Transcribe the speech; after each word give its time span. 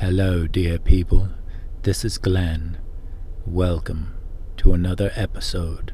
Hello, 0.00 0.46
dear 0.46 0.78
people. 0.78 1.30
This 1.82 2.04
is 2.04 2.18
Glenn. 2.18 2.78
Welcome 3.44 4.14
to 4.58 4.72
another 4.72 5.10
episode 5.16 5.92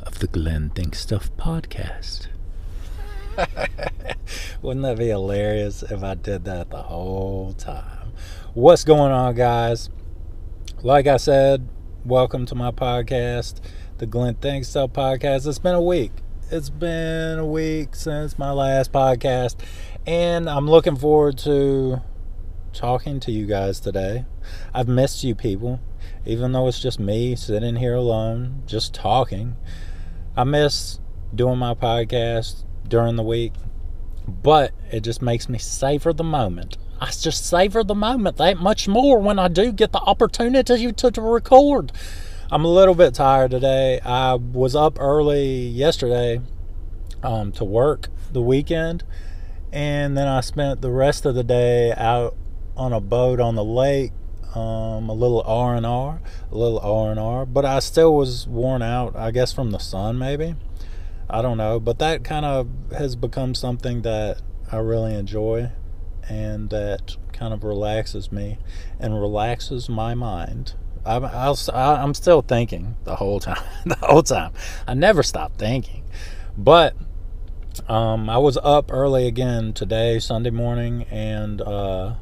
of 0.00 0.18
the 0.18 0.26
Glenn 0.26 0.68
Think 0.68 0.94
Stuff 0.94 1.34
podcast. 1.38 2.26
Wouldn't 4.60 4.82
that 4.82 4.98
be 4.98 5.08
hilarious 5.08 5.82
if 5.82 6.02
I 6.02 6.16
did 6.16 6.44
that 6.44 6.68
the 6.68 6.82
whole 6.82 7.54
time? 7.54 8.12
What's 8.52 8.84
going 8.84 9.10
on, 9.10 9.34
guys? 9.36 9.88
Like 10.82 11.06
I 11.06 11.16
said, 11.16 11.66
welcome 12.04 12.44
to 12.44 12.54
my 12.54 12.72
podcast, 12.72 13.62
the 13.96 14.04
Glenn 14.04 14.34
Think 14.34 14.66
Stuff 14.66 14.92
podcast. 14.92 15.46
It's 15.46 15.58
been 15.58 15.74
a 15.74 15.80
week. 15.80 16.12
It's 16.50 16.68
been 16.68 17.38
a 17.38 17.46
week 17.46 17.94
since 17.94 18.38
my 18.38 18.52
last 18.52 18.92
podcast, 18.92 19.56
and 20.06 20.46
I'm 20.50 20.68
looking 20.68 20.96
forward 20.96 21.38
to 21.38 22.02
talking 22.72 23.20
to 23.20 23.32
you 23.32 23.46
guys 23.46 23.80
today. 23.80 24.24
I've 24.74 24.88
missed 24.88 25.24
you 25.24 25.34
people, 25.34 25.80
even 26.24 26.52
though 26.52 26.68
it's 26.68 26.80
just 26.80 27.00
me 27.00 27.36
sitting 27.36 27.76
here 27.76 27.94
alone, 27.94 28.62
just 28.66 28.94
talking. 28.94 29.56
I 30.36 30.44
miss 30.44 31.00
doing 31.34 31.58
my 31.58 31.74
podcast 31.74 32.64
during 32.86 33.16
the 33.16 33.22
week, 33.22 33.52
but 34.26 34.72
it 34.90 35.00
just 35.00 35.22
makes 35.22 35.48
me 35.48 35.58
savor 35.58 36.12
the 36.12 36.24
moment. 36.24 36.76
I 37.00 37.10
just 37.10 37.46
savor 37.46 37.82
the 37.82 37.94
moment 37.94 38.36
that 38.36 38.58
much 38.58 38.86
more 38.86 39.18
when 39.18 39.38
I 39.38 39.48
do 39.48 39.72
get 39.72 39.92
the 39.92 40.00
opportunity 40.00 40.92
to, 40.92 41.10
to 41.10 41.22
record. 41.22 41.92
I'm 42.50 42.64
a 42.64 42.68
little 42.68 42.94
bit 42.94 43.14
tired 43.14 43.52
today. 43.52 44.00
I 44.04 44.34
was 44.34 44.74
up 44.74 44.98
early 45.00 45.66
yesterday 45.68 46.40
um, 47.22 47.52
to 47.52 47.64
work 47.64 48.08
the 48.32 48.42
weekend, 48.42 49.04
and 49.72 50.16
then 50.16 50.26
I 50.26 50.40
spent 50.40 50.82
the 50.82 50.90
rest 50.90 51.24
of 51.24 51.34
the 51.34 51.44
day 51.44 51.92
out 51.92 52.36
on 52.76 52.92
a 52.92 53.00
boat 53.00 53.40
on 53.40 53.54
the 53.54 53.64
lake, 53.64 54.12
um, 54.54 55.08
a 55.08 55.14
little 55.14 55.42
R 55.42 55.74
and 55.74 55.86
R, 55.86 56.20
a 56.50 56.56
little 56.56 56.78
R 56.80 57.10
and 57.10 57.20
R. 57.20 57.46
But 57.46 57.64
I 57.64 57.78
still 57.80 58.14
was 58.14 58.46
worn 58.46 58.82
out. 58.82 59.16
I 59.16 59.30
guess 59.30 59.52
from 59.52 59.70
the 59.70 59.78
sun, 59.78 60.18
maybe. 60.18 60.54
I 61.28 61.42
don't 61.42 61.58
know, 61.58 61.78
but 61.78 62.00
that 62.00 62.24
kind 62.24 62.44
of 62.44 62.68
has 62.96 63.14
become 63.14 63.54
something 63.54 64.02
that 64.02 64.42
I 64.72 64.78
really 64.78 65.14
enjoy 65.14 65.70
and 66.28 66.70
that 66.70 67.16
kind 67.32 67.54
of 67.54 67.62
relaxes 67.62 68.32
me 68.32 68.58
and 68.98 69.20
relaxes 69.20 69.88
my 69.88 70.14
mind. 70.14 70.74
I'm, 71.04 71.24
I'll, 71.24 71.56
I'm 71.72 72.14
still 72.14 72.42
thinking 72.42 72.96
the 73.04 73.16
whole 73.16 73.40
time. 73.40 73.62
the 73.86 73.96
whole 73.96 74.22
time. 74.22 74.52
I 74.86 74.94
never 74.94 75.22
stop 75.22 75.56
thinking. 75.56 76.04
But 76.58 76.96
um, 77.88 78.28
I 78.28 78.38
was 78.38 78.58
up 78.62 78.92
early 78.92 79.26
again 79.26 79.72
today, 79.72 80.18
Sunday 80.18 80.50
morning, 80.50 81.04
and 81.10 81.60
uh, 81.60 82.14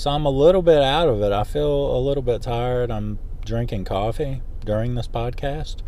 so 0.00 0.08
I'm 0.08 0.24
a 0.24 0.30
little 0.30 0.62
bit 0.62 0.80
out 0.82 1.10
of 1.10 1.20
it. 1.20 1.30
I 1.30 1.44
feel 1.44 1.94
a 1.94 2.00
little 2.00 2.22
bit 2.22 2.40
tired. 2.40 2.90
I'm 2.90 3.18
drinking 3.44 3.84
coffee 3.84 4.40
during 4.64 4.94
this 4.94 5.06
podcast. 5.06 5.82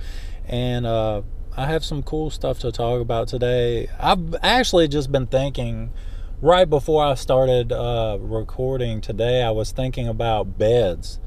And 0.46 0.84
uh, 0.84 1.22
I 1.56 1.64
have 1.64 1.82
some 1.82 2.02
cool 2.02 2.28
stuff 2.28 2.58
to 2.58 2.70
talk 2.70 3.00
about 3.00 3.26
today. 3.26 3.88
I've 3.98 4.34
actually 4.42 4.86
just 4.86 5.10
been 5.10 5.28
thinking 5.28 5.94
right 6.42 6.68
before 6.68 7.02
I 7.02 7.14
started 7.14 7.72
uh, 7.72 8.18
recording 8.20 9.00
today, 9.00 9.42
I 9.42 9.50
was 9.50 9.72
thinking 9.72 10.08
about 10.08 10.58
beds, 10.58 11.18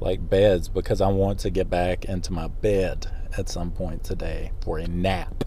like 0.00 0.28
beds, 0.28 0.68
because 0.68 1.00
I 1.00 1.06
want 1.10 1.38
to 1.40 1.50
get 1.50 1.70
back 1.70 2.06
into 2.06 2.32
my 2.32 2.48
bed 2.48 3.06
at 3.38 3.48
some 3.48 3.70
point 3.70 4.02
today 4.02 4.50
for 4.64 4.78
a 4.78 4.88
nap. 4.88 5.44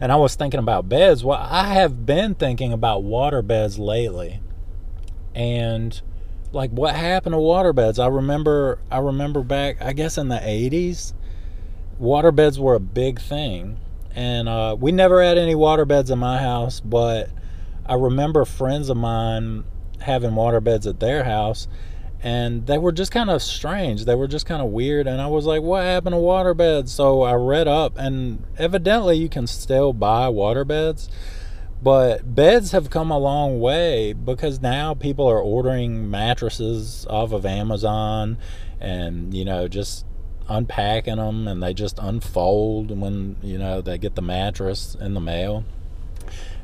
And 0.00 0.10
I 0.10 0.16
was 0.16 0.34
thinking 0.34 0.58
about 0.58 0.88
beds. 0.88 1.22
Well, 1.22 1.38
I 1.38 1.74
have 1.74 2.04
been 2.04 2.34
thinking 2.34 2.72
about 2.72 3.04
water 3.04 3.40
beds 3.40 3.78
lately. 3.78 4.40
And 5.34 6.00
like 6.52 6.70
what 6.70 6.94
happened 6.94 7.34
to 7.34 7.38
water 7.38 7.72
beds? 7.72 7.98
I 7.98 8.08
remember 8.08 8.78
I 8.90 8.98
remember 8.98 9.42
back 9.42 9.80
I 9.80 9.92
guess 9.92 10.18
in 10.18 10.28
the 10.28 10.36
80s 10.36 11.14
water 11.98 12.32
beds 12.32 12.58
were 12.58 12.74
a 12.74 12.80
big 12.80 13.20
thing. 13.20 13.78
And 14.14 14.48
uh, 14.48 14.76
we 14.78 14.92
never 14.92 15.22
had 15.22 15.38
any 15.38 15.54
water 15.54 15.86
beds 15.86 16.10
in 16.10 16.18
my 16.18 16.38
house, 16.38 16.80
but 16.80 17.30
I 17.86 17.94
remember 17.94 18.44
friends 18.44 18.90
of 18.90 18.96
mine 18.96 19.64
having 20.00 20.34
water 20.34 20.60
beds 20.60 20.86
at 20.86 21.00
their 21.00 21.24
house 21.24 21.68
and 22.22 22.66
they 22.66 22.78
were 22.78 22.92
just 22.92 23.10
kind 23.10 23.30
of 23.30 23.42
strange. 23.42 24.04
They 24.04 24.14
were 24.14 24.28
just 24.28 24.46
kind 24.46 24.62
of 24.62 24.68
weird. 24.68 25.08
And 25.08 25.20
I 25.20 25.26
was 25.26 25.44
like, 25.44 25.60
what 25.60 25.82
happened 25.82 26.14
to 26.14 26.18
water 26.18 26.54
beds? 26.54 26.92
So 26.92 27.22
I 27.22 27.34
read 27.34 27.66
up, 27.66 27.98
and 27.98 28.44
evidently 28.58 29.16
you 29.16 29.28
can 29.28 29.48
still 29.48 29.92
buy 29.92 30.28
water 30.28 30.64
beds. 30.64 31.08
But 31.82 32.34
beds 32.34 32.70
have 32.70 32.90
come 32.90 33.10
a 33.10 33.18
long 33.18 33.58
way 33.58 34.12
because 34.12 34.60
now 34.60 34.94
people 34.94 35.26
are 35.26 35.40
ordering 35.40 36.08
mattresses 36.08 37.06
off 37.10 37.32
of 37.32 37.44
Amazon 37.44 38.38
and, 38.80 39.34
you 39.34 39.44
know, 39.44 39.66
just 39.66 40.06
unpacking 40.48 41.16
them 41.16 41.48
and 41.48 41.60
they 41.60 41.74
just 41.74 41.98
unfold 41.98 42.96
when, 42.96 43.36
you 43.42 43.58
know, 43.58 43.80
they 43.80 43.98
get 43.98 44.14
the 44.14 44.22
mattress 44.22 44.94
in 45.00 45.14
the 45.14 45.20
mail. 45.20 45.64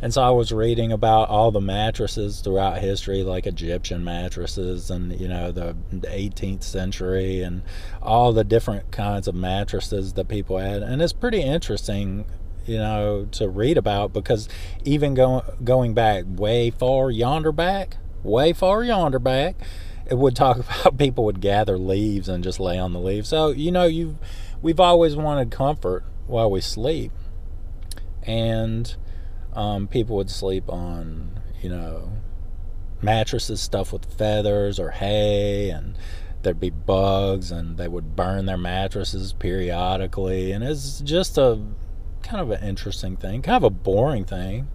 And 0.00 0.14
so 0.14 0.22
I 0.22 0.30
was 0.30 0.52
reading 0.52 0.92
about 0.92 1.28
all 1.28 1.50
the 1.50 1.60
mattresses 1.60 2.40
throughout 2.40 2.78
history, 2.78 3.24
like 3.24 3.46
Egyptian 3.46 4.04
mattresses 4.04 4.88
and, 4.88 5.18
you 5.20 5.26
know, 5.26 5.50
the 5.50 5.74
18th 5.92 6.62
century 6.62 7.42
and 7.42 7.62
all 8.00 8.32
the 8.32 8.44
different 8.44 8.92
kinds 8.92 9.26
of 9.26 9.34
mattresses 9.34 10.12
that 10.12 10.28
people 10.28 10.58
had. 10.58 10.82
And 10.82 11.02
it's 11.02 11.12
pretty 11.12 11.42
interesting, 11.42 12.26
you 12.68 12.78
know, 12.78 13.26
to 13.32 13.48
read 13.48 13.78
about 13.78 14.12
because 14.12 14.48
even 14.84 15.14
going 15.14 15.42
going 15.64 15.94
back 15.94 16.24
way 16.28 16.70
far 16.70 17.10
yonder 17.10 17.52
back, 17.52 17.96
way 18.22 18.52
far 18.52 18.84
yonder 18.84 19.18
back, 19.18 19.56
it 20.06 20.18
would 20.18 20.36
talk 20.36 20.58
about 20.80 20.98
people 20.98 21.24
would 21.24 21.40
gather 21.40 21.78
leaves 21.78 22.28
and 22.28 22.44
just 22.44 22.60
lay 22.60 22.78
on 22.78 22.92
the 22.92 23.00
leaves. 23.00 23.28
So, 23.28 23.50
you 23.50 23.72
know, 23.72 23.84
you 23.84 24.18
we've 24.62 24.80
always 24.80 25.16
wanted 25.16 25.50
comfort 25.50 26.04
while 26.26 26.50
we 26.50 26.60
sleep. 26.60 27.12
And 28.22 28.94
um, 29.54 29.88
people 29.88 30.16
would 30.16 30.30
sleep 30.30 30.68
on, 30.68 31.40
you 31.62 31.70
know, 31.70 32.12
mattresses 33.00 33.60
stuffed 33.60 33.92
with 33.92 34.04
feathers 34.04 34.78
or 34.78 34.90
hay, 34.90 35.70
and 35.70 35.96
there'd 36.42 36.60
be 36.60 36.70
bugs, 36.70 37.50
and 37.50 37.78
they 37.78 37.88
would 37.88 38.14
burn 38.14 38.46
their 38.46 38.58
mattresses 38.58 39.32
periodically. 39.32 40.52
And 40.52 40.62
it's 40.62 41.00
just 41.00 41.38
a 41.38 41.60
kind 42.28 42.40
of 42.40 42.50
an 42.50 42.66
interesting 42.66 43.16
thing, 43.16 43.42
kind 43.42 43.56
of 43.56 43.64
a 43.64 43.70
boring 43.70 44.24
thing. 44.24 44.68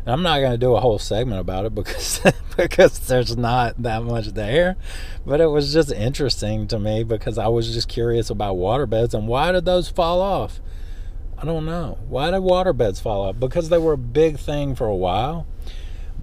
And 0.00 0.12
I'm 0.14 0.22
not 0.22 0.40
going 0.40 0.52
to 0.52 0.58
do 0.58 0.74
a 0.74 0.80
whole 0.80 0.98
segment 0.98 1.40
about 1.40 1.64
it 1.64 1.74
because 1.74 2.20
because 2.56 2.98
there's 3.00 3.36
not 3.36 3.82
that 3.82 4.02
much 4.02 4.28
there, 4.28 4.76
but 5.24 5.40
it 5.40 5.46
was 5.46 5.72
just 5.72 5.92
interesting 5.92 6.66
to 6.68 6.78
me 6.78 7.04
because 7.04 7.38
I 7.38 7.48
was 7.48 7.72
just 7.72 7.88
curious 7.88 8.30
about 8.30 8.56
waterbeds 8.56 9.14
and 9.14 9.28
why 9.28 9.52
did 9.52 9.64
those 9.64 9.88
fall 9.88 10.20
off? 10.20 10.60
I 11.40 11.44
don't 11.44 11.66
know. 11.66 11.98
Why 12.08 12.32
did 12.32 12.40
waterbeds 12.40 13.00
fall 13.00 13.22
off? 13.22 13.38
Because 13.38 13.68
they 13.68 13.78
were 13.78 13.92
a 13.92 13.98
big 13.98 14.38
thing 14.38 14.74
for 14.74 14.86
a 14.86 14.96
while. 14.96 15.46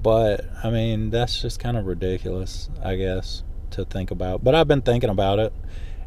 But, 0.01 0.45
I 0.63 0.69
mean, 0.69 1.09
that's 1.09 1.41
just 1.41 1.59
kind 1.59 1.77
of 1.77 1.85
ridiculous, 1.85 2.69
I 2.83 2.95
guess, 2.95 3.43
to 3.71 3.85
think 3.85 4.11
about. 4.11 4.43
But 4.43 4.55
I've 4.55 4.67
been 4.67 4.81
thinking 4.81 5.09
about 5.09 5.39
it. 5.39 5.53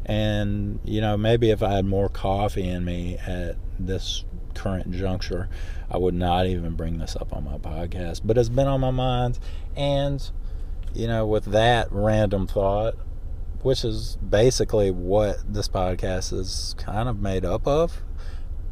And, 0.05 0.79
you 0.85 1.01
know, 1.01 1.17
maybe 1.17 1.49
if 1.49 1.63
I 1.63 1.73
had 1.73 1.85
more 1.85 2.07
coffee 2.07 2.67
in 2.67 2.85
me 2.85 3.17
at 3.17 3.57
this 3.79 4.23
current 4.59 4.91
juncture, 4.91 5.49
I 5.89 5.97
would 5.97 6.13
not 6.13 6.45
even 6.45 6.75
bring 6.75 6.97
this 6.97 7.15
up 7.15 7.33
on 7.33 7.45
my 7.45 7.57
podcast. 7.57 8.21
But 8.23 8.37
it's 8.37 8.49
been 8.49 8.67
on 8.67 8.81
my 8.81 8.91
mind. 8.91 9.39
And, 9.75 10.29
you 10.93 11.07
know, 11.07 11.25
with 11.25 11.45
that 11.45 11.87
random 11.91 12.45
thought, 12.45 12.95
which 13.61 13.83
is 13.83 14.17
basically 14.17 14.91
what 14.91 15.37
this 15.47 15.67
podcast 15.67 16.33
is 16.33 16.75
kind 16.77 17.09
of 17.09 17.19
made 17.19 17.45
up 17.45 17.67
of, 17.67 18.01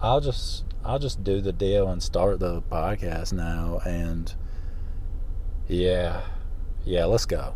I'll 0.02 0.22
just 0.22 0.64
I'll 0.86 1.00
just 1.00 1.24
do 1.24 1.42
the 1.42 1.52
deal 1.52 1.90
and 1.90 2.02
start 2.02 2.40
the 2.40 2.62
podcast 2.62 3.34
now 3.34 3.80
and 3.86 4.34
yeah. 5.68 6.22
Yeah, 6.86 7.06
let's 7.06 7.26
go. 7.26 7.56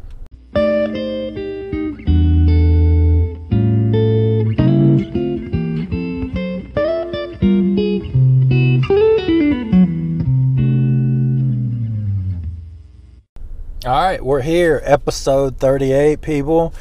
All 13.83 13.91
right, 13.91 14.23
we're 14.23 14.43
here, 14.43 14.79
episode 14.83 15.57
38, 15.57 16.21
people. 16.21 16.71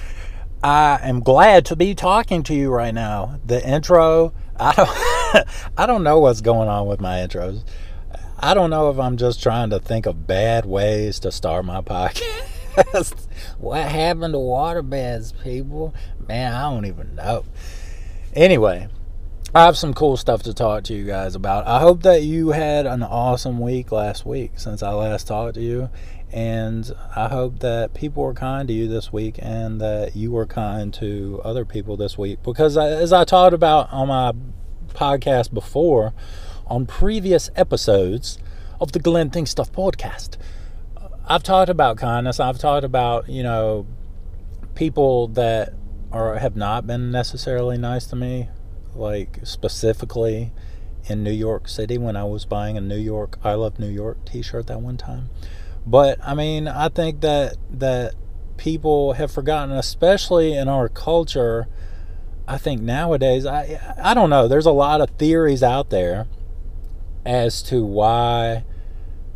I 0.62 0.98
am 1.02 1.20
glad 1.20 1.64
to 1.66 1.76
be 1.76 1.94
talking 1.94 2.42
to 2.42 2.54
you 2.54 2.68
right 2.68 2.92
now. 2.92 3.40
The 3.46 3.66
intro, 3.66 4.34
I 4.58 4.74
don't 4.74 5.46
I 5.78 5.86
don't 5.86 6.02
know 6.02 6.18
what's 6.18 6.42
going 6.42 6.68
on 6.68 6.86
with 6.86 7.00
my 7.00 7.20
intros. 7.20 7.64
I 8.38 8.52
don't 8.52 8.68
know 8.68 8.90
if 8.90 8.98
I'm 8.98 9.16
just 9.16 9.42
trying 9.42 9.70
to 9.70 9.78
think 9.78 10.04
of 10.04 10.26
bad 10.26 10.66
ways 10.66 11.18
to 11.20 11.32
start 11.32 11.64
my 11.64 11.80
podcast. 11.80 13.14
what 13.56 13.88
happened 13.88 14.34
to 14.34 14.38
waterbeds, 14.38 15.32
people? 15.42 15.94
Man, 16.28 16.52
I 16.52 16.70
don't 16.70 16.84
even 16.84 17.14
know. 17.14 17.46
Anyway, 18.34 18.88
I 19.54 19.64
have 19.64 19.78
some 19.78 19.94
cool 19.94 20.18
stuff 20.18 20.42
to 20.42 20.52
talk 20.52 20.84
to 20.84 20.94
you 20.94 21.06
guys 21.06 21.34
about. 21.34 21.66
I 21.66 21.80
hope 21.80 22.02
that 22.02 22.24
you 22.24 22.50
had 22.50 22.84
an 22.84 23.02
awesome 23.02 23.58
week 23.58 23.90
last 23.90 24.26
week 24.26 24.52
since 24.56 24.82
I 24.82 24.92
last 24.92 25.26
talked 25.26 25.54
to 25.54 25.62
you. 25.62 25.88
And 26.32 26.90
I 27.16 27.28
hope 27.28 27.58
that 27.58 27.92
people 27.92 28.22
were 28.22 28.34
kind 28.34 28.68
to 28.68 28.74
you 28.74 28.86
this 28.86 29.12
week 29.12 29.38
and 29.40 29.80
that 29.80 30.14
you 30.14 30.30
were 30.30 30.46
kind 30.46 30.94
to 30.94 31.40
other 31.44 31.64
people 31.64 31.96
this 31.96 32.16
week. 32.16 32.42
Because 32.42 32.76
as 32.76 33.12
I 33.12 33.24
talked 33.24 33.54
about 33.54 33.92
on 33.92 34.08
my 34.08 34.32
podcast 34.94 35.52
before, 35.52 36.14
on 36.66 36.86
previous 36.86 37.50
episodes 37.56 38.38
of 38.80 38.92
the 38.92 39.00
Glenn 39.00 39.30
Think 39.30 39.48
Stuff 39.48 39.72
podcast, 39.72 40.36
I've 41.26 41.42
talked 41.42 41.68
about 41.68 41.96
kindness. 41.96 42.38
I've 42.38 42.58
talked 42.58 42.84
about, 42.84 43.28
you 43.28 43.42
know, 43.42 43.86
people 44.74 45.28
that 45.28 45.74
are 46.12 46.38
have 46.38 46.56
not 46.56 46.86
been 46.86 47.10
necessarily 47.10 47.78
nice 47.78 48.06
to 48.06 48.16
me, 48.16 48.48
like 48.94 49.40
specifically 49.42 50.52
in 51.06 51.22
New 51.22 51.32
York 51.32 51.68
City 51.68 51.98
when 51.98 52.16
I 52.16 52.24
was 52.24 52.44
buying 52.44 52.76
a 52.76 52.80
New 52.80 52.98
York 52.98 53.38
I 53.42 53.54
love 53.54 53.78
New 53.78 53.88
York 53.88 54.24
t-shirt 54.26 54.66
that 54.68 54.80
one 54.80 54.96
time. 54.96 55.30
But 55.90 56.18
I 56.24 56.34
mean, 56.34 56.68
I 56.68 56.88
think 56.88 57.20
that 57.22 57.56
that 57.70 58.14
people 58.56 59.14
have 59.14 59.32
forgotten 59.32 59.74
especially 59.74 60.52
in 60.52 60.68
our 60.68 60.86
culture 60.88 61.66
I 62.46 62.58
think 62.58 62.80
nowadays 62.80 63.46
I 63.46 63.80
I 64.00 64.14
don't 64.14 64.30
know, 64.30 64.46
there's 64.46 64.66
a 64.66 64.72
lot 64.72 65.00
of 65.00 65.10
theories 65.10 65.62
out 65.62 65.90
there 65.90 66.28
as 67.24 67.62
to 67.62 67.84
why 67.84 68.64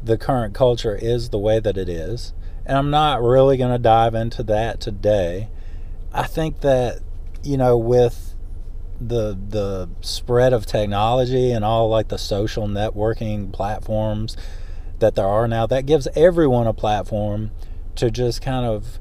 the 0.02 0.16
current 0.16 0.54
culture 0.54 0.94
is 0.94 1.30
the 1.30 1.38
way 1.38 1.58
that 1.58 1.76
it 1.76 1.88
is. 1.88 2.32
And 2.66 2.78
I'm 2.78 2.90
not 2.90 3.22
really 3.22 3.56
going 3.56 3.72
to 3.72 3.78
dive 3.78 4.14
into 4.14 4.42
that 4.44 4.80
today. 4.80 5.48
I 6.12 6.24
think 6.24 6.60
that, 6.60 7.00
you 7.42 7.56
know, 7.56 7.76
with 7.76 8.34
the 9.00 9.36
the 9.48 9.88
spread 10.00 10.52
of 10.52 10.66
technology 10.66 11.50
and 11.50 11.64
all 11.64 11.88
like 11.88 12.08
the 12.08 12.18
social 12.18 12.68
networking 12.68 13.52
platforms 13.52 14.36
that 15.04 15.16
there 15.16 15.26
are 15.26 15.46
now, 15.46 15.66
that 15.66 15.84
gives 15.84 16.08
everyone 16.16 16.66
a 16.66 16.72
platform 16.72 17.50
to 17.94 18.10
just 18.10 18.40
kind 18.40 18.64
of, 18.64 18.98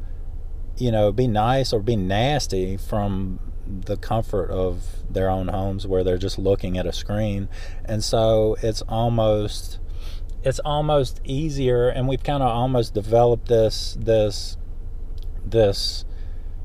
you 0.77 0.91
know, 0.91 1.13
be 1.13 1.27
nice 1.27 1.71
or 1.71 1.79
be 1.79 1.95
nasty 1.95 2.75
from 2.75 3.39
the 3.65 3.95
comfort 3.95 4.51
of 4.51 4.83
their 5.09 5.29
own 5.29 5.47
homes 5.47 5.87
where 5.87 6.03
they're 6.03 6.17
just 6.17 6.37
looking 6.37 6.77
at 6.77 6.85
a 6.85 6.91
screen. 6.91 7.47
And 7.85 8.03
so 8.03 8.57
it's 8.61 8.81
almost 8.83 9.79
it's 10.43 10.59
almost 10.59 11.21
easier 11.23 11.87
and 11.87 12.05
we've 12.09 12.23
kind 12.23 12.43
of 12.43 12.49
almost 12.49 12.93
developed 12.93 13.47
this 13.47 13.95
this 13.97 14.57
this 15.45 16.03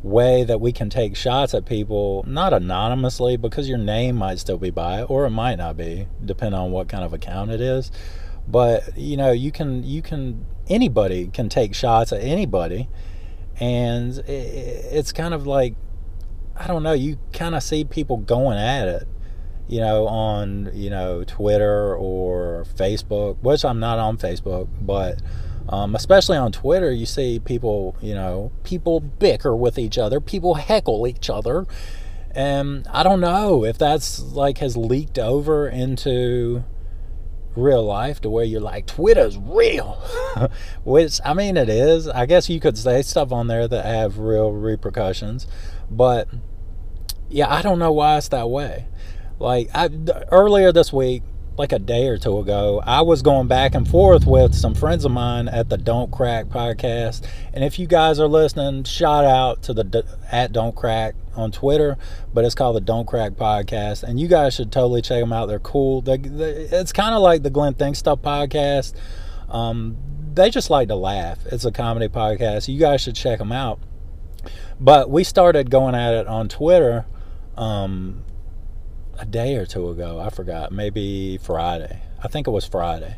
way 0.02 0.42
that 0.42 0.60
we 0.60 0.72
can 0.72 0.90
take 0.90 1.14
shots 1.14 1.54
at 1.54 1.64
people 1.64 2.24
not 2.26 2.52
anonymously 2.52 3.36
because 3.36 3.68
your 3.68 3.78
name 3.78 4.16
might 4.16 4.40
still 4.40 4.58
be 4.58 4.70
by 4.70 5.02
it 5.02 5.04
or 5.08 5.26
it 5.26 5.30
might 5.30 5.56
not 5.56 5.76
be 5.76 6.08
depending 6.24 6.58
on 6.58 6.72
what 6.72 6.88
kind 6.88 7.04
of 7.04 7.12
account 7.12 7.52
it 7.52 7.60
is 7.60 7.92
but 8.50 8.96
you 8.96 9.16
know 9.16 9.30
you 9.30 9.52
can 9.52 9.84
you 9.84 10.02
can 10.02 10.44
anybody 10.68 11.28
can 11.28 11.48
take 11.48 11.74
shots 11.74 12.12
at 12.12 12.22
anybody 12.22 12.88
and 13.60 14.18
it's 14.26 15.12
kind 15.12 15.34
of 15.34 15.46
like 15.46 15.74
i 16.56 16.66
don't 16.66 16.82
know 16.82 16.92
you 16.92 17.18
kind 17.32 17.54
of 17.54 17.62
see 17.62 17.84
people 17.84 18.16
going 18.16 18.58
at 18.58 18.88
it 18.88 19.08
you 19.68 19.80
know, 19.80 20.08
on, 20.08 20.70
you 20.72 20.88
know, 20.88 21.22
Twitter 21.24 21.94
or 21.94 22.64
Facebook, 22.74 23.36
which 23.42 23.64
I'm 23.64 23.78
not 23.78 23.98
on 23.98 24.16
Facebook, 24.16 24.68
but 24.80 25.20
um, 25.68 25.94
especially 25.94 26.38
on 26.38 26.52
Twitter, 26.52 26.90
you 26.90 27.04
see 27.04 27.38
people, 27.38 27.94
you 28.00 28.14
know, 28.14 28.50
people 28.64 28.98
bicker 29.00 29.54
with 29.54 29.78
each 29.78 29.98
other, 29.98 30.20
people 30.20 30.54
heckle 30.54 31.06
each 31.06 31.28
other. 31.28 31.66
And 32.30 32.86
I 32.88 33.02
don't 33.02 33.20
know 33.20 33.64
if 33.64 33.76
that's 33.76 34.20
like 34.20 34.58
has 34.58 34.76
leaked 34.76 35.18
over 35.18 35.68
into 35.68 36.64
real 37.58 37.84
life 37.84 38.20
to 38.22 38.30
where 38.30 38.44
you're 38.44 38.60
like, 38.60 38.86
Twitter's 38.86 39.36
real. 39.36 40.00
Which, 40.84 41.20
I 41.24 41.34
mean, 41.34 41.56
it 41.56 41.68
is. 41.68 42.08
I 42.08 42.26
guess 42.26 42.48
you 42.48 42.60
could 42.60 42.78
say 42.78 43.02
stuff 43.02 43.32
on 43.32 43.48
there 43.48 43.68
that 43.68 43.84
have 43.84 44.18
real 44.18 44.52
repercussions. 44.52 45.46
But 45.90 46.28
yeah, 47.28 47.52
I 47.52 47.62
don't 47.62 47.78
know 47.78 47.92
why 47.92 48.18
it's 48.18 48.28
that 48.28 48.48
way. 48.48 48.86
Like 49.38 49.70
I, 49.74 49.90
earlier 50.30 50.72
this 50.72 50.92
week, 50.92 51.22
like 51.58 51.72
a 51.72 51.78
day 51.78 52.06
or 52.06 52.16
two 52.16 52.38
ago, 52.38 52.80
I 52.84 53.02
was 53.02 53.22
going 53.22 53.48
back 53.48 53.74
and 53.74 53.86
forth 53.86 54.26
with 54.26 54.54
some 54.54 54.74
friends 54.74 55.04
of 55.04 55.10
mine 55.10 55.48
at 55.48 55.68
the 55.68 55.76
Don't 55.76 56.10
Crack 56.10 56.46
podcast. 56.46 57.26
And 57.52 57.64
if 57.64 57.78
you 57.78 57.86
guys 57.86 58.20
are 58.20 58.28
listening, 58.28 58.84
shout 58.84 59.24
out 59.24 59.62
to 59.64 59.74
the 59.74 60.04
at 60.30 60.52
Don't 60.52 60.74
Crack 60.74 61.14
on 61.34 61.50
Twitter, 61.50 61.98
but 62.32 62.44
it's 62.44 62.54
called 62.54 62.76
the 62.76 62.80
Don't 62.80 63.06
Crack 63.06 63.32
podcast. 63.32 64.04
And 64.04 64.20
you 64.20 64.28
guys 64.28 64.54
should 64.54 64.70
totally 64.70 65.02
check 65.02 65.20
them 65.20 65.32
out. 65.32 65.46
They're 65.46 65.58
cool. 65.58 66.00
They, 66.00 66.16
they, 66.16 66.50
it's 66.50 66.92
kind 66.92 67.14
of 67.14 67.22
like 67.22 67.42
the 67.42 67.50
Glenn 67.50 67.74
Think 67.74 67.96
Stuff 67.96 68.22
podcast. 68.22 68.94
Um, 69.48 69.96
they 70.34 70.50
just 70.50 70.70
like 70.70 70.88
to 70.88 70.94
laugh. 70.94 71.38
It's 71.46 71.64
a 71.64 71.72
comedy 71.72 72.08
podcast. 72.08 72.68
You 72.68 72.78
guys 72.78 73.00
should 73.00 73.16
check 73.16 73.38
them 73.38 73.50
out. 73.52 73.80
But 74.80 75.10
we 75.10 75.24
started 75.24 75.70
going 75.70 75.96
at 75.96 76.14
it 76.14 76.28
on 76.28 76.48
Twitter. 76.48 77.06
Um, 77.56 78.24
a 79.18 79.26
day 79.26 79.56
or 79.56 79.66
two 79.66 79.88
ago. 79.90 80.20
I 80.20 80.30
forgot, 80.30 80.72
maybe 80.72 81.38
Friday. 81.38 82.00
I 82.22 82.28
think 82.28 82.46
it 82.46 82.50
was 82.50 82.64
Friday. 82.64 83.16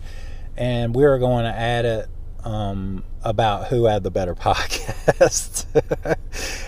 And 0.56 0.94
we 0.94 1.04
were 1.04 1.18
going 1.18 1.44
to 1.44 1.50
add 1.50 1.84
it 1.84 2.08
um, 2.44 3.04
about 3.22 3.68
who 3.68 3.84
had 3.84 4.02
the 4.02 4.10
better 4.10 4.34
podcast. 4.36 5.66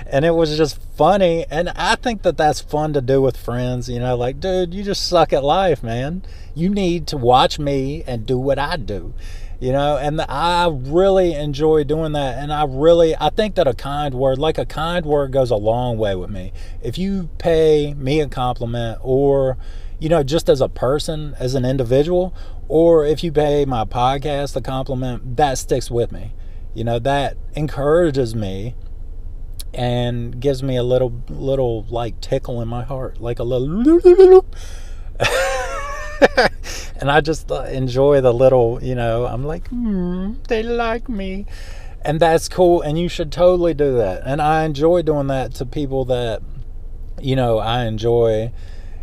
and 0.06 0.24
it 0.24 0.32
was 0.32 0.56
just 0.56 0.80
funny. 0.96 1.46
And 1.50 1.70
I 1.70 1.96
think 1.96 2.22
that 2.22 2.36
that's 2.36 2.60
fun 2.60 2.92
to 2.92 3.00
do 3.00 3.20
with 3.20 3.36
friends. 3.36 3.88
You 3.88 4.00
know, 4.00 4.16
like, 4.16 4.40
dude, 4.40 4.74
you 4.74 4.82
just 4.82 5.06
suck 5.06 5.32
at 5.32 5.44
life, 5.44 5.82
man. 5.82 6.22
You 6.54 6.68
need 6.68 7.06
to 7.08 7.16
watch 7.16 7.58
me 7.58 8.04
and 8.06 8.26
do 8.26 8.38
what 8.38 8.58
I 8.58 8.76
do 8.76 9.14
you 9.62 9.70
know 9.70 9.96
and 9.96 10.20
i 10.22 10.68
really 10.68 11.34
enjoy 11.34 11.84
doing 11.84 12.10
that 12.10 12.36
and 12.36 12.52
i 12.52 12.64
really 12.64 13.14
i 13.20 13.30
think 13.30 13.54
that 13.54 13.68
a 13.68 13.72
kind 13.72 14.12
word 14.12 14.36
like 14.36 14.58
a 14.58 14.66
kind 14.66 15.06
word 15.06 15.30
goes 15.30 15.52
a 15.52 15.56
long 15.56 15.96
way 15.96 16.16
with 16.16 16.30
me. 16.30 16.52
If 16.82 16.98
you 16.98 17.30
pay 17.38 17.94
me 17.94 18.20
a 18.20 18.28
compliment 18.28 18.98
or 19.02 19.56
you 20.00 20.08
know 20.08 20.24
just 20.24 20.48
as 20.48 20.60
a 20.60 20.68
person 20.68 21.36
as 21.38 21.54
an 21.54 21.64
individual 21.64 22.34
or 22.66 23.06
if 23.06 23.22
you 23.22 23.30
pay 23.30 23.64
my 23.64 23.84
podcast 23.84 24.56
a 24.56 24.60
compliment 24.60 25.36
that 25.36 25.58
sticks 25.58 25.90
with 25.90 26.10
me. 26.10 26.32
You 26.74 26.82
know 26.82 26.98
that 26.98 27.36
encourages 27.54 28.34
me 28.34 28.74
and 29.72 30.40
gives 30.40 30.62
me 30.62 30.76
a 30.76 30.82
little 30.82 31.22
little 31.28 31.84
like 31.88 32.20
tickle 32.20 32.60
in 32.60 32.68
my 32.68 32.82
heart 32.82 33.20
like 33.20 33.38
a 33.38 33.44
little 33.44 34.44
and 37.02 37.10
I 37.10 37.20
just 37.20 37.50
uh, 37.50 37.62
enjoy 37.64 38.20
the 38.20 38.32
little, 38.32 38.78
you 38.80 38.94
know, 38.94 39.26
I'm 39.26 39.42
like, 39.42 39.66
hmm, 39.70 40.34
they 40.46 40.62
like 40.62 41.08
me. 41.08 41.46
And 42.02 42.20
that's 42.20 42.48
cool. 42.48 42.80
And 42.80 42.96
you 42.96 43.08
should 43.08 43.32
totally 43.32 43.74
do 43.74 43.96
that. 43.96 44.22
And 44.24 44.40
I 44.40 44.62
enjoy 44.62 45.02
doing 45.02 45.26
that 45.26 45.52
to 45.54 45.66
people 45.66 46.04
that, 46.04 46.42
you 47.20 47.34
know, 47.34 47.58
I 47.58 47.86
enjoy, 47.86 48.52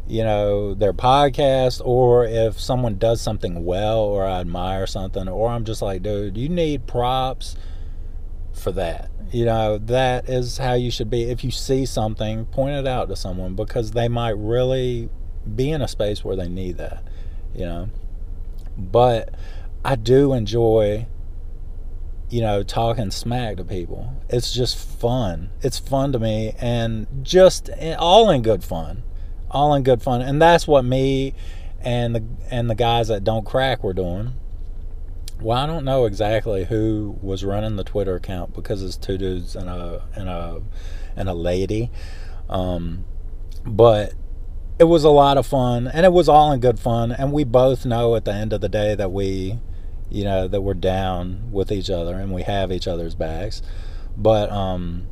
you 0.07 0.23
know, 0.23 0.73
their 0.75 0.93
podcast 0.93 1.81
or 1.83 2.23
if 2.23 2.57
someone 2.57 2.97
does 2.97 3.19
something 3.19 3.65
well 3.65 3.99
or 3.99 4.25
I 4.25 4.39
admire 4.39 4.87
something 4.87 5.27
or 5.27 5.49
I'm 5.49 5.65
just 5.65 5.81
like, 5.81 6.01
dude, 6.01 6.37
you 6.37 6.47
need 6.47 6.87
props 6.87 7.57
for 8.53 8.71
that. 8.71 9.11
You 9.33 9.43
know, 9.43 9.77
that 9.77 10.29
is 10.29 10.57
how 10.57 10.75
you 10.75 10.89
should 10.89 11.09
be. 11.09 11.23
If 11.23 11.43
you 11.43 11.51
see 11.51 11.85
something, 11.85 12.45
point 12.45 12.75
it 12.75 12.87
out 12.87 13.09
to 13.09 13.17
someone 13.17 13.55
because 13.55 13.91
they 13.91 14.07
might 14.07 14.37
really 14.37 15.09
be 15.53 15.69
in 15.69 15.81
a 15.81 15.87
space 15.89 16.23
where 16.23 16.37
they 16.37 16.47
need 16.47 16.77
that 16.77 17.03
you 17.53 17.65
know. 17.65 17.89
But 18.77 19.33
I 19.83 19.95
do 19.95 20.33
enjoy, 20.33 21.07
you 22.29 22.41
know, 22.41 22.63
talking 22.63 23.11
smack 23.11 23.57
to 23.57 23.63
people. 23.63 24.13
It's 24.29 24.53
just 24.53 24.77
fun. 24.77 25.49
It's 25.61 25.79
fun 25.79 26.11
to 26.13 26.19
me 26.19 26.53
and 26.59 27.07
just 27.23 27.69
all 27.97 28.29
in 28.29 28.41
good 28.41 28.63
fun. 28.63 29.03
All 29.51 29.73
in 29.73 29.83
good 29.83 30.01
fun. 30.01 30.21
And 30.21 30.41
that's 30.41 30.67
what 30.67 30.85
me 30.85 31.33
and 31.81 32.15
the 32.15 32.23
and 32.51 32.69
the 32.69 32.75
guys 32.75 33.07
that 33.07 33.23
don't 33.23 33.45
crack 33.45 33.83
were 33.83 33.93
doing. 33.93 34.33
Well, 35.41 35.57
I 35.57 35.65
don't 35.65 35.85
know 35.85 36.05
exactly 36.05 36.65
who 36.65 37.17
was 37.21 37.45
running 37.45 37.77
the 37.77 37.85
Twitter 37.85 38.15
account 38.15 38.53
because 38.53 38.83
it's 38.83 38.97
two 38.97 39.17
dudes 39.17 39.55
and 39.55 39.69
a 39.69 40.03
and 40.15 40.29
a 40.29 40.61
and 41.15 41.29
a 41.29 41.33
lady. 41.33 41.91
Um, 42.49 43.05
but 43.65 44.13
it 44.79 44.85
was 44.85 45.03
a 45.03 45.09
lot 45.09 45.37
of 45.37 45.45
fun 45.45 45.87
and 45.87 46.05
it 46.05 46.13
was 46.13 46.29
all 46.29 46.51
in 46.53 46.59
good 46.61 46.79
fun 46.79 47.11
and 47.11 47.33
we 47.33 47.43
both 47.43 47.85
know 47.85 48.15
at 48.15 48.23
the 48.23 48.33
end 48.33 48.53
of 48.53 48.61
the 48.61 48.69
day 48.69 48.95
that 48.95 49.11
we 49.11 49.59
you 50.09 50.23
know 50.23 50.47
that 50.47 50.61
we're 50.61 50.73
down 50.73 51.51
with 51.51 51.71
each 51.71 51.89
other 51.89 52.15
and 52.15 52.33
we 52.33 52.43
have 52.43 52.71
each 52.71 52.87
other's 52.87 53.13
backs. 53.13 53.61
But 54.17 54.49
um 54.51 55.07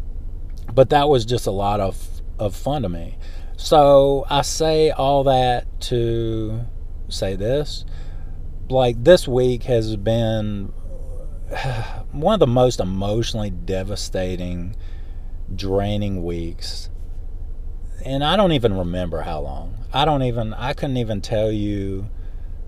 but 0.74 0.90
that 0.90 1.10
was 1.10 1.26
just 1.26 1.46
a 1.46 1.52
lot 1.52 1.80
of 1.82 2.22
of 2.40 2.56
fun 2.56 2.84
to 2.84 2.90
me. 2.90 3.18
So 3.58 4.26
i 4.30 4.42
say 4.42 4.92
all 4.92 5.24
that 5.26 5.82
to 5.82 6.62
say 7.10 7.36
this 7.36 7.86
like 8.70 9.04
this 9.04 9.28
week 9.28 9.64
has 9.64 9.96
been 9.98 10.66
one 12.12 12.34
of 12.34 12.40
the 12.40 12.48
most 12.48 12.80
emotionally 12.80 13.50
devastating 13.50 14.76
draining 15.56 16.24
weeks 16.24 16.90
and 18.08 18.24
I 18.24 18.38
don't 18.38 18.54
even 18.54 18.78
remember 18.78 19.22
how 19.22 19.42
long. 19.42 19.76
I 19.94 20.06
don't 20.06 20.24
even 20.24 20.54
I 20.54 20.74
couldn't 20.74 20.98
even 20.98 21.20
tell 21.22 21.52
you 21.52 22.10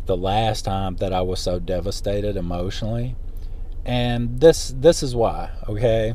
the 0.05 0.17
last 0.17 0.65
time 0.65 0.97
that 0.97 1.13
I 1.13 1.21
was 1.21 1.39
so 1.39 1.59
devastated 1.59 2.35
emotionally. 2.35 3.15
And 3.85 4.41
this 4.41 4.73
this 4.75 5.01
is 5.01 5.15
why, 5.15 5.51
okay? 5.67 6.13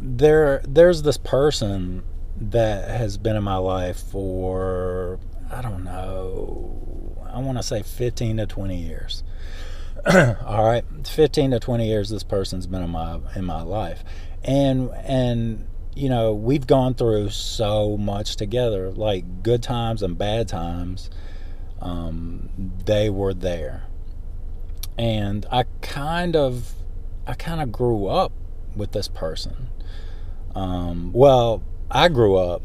There 0.00 0.62
there's 0.66 1.02
this 1.02 1.18
person 1.18 2.04
that 2.36 2.88
has 2.88 3.18
been 3.18 3.34
in 3.34 3.42
my 3.42 3.56
life 3.56 3.98
for 3.98 5.18
I 5.50 5.60
don't 5.60 5.82
know. 5.82 7.18
I 7.32 7.40
want 7.40 7.58
to 7.58 7.64
say 7.64 7.82
15 7.82 8.36
to 8.36 8.46
20 8.46 8.76
years. 8.76 9.24
All 10.06 10.64
right, 10.64 10.84
15 11.04 11.50
to 11.50 11.58
20 11.58 11.88
years 11.88 12.08
this 12.08 12.22
person's 12.22 12.68
been 12.68 12.84
in 12.84 12.90
my 12.90 13.18
in 13.34 13.44
my 13.44 13.62
life. 13.62 14.04
And 14.44 14.90
and 15.02 15.66
you 15.94 16.08
know, 16.08 16.34
we've 16.34 16.66
gone 16.66 16.94
through 16.94 17.30
so 17.30 17.96
much 17.96 18.36
together, 18.36 18.90
like 18.90 19.42
good 19.42 19.62
times 19.62 20.02
and 20.02 20.18
bad 20.18 20.48
times. 20.48 21.10
Um, 21.80 22.48
they 22.84 23.10
were 23.10 23.34
there. 23.34 23.84
And 24.98 25.46
I 25.50 25.64
kind 25.82 26.36
of 26.36 26.72
I 27.26 27.34
kind 27.34 27.60
of 27.60 27.72
grew 27.72 28.06
up 28.06 28.32
with 28.76 28.92
this 28.92 29.08
person. 29.08 29.68
Um, 30.54 31.12
well, 31.12 31.62
I 31.90 32.08
grew 32.08 32.36
up. 32.36 32.62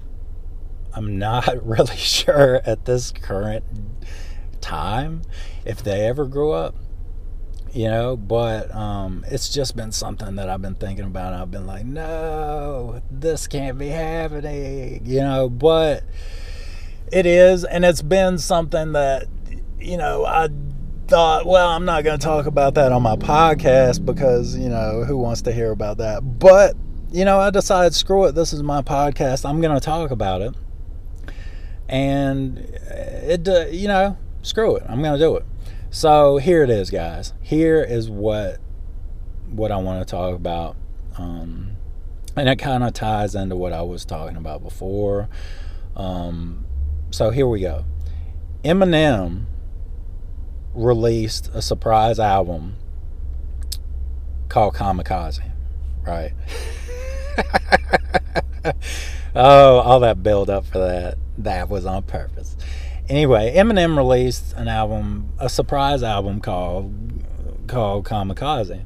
I'm 0.93 1.17
not 1.17 1.65
really 1.65 1.95
sure 1.97 2.61
at 2.65 2.85
this 2.85 3.11
current 3.11 3.63
time 4.61 5.21
if 5.65 5.83
they 5.83 6.07
ever 6.07 6.25
grew 6.25 6.51
up 6.51 6.75
you 7.73 7.87
know 7.87 8.17
but 8.17 8.73
um, 8.73 9.23
it's 9.27 9.49
just 9.49 9.75
been 9.75 9.91
something 9.91 10.35
that 10.35 10.49
i've 10.49 10.61
been 10.61 10.75
thinking 10.75 11.05
about. 11.05 11.33
I've 11.33 11.51
been 11.51 11.67
like 11.67 11.85
no 11.85 13.01
this 13.11 13.47
can't 13.47 13.77
be 13.77 13.87
happening 13.87 15.01
you 15.05 15.19
know 15.21 15.49
but 15.49 16.03
it 17.11 17.25
is 17.25 17.63
and 17.63 17.85
it's 17.85 18.01
been 18.01 18.37
something 18.37 18.93
that 18.93 19.27
you 19.79 19.97
know 19.97 20.25
i 20.25 20.49
thought 21.07 21.45
well 21.45 21.69
i'm 21.69 21.85
not 21.85 22.03
going 22.03 22.19
to 22.19 22.23
talk 22.23 22.45
about 22.45 22.75
that 22.75 22.91
on 22.91 23.01
my 23.01 23.15
podcast 23.15 24.05
because 24.05 24.55
you 24.55 24.69
know 24.69 25.03
who 25.03 25.17
wants 25.17 25.41
to 25.41 25.51
hear 25.51 25.71
about 25.71 25.97
that? 25.97 26.21
But 26.21 26.75
you 27.11 27.25
know 27.25 27.39
i 27.39 27.49
decided 27.49 27.95
screw 27.95 28.25
it 28.25 28.33
this 28.33 28.53
is 28.53 28.61
my 28.61 28.83
podcast 28.83 29.49
i'm 29.49 29.61
going 29.61 29.73
to 29.73 29.83
talk 29.83 30.11
about 30.11 30.41
it. 30.41 30.53
And 31.87 32.59
it 32.59 33.47
uh, 33.47 33.65
you 33.71 33.87
know 33.87 34.17
screw 34.43 34.75
it 34.75 34.83
i'm 34.87 35.01
going 35.01 35.13
to 35.13 35.19
do 35.19 35.35
it 35.35 35.45
so 35.91 36.37
here 36.37 36.63
it 36.63 36.69
is, 36.69 36.89
guys. 36.89 37.33
Here 37.41 37.83
is 37.83 38.09
what 38.09 38.59
what 39.49 39.71
I 39.71 39.77
want 39.77 40.07
to 40.07 40.09
talk 40.09 40.35
about, 40.35 40.75
um, 41.17 41.71
and 42.35 42.47
it 42.47 42.57
kind 42.57 42.83
of 42.83 42.93
ties 42.93 43.33
into 43.33 43.55
what 43.55 43.73
I 43.73 43.81
was 43.81 44.05
talking 44.05 44.37
about 44.37 44.61
before. 44.61 45.29
Um, 45.95 46.65
so 47.09 47.31
here 47.31 47.47
we 47.47 47.61
go. 47.61 47.85
Eminem 48.63 49.45
released 50.75 51.49
a 51.53 51.61
surprise 51.61 52.19
album 52.19 52.75
called 54.47 54.75
Kamikaze, 54.75 55.49
right? 56.05 56.33
oh, 59.35 59.79
all 59.79 59.99
that 60.01 60.21
build 60.21 60.51
up 60.51 60.65
for 60.65 60.77
that. 60.77 61.17
That 61.39 61.69
was 61.69 61.85
on 61.85 62.03
purpose 62.03 62.55
anyway, 63.09 63.53
Eminem 63.55 63.97
released 63.97 64.53
an 64.53 64.67
album, 64.67 65.33
a 65.39 65.49
surprise 65.49 66.03
album 66.03 66.39
called 66.39 66.93
called 67.67 68.05
Kamikaze. 68.05 68.85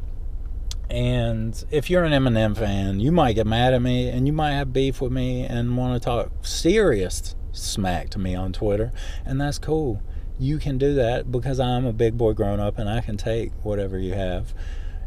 And 0.90 1.64
if 1.72 1.90
you're 1.90 2.04
an 2.04 2.12
Eminem 2.12 2.56
fan, 2.56 3.00
you 3.00 3.12
might 3.12 3.34
get 3.34 3.48
mad 3.48 3.74
at 3.74 3.82
me 3.82 4.10
and 4.10 4.28
you 4.28 4.34
might 4.34 4.52
have 4.52 4.74
beef 4.74 5.02
with 5.02 5.12
me 5.12 5.44
and 5.44 5.76
want 5.78 6.00
to 6.00 6.06
talk 6.06 6.32
serious 6.46 7.36
smack 7.52 8.10
to 8.10 8.20
me 8.20 8.36
on 8.36 8.52
Twitter, 8.52 8.92
and 9.26 9.40
that's 9.40 9.58
cool. 9.58 10.02
You 10.40 10.58
can 10.58 10.78
do 10.78 10.96
that 10.96 11.32
because 11.32 11.60
I'm 11.60 11.86
a 11.86 11.94
big 11.94 12.18
boy 12.18 12.34
grown 12.34 12.60
up 12.60 12.78
and 12.78 12.90
I 12.90 13.02
can 13.02 13.18
take 13.18 13.52
whatever 13.64 13.98
you 13.98 14.14
have. 14.14 14.54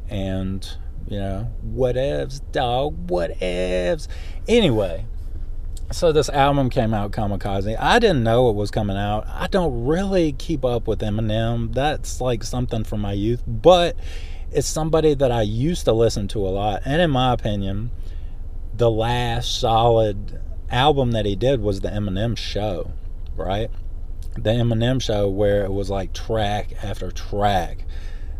And, 0.08 0.66
you 1.08 1.18
know, 1.18 1.52
whatevs, 1.66 2.40
dog, 2.52 3.08
whatevs. 3.08 4.06
Anyway, 4.46 5.04
so 5.92 6.10
this 6.12 6.28
album 6.28 6.68
came 6.68 6.92
out 6.92 7.12
kamikaze. 7.12 7.76
I 7.78 7.98
didn't 7.98 8.24
know 8.24 8.50
it 8.50 8.56
was 8.56 8.70
coming 8.70 8.96
out. 8.96 9.26
I 9.28 9.46
don't 9.46 9.86
really 9.86 10.32
keep 10.32 10.64
up 10.64 10.88
with 10.88 11.00
eminem. 11.00 11.74
That's 11.74 12.20
like 12.20 12.42
something 12.42 12.84
from 12.84 13.00
my 13.00 13.12
youth 13.12 13.42
but 13.46 13.96
it's 14.52 14.68
somebody 14.68 15.12
that 15.14 15.32
i 15.32 15.42
used 15.42 15.84
to 15.84 15.92
listen 15.92 16.28
to 16.28 16.46
a 16.46 16.50
lot. 16.50 16.82
And 16.84 17.00
in 17.00 17.10
my 17.10 17.32
opinion 17.32 17.90
the 18.74 18.90
last 18.90 19.58
solid 19.58 20.40
album 20.70 21.12
that 21.12 21.24
he 21.24 21.36
did 21.36 21.60
was 21.60 21.80
the 21.80 21.88
eminem 21.88 22.36
show 22.36 22.92
right? 23.36 23.70
The 24.34 24.50
eminem 24.50 25.00
show 25.00 25.28
where 25.28 25.64
it 25.64 25.72
was 25.72 25.88
like 25.88 26.12
track 26.12 26.72
after 26.82 27.10
track 27.10 27.84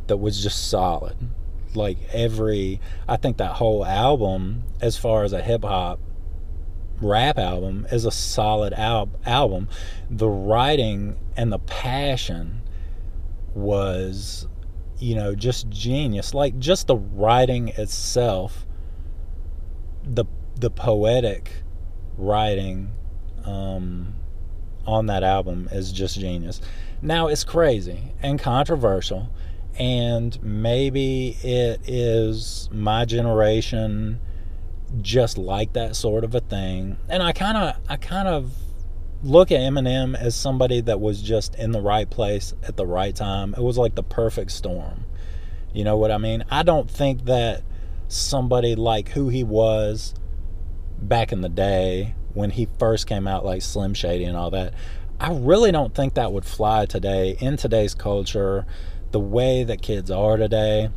that 0.08 0.16
was 0.16 0.42
just 0.42 0.68
solid. 0.68 1.16
Like 1.74 1.98
every 2.12 2.80
i 3.06 3.16
think 3.16 3.36
that 3.36 3.52
whole 3.52 3.84
album 3.84 4.64
as 4.80 4.96
far 4.96 5.24
as 5.24 5.32
a 5.32 5.42
hip-hop 5.42 6.00
rap 7.00 7.38
album 7.38 7.86
is 7.90 8.04
a 8.04 8.10
solid 8.10 8.72
al- 8.72 9.10
album. 9.24 9.68
The 10.10 10.28
writing 10.28 11.16
and 11.36 11.52
the 11.52 11.58
passion 11.58 12.62
was, 13.54 14.46
you 14.98 15.14
know, 15.14 15.34
just 15.34 15.68
genius. 15.68 16.34
Like 16.34 16.58
just 16.58 16.86
the 16.86 16.96
writing 16.96 17.68
itself, 17.68 18.66
the 20.04 20.24
the 20.58 20.70
poetic 20.70 21.52
writing 22.16 22.90
um, 23.44 24.14
on 24.86 25.06
that 25.06 25.22
album 25.22 25.68
is 25.72 25.92
just 25.92 26.18
genius. 26.18 26.60
Now 27.02 27.28
it's 27.28 27.44
crazy 27.44 28.14
and 28.22 28.38
controversial, 28.38 29.28
and 29.78 30.42
maybe 30.42 31.36
it 31.42 31.80
is 31.86 32.68
my 32.72 33.04
generation 33.04 34.20
just 35.02 35.38
like 35.38 35.72
that 35.74 35.96
sort 35.96 36.24
of 36.24 36.34
a 36.34 36.40
thing. 36.40 36.96
And 37.08 37.22
I 37.22 37.32
kind 37.32 37.56
of 37.56 37.76
I 37.88 37.96
kind 37.96 38.28
of 38.28 38.52
look 39.22 39.50
at 39.50 39.60
Eminem 39.60 40.14
as 40.14 40.34
somebody 40.34 40.80
that 40.82 41.00
was 41.00 41.22
just 41.22 41.54
in 41.56 41.72
the 41.72 41.80
right 41.80 42.08
place 42.08 42.54
at 42.62 42.76
the 42.76 42.86
right 42.86 43.14
time. 43.14 43.54
It 43.54 43.62
was 43.62 43.78
like 43.78 43.94
the 43.94 44.02
perfect 44.02 44.50
storm. 44.50 45.04
You 45.72 45.84
know 45.84 45.96
what 45.96 46.10
I 46.10 46.18
mean? 46.18 46.44
I 46.50 46.62
don't 46.62 46.90
think 46.90 47.24
that 47.24 47.62
somebody 48.08 48.74
like 48.74 49.10
who 49.10 49.28
he 49.28 49.44
was 49.44 50.14
back 50.98 51.32
in 51.32 51.40
the 51.40 51.48
day 51.48 52.14
when 52.34 52.50
he 52.50 52.68
first 52.78 53.06
came 53.06 53.26
out 53.26 53.44
like 53.44 53.62
Slim 53.62 53.94
Shady 53.94 54.24
and 54.24 54.36
all 54.36 54.50
that. 54.50 54.74
I 55.18 55.32
really 55.32 55.72
don't 55.72 55.94
think 55.94 56.14
that 56.14 56.32
would 56.32 56.44
fly 56.44 56.86
today 56.86 57.36
in 57.40 57.56
today's 57.56 57.94
culture, 57.94 58.66
the 59.10 59.20
way 59.20 59.64
that 59.64 59.80
kids 59.80 60.10
are 60.10 60.36
today. 60.36 60.90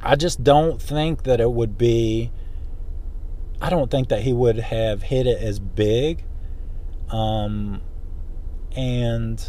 I 0.00 0.16
just 0.16 0.42
don't 0.42 0.80
think 0.80 1.24
that 1.24 1.40
it 1.40 1.52
would 1.52 1.76
be 1.78 2.30
I 3.62 3.70
don't 3.70 3.92
think 3.92 4.08
that 4.08 4.22
he 4.22 4.32
would 4.32 4.58
have 4.58 5.04
hit 5.04 5.28
it 5.28 5.40
as 5.40 5.60
big. 5.60 6.24
Um, 7.10 7.80
and 8.74 9.40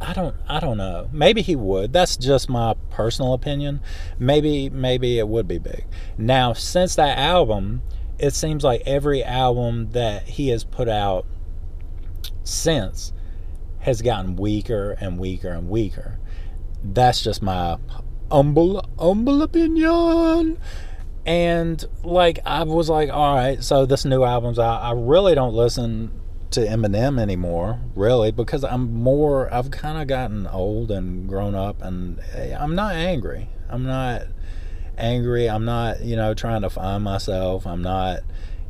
I 0.00 0.12
don't 0.12 0.34
I 0.48 0.58
don't 0.58 0.76
know. 0.76 1.08
Maybe 1.12 1.40
he 1.40 1.54
would. 1.54 1.92
That's 1.92 2.16
just 2.16 2.48
my 2.48 2.74
personal 2.90 3.32
opinion. 3.32 3.82
Maybe 4.18 4.68
maybe 4.68 5.20
it 5.20 5.28
would 5.28 5.46
be 5.46 5.58
big. 5.58 5.86
Now, 6.18 6.54
since 6.54 6.96
that 6.96 7.18
album, 7.18 7.82
it 8.18 8.34
seems 8.34 8.64
like 8.64 8.82
every 8.84 9.22
album 9.22 9.90
that 9.90 10.24
he 10.24 10.48
has 10.48 10.64
put 10.64 10.88
out 10.88 11.24
since 12.42 13.12
has 13.78 14.02
gotten 14.02 14.34
weaker 14.34 14.96
and 15.00 15.20
weaker 15.20 15.50
and 15.50 15.68
weaker. 15.68 16.18
That's 16.82 17.22
just 17.22 17.42
my 17.42 17.78
humble 18.28 18.84
humble 18.98 19.40
opinion 19.42 20.58
and 21.26 21.84
like 22.02 22.38
I 22.46 22.62
was 22.64 22.88
like, 22.88 23.10
all 23.10 23.34
right, 23.34 23.62
so 23.62 23.86
this 23.86 24.04
new 24.04 24.24
album's 24.24 24.58
out. 24.58 24.82
I 24.82 24.92
really 24.92 25.34
don't 25.34 25.54
listen 25.54 26.20
to 26.52 26.60
Eminem 26.60 27.20
anymore, 27.20 27.80
really, 27.94 28.32
because 28.32 28.64
I'm 28.64 28.92
more. 28.92 29.52
I've 29.52 29.70
kind 29.70 30.00
of 30.00 30.08
gotten 30.08 30.46
old 30.46 30.90
and 30.90 31.28
grown 31.28 31.54
up, 31.54 31.82
and 31.82 32.20
eh, 32.34 32.56
I'm 32.58 32.74
not 32.74 32.94
angry. 32.94 33.48
I'm 33.68 33.84
not 33.84 34.22
angry. 34.98 35.48
I'm 35.48 35.64
not, 35.64 36.00
you 36.02 36.16
know, 36.16 36.34
trying 36.34 36.62
to 36.62 36.70
find 36.70 37.04
myself. 37.04 37.66
I'm 37.66 37.82
not, 37.82 38.20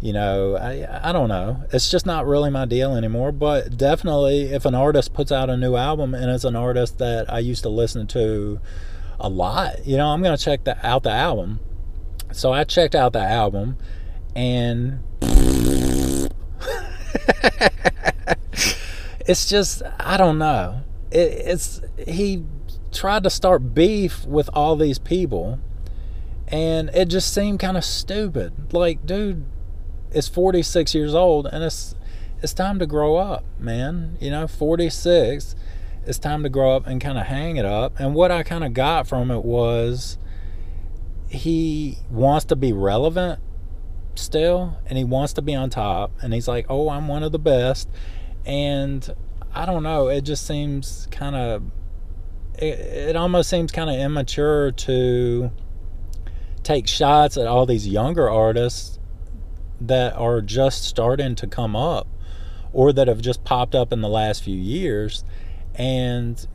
you 0.00 0.12
know, 0.12 0.56
I 0.56 1.08
I 1.08 1.12
don't 1.12 1.28
know. 1.28 1.64
It's 1.72 1.90
just 1.90 2.04
not 2.04 2.26
really 2.26 2.50
my 2.50 2.64
deal 2.64 2.96
anymore. 2.96 3.32
But 3.32 3.76
definitely, 3.76 4.52
if 4.52 4.64
an 4.64 4.74
artist 4.74 5.14
puts 5.14 5.30
out 5.30 5.48
a 5.48 5.56
new 5.56 5.76
album 5.76 6.14
and 6.14 6.30
it's 6.30 6.44
an 6.44 6.56
artist 6.56 6.98
that 6.98 7.32
I 7.32 7.38
used 7.38 7.62
to 7.62 7.68
listen 7.68 8.08
to 8.08 8.60
a 9.20 9.28
lot, 9.28 9.86
you 9.86 9.96
know, 9.96 10.08
I'm 10.08 10.22
gonna 10.22 10.36
check 10.36 10.64
the, 10.64 10.84
out 10.86 11.04
the 11.04 11.10
album 11.12 11.60
so 12.32 12.52
I 12.52 12.64
checked 12.64 12.94
out 12.94 13.12
the 13.12 13.20
album 13.20 13.76
and 14.34 15.00
it's 19.26 19.48
just 19.48 19.82
I 19.98 20.16
don't 20.16 20.38
know. 20.38 20.82
It, 21.10 21.32
it's 21.46 21.80
he 22.06 22.44
tried 22.92 23.22
to 23.24 23.30
start 23.30 23.74
beef 23.74 24.24
with 24.24 24.50
all 24.52 24.76
these 24.76 24.98
people 24.98 25.58
and 26.48 26.90
it 26.90 27.06
just 27.06 27.32
seemed 27.32 27.60
kind 27.60 27.76
of 27.76 27.84
stupid. 27.84 28.72
Like, 28.72 29.06
dude, 29.06 29.44
is 30.12 30.26
46 30.28 30.94
years 30.94 31.14
old 31.14 31.46
and 31.46 31.62
it's 31.62 31.94
it's 32.42 32.54
time 32.54 32.78
to 32.78 32.86
grow 32.86 33.16
up, 33.16 33.44
man. 33.58 34.16
You 34.20 34.30
know, 34.30 34.46
46 34.46 35.54
it's 36.06 36.18
time 36.18 36.42
to 36.42 36.48
grow 36.48 36.74
up 36.74 36.86
and 36.86 37.00
kind 37.00 37.18
of 37.18 37.26
hang 37.26 37.56
it 37.56 37.64
up. 37.64 38.00
And 38.00 38.14
what 38.14 38.30
I 38.30 38.42
kind 38.42 38.64
of 38.64 38.72
got 38.72 39.06
from 39.06 39.30
it 39.30 39.44
was 39.44 40.18
he 41.30 41.96
wants 42.10 42.44
to 42.46 42.56
be 42.56 42.72
relevant 42.72 43.40
still 44.16 44.76
and 44.86 44.98
he 44.98 45.04
wants 45.04 45.32
to 45.34 45.42
be 45.42 45.54
on 45.54 45.70
top 45.70 46.10
and 46.20 46.34
he's 46.34 46.48
like, 46.48 46.66
"Oh, 46.68 46.90
I'm 46.90 47.06
one 47.06 47.22
of 47.22 47.30
the 47.32 47.38
best." 47.38 47.88
And 48.44 49.08
I 49.54 49.64
don't 49.64 49.84
know, 49.84 50.08
it 50.08 50.22
just 50.22 50.46
seems 50.46 51.06
kind 51.12 51.36
of 51.36 51.62
it, 52.58 52.78
it 52.80 53.16
almost 53.16 53.48
seems 53.48 53.70
kind 53.70 53.88
of 53.88 53.96
immature 53.96 54.72
to 54.72 55.50
take 56.64 56.88
shots 56.88 57.36
at 57.36 57.46
all 57.46 57.64
these 57.64 57.86
younger 57.86 58.28
artists 58.28 58.98
that 59.80 60.14
are 60.16 60.40
just 60.40 60.84
starting 60.84 61.36
to 61.36 61.46
come 61.46 61.76
up 61.76 62.08
or 62.72 62.92
that 62.92 63.06
have 63.06 63.20
just 63.20 63.44
popped 63.44 63.74
up 63.74 63.92
in 63.92 64.00
the 64.00 64.08
last 64.08 64.42
few 64.42 64.56
years 64.56 65.24
and 65.76 66.48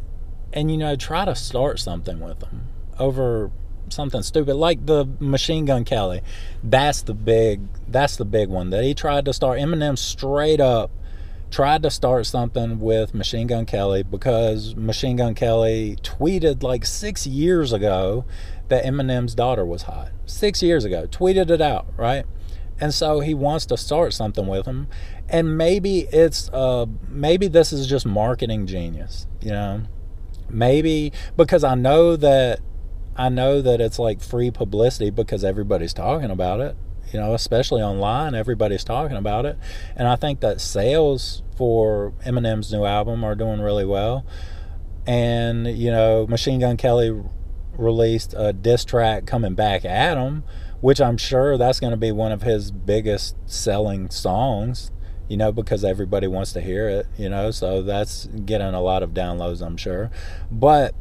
and 0.52 0.70
you 0.70 0.78
know 0.78 0.98
try 0.98 1.24
to 1.24 1.34
start 1.34 1.80
something 1.80 2.20
with 2.20 2.40
them 2.40 2.68
over 3.00 3.52
something 3.90 4.22
stupid 4.24 4.56
like 4.56 4.86
the 4.86 5.06
machine 5.20 5.66
gun 5.66 5.86
kelly. 5.86 6.22
That's 6.64 7.02
the 7.02 7.14
big 7.14 7.62
that's 7.88 8.16
the 8.18 8.26
big 8.26 8.50
one 8.50 8.70
that 8.72 8.84
he 8.84 8.94
tried 8.94 9.26
to 9.26 9.34
start 9.34 9.60
eminem 9.60 9.98
straight 9.98 10.60
up 10.60 10.92
tried 11.52 11.84
to 11.84 11.90
start 11.90 12.26
something 12.26 12.80
with 12.80 13.14
machine 13.14 13.48
gun 13.48 13.66
kelly 13.66 14.04
because 14.04 14.76
machine 14.76 15.16
gun 15.16 15.34
kelly 15.34 15.98
tweeted 16.02 16.64
like 16.64 16.86
six 16.86 17.26
years 17.26 17.72
ago 17.72 18.26
that 18.68 18.84
eminem's 18.84 19.36
daughter 19.36 19.66
was 19.66 19.84
hot. 19.84 20.12
Six 20.26 20.62
years 20.62 20.84
ago 20.84 21.08
tweeted 21.08 21.50
it 21.50 21.62
out 21.62 21.88
right? 21.98 22.26
And 22.80 22.94
so 22.94 23.22
he 23.22 23.34
wants 23.34 23.66
to 23.68 23.78
start 23.78 24.14
something 24.14 24.48
with 24.48 24.66
him. 24.66 24.88
And 25.30 25.58
maybe 25.58 26.00
it's 26.12 26.50
uh 26.50 26.88
maybe 27.08 27.48
this 27.48 27.72
is 27.72 27.88
just 27.88 28.06
marketing 28.06 28.68
genius 28.68 29.28
you 29.42 29.52
know? 29.52 29.84
Maybe 30.50 31.12
because 31.38 31.64
i 31.64 31.76
know 31.76 32.16
that 32.16 32.60
i 33.16 33.30
know 33.30 33.62
that 33.62 33.82
it's 33.82 34.00
like 34.00 34.22
free 34.22 34.52
publicity 34.52 35.10
because 35.10 35.44
everybody's 35.44 35.94
talking 35.94 36.30
about 36.30 36.60
it 36.60 36.76
you 37.12 37.20
know 37.20 37.34
especially 37.34 37.82
online 37.82 38.36
everybody's 38.36 38.84
talking 38.84 39.18
about 39.18 39.46
it 39.46 39.58
and 39.96 40.08
i 40.08 40.16
think 40.16 40.40
that 40.40 40.60
sales 40.60 41.44
for 41.58 42.14
eminem's 42.26 42.72
new 42.72 42.86
album 42.86 43.24
are 43.24 43.36
doing 43.36 43.62
really 43.62 43.86
well 43.86 44.26
and 45.06 45.68
you 45.68 45.92
know 45.92 46.26
machine 46.28 46.60
gun 46.60 46.78
kelly 46.78 47.24
released 47.78 48.34
a 48.38 48.54
diss 48.54 48.86
track 48.86 49.26
coming 49.26 49.54
back 49.54 49.86
at 49.86 50.18
him 50.18 50.44
which 50.82 51.00
i'm 51.00 51.18
sure 51.18 51.58
that's 51.58 51.80
going 51.80 51.92
to 51.92 51.98
be 51.98 52.12
one 52.12 52.32
of 52.32 52.42
his 52.42 52.72
biggest 52.72 53.36
selling 53.46 54.10
songs 54.10 54.92
you 55.28 55.38
know, 55.38 55.52
because 55.52 55.84
everybody 55.84 56.28
wants 56.28 56.54
to 56.54 56.62
hear 56.62 56.88
it, 56.88 57.08
you 57.18 57.30
know, 57.30 57.52
so 57.52 57.82
that's 57.82 58.28
getting 58.28 58.74
a 58.74 58.82
lot 58.82 59.02
of 59.04 59.12
downloads, 59.12 59.66
I'm 59.66 59.78
sure. 59.78 60.12
But, 60.52 60.94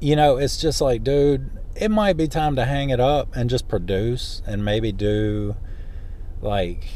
you 0.00 0.16
know, 0.16 0.36
it's 0.36 0.56
just 0.56 0.80
like, 0.80 1.04
dude, 1.04 1.50
it 1.76 1.90
might 1.90 2.16
be 2.16 2.26
time 2.26 2.56
to 2.56 2.64
hang 2.64 2.90
it 2.90 3.00
up 3.00 3.36
and 3.36 3.48
just 3.48 3.68
produce 3.68 4.42
and 4.46 4.64
maybe 4.64 4.92
do 4.92 5.56
like, 6.40 6.88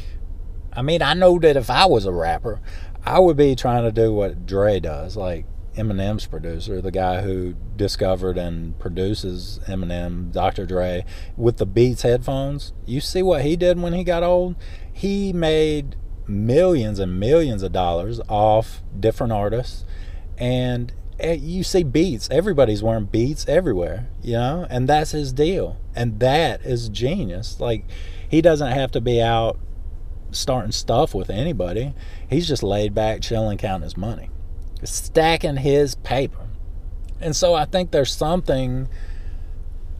I 0.73 0.81
mean, 0.81 1.01
I 1.01 1.13
know 1.13 1.39
that 1.39 1.55
if 1.55 1.69
I 1.69 1.85
was 1.85 2.05
a 2.05 2.11
rapper, 2.11 2.61
I 3.05 3.19
would 3.19 3.37
be 3.37 3.55
trying 3.55 3.83
to 3.83 3.91
do 3.91 4.13
what 4.13 4.45
Dre 4.45 4.79
does, 4.79 5.15
like 5.15 5.45
Eminem's 5.75 6.25
producer, 6.25 6.81
the 6.81 6.91
guy 6.91 7.21
who 7.21 7.55
discovered 7.75 8.37
and 8.37 8.77
produces 8.79 9.59
Eminem, 9.67 10.31
Dr. 10.31 10.65
Dre, 10.65 11.05
with 11.37 11.57
the 11.57 11.65
Beats 11.65 12.01
headphones. 12.01 12.73
You 12.85 13.01
see 13.01 13.21
what 13.21 13.43
he 13.43 13.55
did 13.55 13.79
when 13.79 13.93
he 13.93 14.03
got 14.03 14.23
old? 14.23 14.55
He 14.91 15.31
made 15.31 15.95
millions 16.27 16.97
and 16.97 17.19
millions 17.19 17.61
of 17.61 17.71
dollars 17.71 18.19
off 18.27 18.81
different 18.99 19.31
artists 19.31 19.85
and 20.37 20.91
Eh, 21.19 21.33
you 21.33 21.63
see 21.63 21.83
beats 21.83 22.29
everybody's 22.29 22.83
wearing 22.83 23.05
beats 23.05 23.47
everywhere 23.47 24.09
you 24.21 24.33
know? 24.33 24.65
And 24.69 24.89
that's 24.89 25.11
his 25.11 25.31
deal. 25.31 25.77
And 25.95 26.19
that 26.19 26.61
is 26.65 26.89
genius. 26.89 27.59
Like 27.59 27.85
he 28.27 28.41
doesn't 28.41 28.71
have 28.71 28.91
to 28.91 29.01
be 29.01 29.21
out 29.21 29.59
starting 30.31 30.71
stuff 30.71 31.13
with 31.13 31.29
anybody. 31.29 31.93
He's 32.29 32.47
just 32.47 32.63
laid 32.63 32.93
back 32.93 33.21
chilling 33.21 33.57
counting 33.57 33.83
his 33.83 33.95
money. 33.95 34.29
Stacking 34.83 35.57
his 35.57 35.95
paper. 35.95 36.47
And 37.21 37.35
so 37.35 37.53
i 37.53 37.65
think 37.65 37.91
there's 37.91 38.13
something 38.13 38.89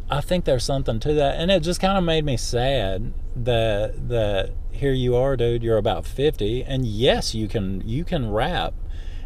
i 0.10 0.21
think 0.21 0.45
there's 0.45 0.65
something 0.65 0.99
to 0.99 1.13
that. 1.13 1.36
And 1.39 1.49
it 1.51 1.62
just 1.62 1.80
kind 1.80 1.97
of 1.97 2.04
made 2.04 2.25
me 2.25 2.36
sad 2.36 3.13
that 3.36 4.10
that 4.10 4.51
here 4.71 4.91
you 4.91 5.15
are, 5.15 5.38
dude. 5.38 5.63
You're 5.63 5.78
about 5.78 6.06
fifty, 6.06 6.63
and 6.63 6.86
yes, 6.86 7.34
you 7.34 7.47
can 7.47 7.82
you 7.88 8.04
can 8.04 8.30
rap, 8.30 8.73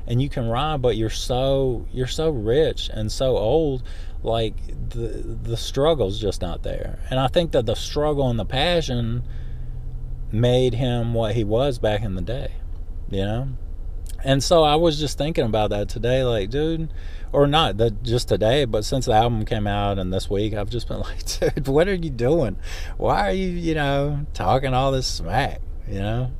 and 0.09 0.21
you 0.21 0.27
can 0.27 0.49
ride 0.49 0.81
but 0.81 0.97
you're 0.97 1.09
so 1.09 1.85
you're 1.93 2.07
so 2.07 2.29
rich 2.29 2.89
and 2.91 3.11
so 3.11 3.37
old. 3.37 3.83
Like 4.21 4.55
the 4.89 5.37
the 5.41 5.55
struggle's 5.55 6.19
just 6.19 6.41
not 6.41 6.63
there, 6.63 6.99
and 7.09 7.19
I 7.19 7.27
think 7.27 7.51
that 7.51 7.65
the 7.65 7.75
struggle 7.75 8.29
and 8.29 8.37
the 8.37 8.45
passion 8.45 9.23
made 10.31 10.73
him 10.73 11.13
what 11.13 11.35
he 11.35 11.43
was 11.45 11.79
back 11.79 12.01
in 12.01 12.15
the 12.15 12.21
day, 12.21 12.51
you 13.09 13.23
know. 13.23 13.49
And 14.23 14.43
so 14.43 14.63
I 14.63 14.75
was 14.75 14.99
just 14.99 15.17
thinking 15.17 15.45
about 15.45 15.69
that 15.69 15.87
today, 15.87 16.23
like, 16.23 16.49
dude, 16.49 16.91
or 17.31 17.47
not 17.47 17.77
that 17.77 18.03
just 18.03 18.27
today, 18.27 18.65
but 18.65 18.83
since 18.83 19.05
the 19.05 19.13
album 19.13 19.45
came 19.45 19.65
out 19.65 19.97
and 19.97 20.11
this 20.11 20.29
week, 20.29 20.53
I've 20.53 20.69
just 20.69 20.89
been 20.89 20.99
like, 20.99 21.23
dude, 21.25 21.67
what 21.67 21.87
are 21.87 21.93
you 21.93 22.09
doing? 22.09 22.57
Why 22.97 23.29
are 23.29 23.33
you, 23.33 23.47
you 23.47 23.75
know, 23.75 24.25
talking 24.33 24.73
all 24.73 24.91
this 24.91 25.07
smack? 25.07 25.61
You 25.87 25.99
know, 25.99 26.31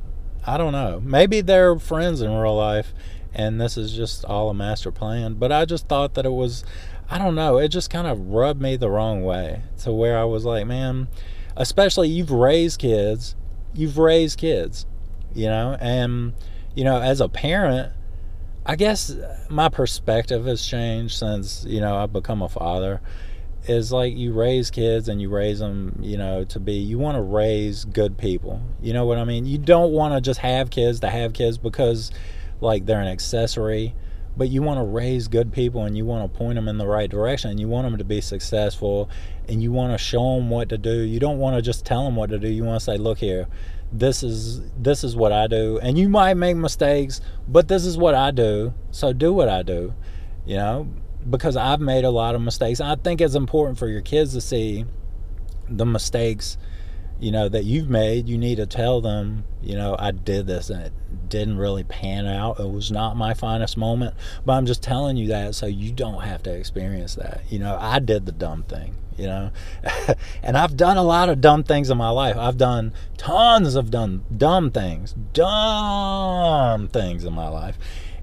I 0.45 0.57
don't 0.57 0.73
know. 0.73 1.01
Maybe 1.03 1.41
they're 1.41 1.79
friends 1.79 2.21
in 2.21 2.31
real 2.31 2.55
life, 2.55 2.93
and 3.33 3.59
this 3.59 3.77
is 3.77 3.93
just 3.93 4.25
all 4.25 4.49
a 4.49 4.53
master 4.53 4.91
plan. 4.91 5.35
But 5.35 5.51
I 5.51 5.65
just 5.65 5.87
thought 5.87 6.13
that 6.15 6.25
it 6.25 6.31
was, 6.31 6.63
I 7.09 7.17
don't 7.17 7.35
know, 7.35 7.57
it 7.57 7.69
just 7.69 7.89
kind 7.89 8.07
of 8.07 8.19
rubbed 8.27 8.61
me 8.61 8.75
the 8.75 8.89
wrong 8.89 9.23
way 9.23 9.61
to 9.83 9.91
where 9.91 10.17
I 10.17 10.23
was 10.23 10.45
like, 10.45 10.65
man, 10.67 11.07
especially 11.55 12.09
you've 12.09 12.31
raised 12.31 12.79
kids, 12.79 13.35
you've 13.73 13.97
raised 13.97 14.37
kids, 14.37 14.85
you 15.33 15.47
know, 15.47 15.77
and 15.79 16.33
you 16.75 16.83
know, 16.83 17.01
as 17.01 17.21
a 17.21 17.29
parent, 17.29 17.91
I 18.65 18.75
guess 18.75 19.15
my 19.49 19.69
perspective 19.69 20.45
has 20.45 20.65
changed 20.65 21.17
since, 21.17 21.65
you 21.67 21.81
know, 21.81 21.97
I've 21.97 22.13
become 22.13 22.41
a 22.41 22.49
father. 22.49 23.01
Is 23.67 23.91
like 23.91 24.15
you 24.15 24.31
raise 24.31 24.71
kids 24.71 25.09
and 25.09 25.21
you 25.21 25.29
raise 25.29 25.59
them, 25.59 25.99
you 26.01 26.17
know, 26.17 26.45
to 26.45 26.59
be, 26.59 26.75
you 26.75 26.97
want 26.97 27.17
to 27.17 27.21
raise 27.21 27.83
good 27.83 28.17
people. 28.17 28.61
You 28.81 28.93
know 28.93 29.05
what 29.05 29.17
I 29.17 29.25
mean? 29.25 29.45
You 29.45 29.57
don't 29.57 29.91
want 29.91 30.13
to 30.13 30.21
just 30.21 30.39
have 30.39 30.69
kids 30.69 31.01
to 31.01 31.09
have 31.09 31.33
kids 31.33 31.57
because, 31.57 32.09
like, 32.61 32.85
they're 32.85 33.01
an 33.01 33.07
accessory 33.07 33.95
but 34.37 34.47
you 34.47 34.61
want 34.61 34.79
to 34.79 34.83
raise 34.85 35.27
good 35.27 35.51
people 35.51 35.83
and 35.83 35.97
you 35.97 36.05
want 36.05 36.31
to 36.31 36.37
point 36.37 36.55
them 36.55 36.69
in 36.69 36.77
the 36.77 36.87
right 36.87 37.09
direction 37.09 37.49
and 37.49 37.59
you 37.59 37.67
want 37.67 37.85
them 37.85 37.97
to 37.97 38.05
be 38.05 38.21
successful 38.21 39.09
and 39.49 39.61
you 39.61 39.69
want 39.69 39.91
to 39.91 39.97
show 39.97 40.35
them 40.35 40.49
what 40.49 40.69
to 40.69 40.77
do. 40.77 41.01
You 41.01 41.19
don't 41.19 41.39
want 41.39 41.57
to 41.57 41.61
just 41.61 41.85
tell 41.85 42.05
them 42.05 42.15
what 42.15 42.29
to 42.29 42.39
do. 42.39 42.47
You 42.47 42.63
want 42.63 42.79
to 42.79 42.85
say 42.85 42.97
look 42.97 43.17
here 43.17 43.47
this 43.91 44.23
is 44.23 44.61
this 44.77 45.03
is 45.03 45.15
what 45.15 45.33
I 45.33 45.47
do. 45.47 45.79
And 45.79 45.97
you 45.97 46.07
might 46.07 46.35
make 46.35 46.55
mistakes 46.55 47.19
but 47.49 47.67
this 47.67 47.85
is 47.85 47.97
what 47.97 48.15
I 48.15 48.31
do 48.31 48.73
so 48.91 49.11
do 49.11 49.33
what 49.33 49.49
I 49.49 49.61
do 49.61 49.93
you 50.45 50.55
know? 50.55 50.87
Because 51.29 51.55
I've 51.55 51.79
made 51.79 52.05
a 52.05 52.09
lot 52.09 52.33
of 52.33 52.41
mistakes. 52.41 52.81
I 52.81 52.95
think 52.95 53.21
it's 53.21 53.35
important 53.35 53.77
for 53.77 53.87
your 53.87 54.01
kids 54.01 54.33
to 54.33 54.41
see 54.41 54.85
the 55.67 55.85
mistakes 55.85 56.57
you 57.19 57.31
know 57.31 57.49
that 57.49 57.65
you've 57.65 57.89
made 57.89 58.27
you 58.27 58.37
need 58.37 58.55
to 58.55 58.65
tell 58.65 59.01
them 59.01 59.43
you 59.61 59.75
know 59.75 59.95
I 59.99 60.11
did 60.11 60.47
this 60.47 60.69
and 60.69 60.81
it 60.81 60.93
didn't 61.29 61.57
really 61.57 61.83
pan 61.83 62.25
out. 62.25 62.59
It 62.59 62.69
was 62.69 62.91
not 62.91 63.15
my 63.15 63.33
finest 63.33 63.77
moment. 63.77 64.15
But 64.45 64.53
I'm 64.53 64.65
just 64.65 64.81
telling 64.81 65.15
you 65.15 65.27
that 65.27 65.55
so 65.55 65.67
you 65.67 65.91
don't 65.91 66.21
have 66.21 66.41
to 66.43 66.51
experience 66.51 67.15
that. 67.15 67.41
You 67.49 67.59
know 67.59 67.77
I 67.79 67.99
did 67.99 68.25
the 68.25 68.31
dumb 68.31 68.63
thing 68.63 68.95
you 69.17 69.27
know? 69.27 69.51
And 70.41 70.57
i've 70.57 70.77
done 70.77 70.97
a 70.97 71.03
lot 71.03 71.29
of 71.29 71.41
dumb 71.41 71.63
things 71.63 71.89
in 71.89 71.97
my 71.97 72.09
life. 72.09 72.37
I've 72.37 72.57
done 72.57 72.93
tons 73.17 73.75
of 73.75 73.91
dumb 73.91 74.23
dumb 74.35 74.71
things 74.71 75.13
dumb 75.33 76.87
things 76.87 77.25
in 77.25 77.33
my 77.33 77.49
life 77.49 77.77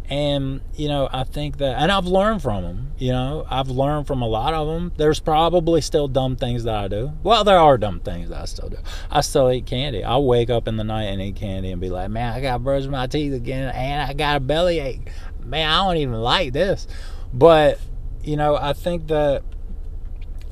and 0.09 0.61
you 0.75 0.89
know 0.89 1.09
i 1.13 1.25
think 1.25 1.59
that 1.59 1.77
and 1.81 1.91
i've 1.91 2.07
learned 2.07 2.41
from 2.41 2.63
them 2.63 2.93
you 2.97 3.11
know 3.11 3.45
i've 3.51 3.69
learned 3.69 4.07
from 4.07 4.23
a 4.23 4.27
lot 4.27 4.55
of 4.55 4.69
them 4.69 4.93
there's 4.97 5.19
probably 5.19 5.81
still 5.81 6.07
dumb 6.07 6.37
things 6.37 6.65
that 6.65 6.75
i 6.75 6.89
do. 6.89 7.13
Well 7.23 7.43
there 7.43 7.59
are 7.59 7.77
dumb 7.77 8.01
things 8.01 8.29
that 8.29 8.43
i 8.43 8.45
still 8.45 8.69
do. 8.69 8.79
I 9.11 9.21
still 9.21 9.51
eat 9.51 9.67
candy. 9.67 10.05
I'll 10.05 10.25
wake 10.25 10.51
up 10.51 10.69
in 10.69 10.77
the 10.77 10.85
night 10.85 11.05
and 11.05 11.21
eat 11.21 11.37
candy 11.37 11.73
and 11.73 11.81
be 11.81 11.91
like 11.91 12.11
man 12.11 12.33
i 12.33 12.41
gotta 12.41 12.59
brush 12.59 12.87
my 12.87 13.07
teeth 13.07 13.33
again 13.33 13.75
and 13.75 14.09
i 14.09 14.13
got 14.13 14.37
a 14.37 14.41
bellyache 14.41 15.11
man 15.45 15.69
i 15.69 15.85
don't 15.85 15.97
even 15.97 16.21
like 16.21 16.53
this. 16.53 16.87
But 17.33 17.81
you 18.23 18.37
know 18.37 18.57
i 18.57 18.73
think 18.73 19.09
that 19.09 19.43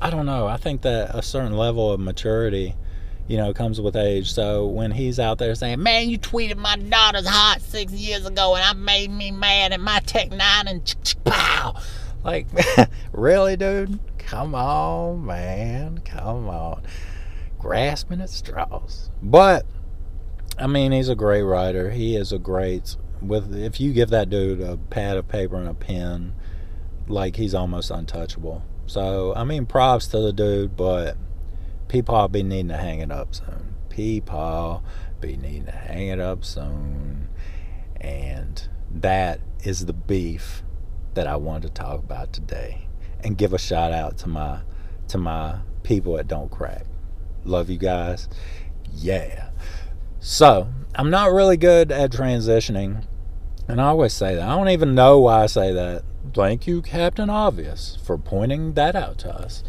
I 0.01 0.09
don't 0.09 0.25
know. 0.25 0.45
I 0.45 0.57
think 0.57 0.81
that 0.81 1.15
a 1.15 1.21
certain 1.21 1.53
level 1.53 1.91
of 1.91 1.99
maturity, 1.99 2.75
you 3.27 3.37
know, 3.37 3.53
comes 3.53 3.81
with 3.81 3.95
age. 3.95 4.31
So 4.31 4.67
when 4.67 4.91
he's 4.91 5.19
out 5.19 5.37
there 5.37 5.55
saying, 5.55 5.81
"Man, 5.81 6.09
you 6.09 6.19
tweeted 6.19 6.57
my 6.57 6.75
daughter's 6.75 7.27
hot 7.27 7.61
six 7.61 7.91
years 7.93 8.25
ago, 8.25 8.55
and 8.55 8.63
I 8.63 8.73
made 8.73 9.11
me 9.11 9.31
mad 9.31 9.73
at 9.73 9.79
my 9.79 9.99
Tech 9.99 10.31
Nine 10.31 10.67
and 10.67 11.15
pow," 11.23 11.75
like, 12.23 12.47
really, 13.11 13.55
dude? 13.55 13.99
Come 14.17 14.55
on, 14.55 15.25
man. 15.25 15.99
Come 15.99 16.49
on. 16.49 16.81
Grasping 17.59 18.21
at 18.21 18.29
straws. 18.29 19.11
But 19.21 19.65
I 20.57 20.67
mean, 20.67 20.91
he's 20.91 21.09
a 21.09 21.15
great 21.15 21.43
writer. 21.43 21.91
He 21.91 22.15
is 22.15 22.31
a 22.31 22.39
great 22.39 22.95
with 23.21 23.55
if 23.55 23.79
you 23.79 23.93
give 23.93 24.09
that 24.09 24.29
dude 24.29 24.61
a 24.61 24.77
pad 24.77 25.17
of 25.17 25.27
paper 25.27 25.57
and 25.57 25.67
a 25.67 25.73
pen, 25.73 26.33
like 27.07 27.35
he's 27.35 27.53
almost 27.53 27.91
untouchable. 27.91 28.63
So 28.87 29.33
I 29.35 29.43
mean, 29.43 29.65
props 29.65 30.07
to 30.07 30.19
the 30.19 30.33
dude, 30.33 30.75
but 30.75 31.17
people 31.87 32.27
be 32.27 32.43
needing 32.43 32.69
to 32.69 32.77
hang 32.77 32.99
it 32.99 33.11
up 33.11 33.33
soon. 33.35 33.75
People 33.89 34.83
be 35.19 35.37
needing 35.37 35.65
to 35.65 35.71
hang 35.71 36.07
it 36.07 36.19
up 36.19 36.43
soon, 36.43 37.29
and 37.99 38.67
that 38.91 39.39
is 39.63 39.85
the 39.85 39.93
beef 39.93 40.63
that 41.13 41.27
I 41.27 41.37
wanted 41.37 41.67
to 41.67 41.81
talk 41.81 41.99
about 41.99 42.33
today, 42.33 42.87
and 43.23 43.37
give 43.37 43.53
a 43.53 43.57
shout 43.57 43.91
out 43.91 44.17
to 44.19 44.29
my 44.29 44.61
to 45.07 45.17
my 45.17 45.59
people 45.83 46.17
at 46.17 46.27
Don't 46.27 46.51
Crack. 46.51 46.85
Love 47.43 47.69
you 47.69 47.77
guys. 47.77 48.27
Yeah. 48.93 49.49
So, 50.19 50.67
I'm 50.95 51.11
not 51.11 51.31
really 51.31 51.57
good 51.57 51.91
at 51.91 52.11
transitioning. 52.11 53.05
And 53.67 53.81
I 53.81 53.85
always 53.85 54.13
say 54.13 54.35
that. 54.35 54.47
I 54.47 54.55
don't 54.55 54.69
even 54.69 54.95
know 54.95 55.19
why 55.19 55.43
I 55.43 55.45
say 55.47 55.71
that. 55.73 56.03
Thank 56.33 56.67
you, 56.67 56.81
Captain 56.81 57.29
Obvious, 57.29 57.97
for 58.03 58.17
pointing 58.17 58.73
that 58.73 58.95
out 58.95 59.17
to 59.19 59.33
us. 59.33 59.63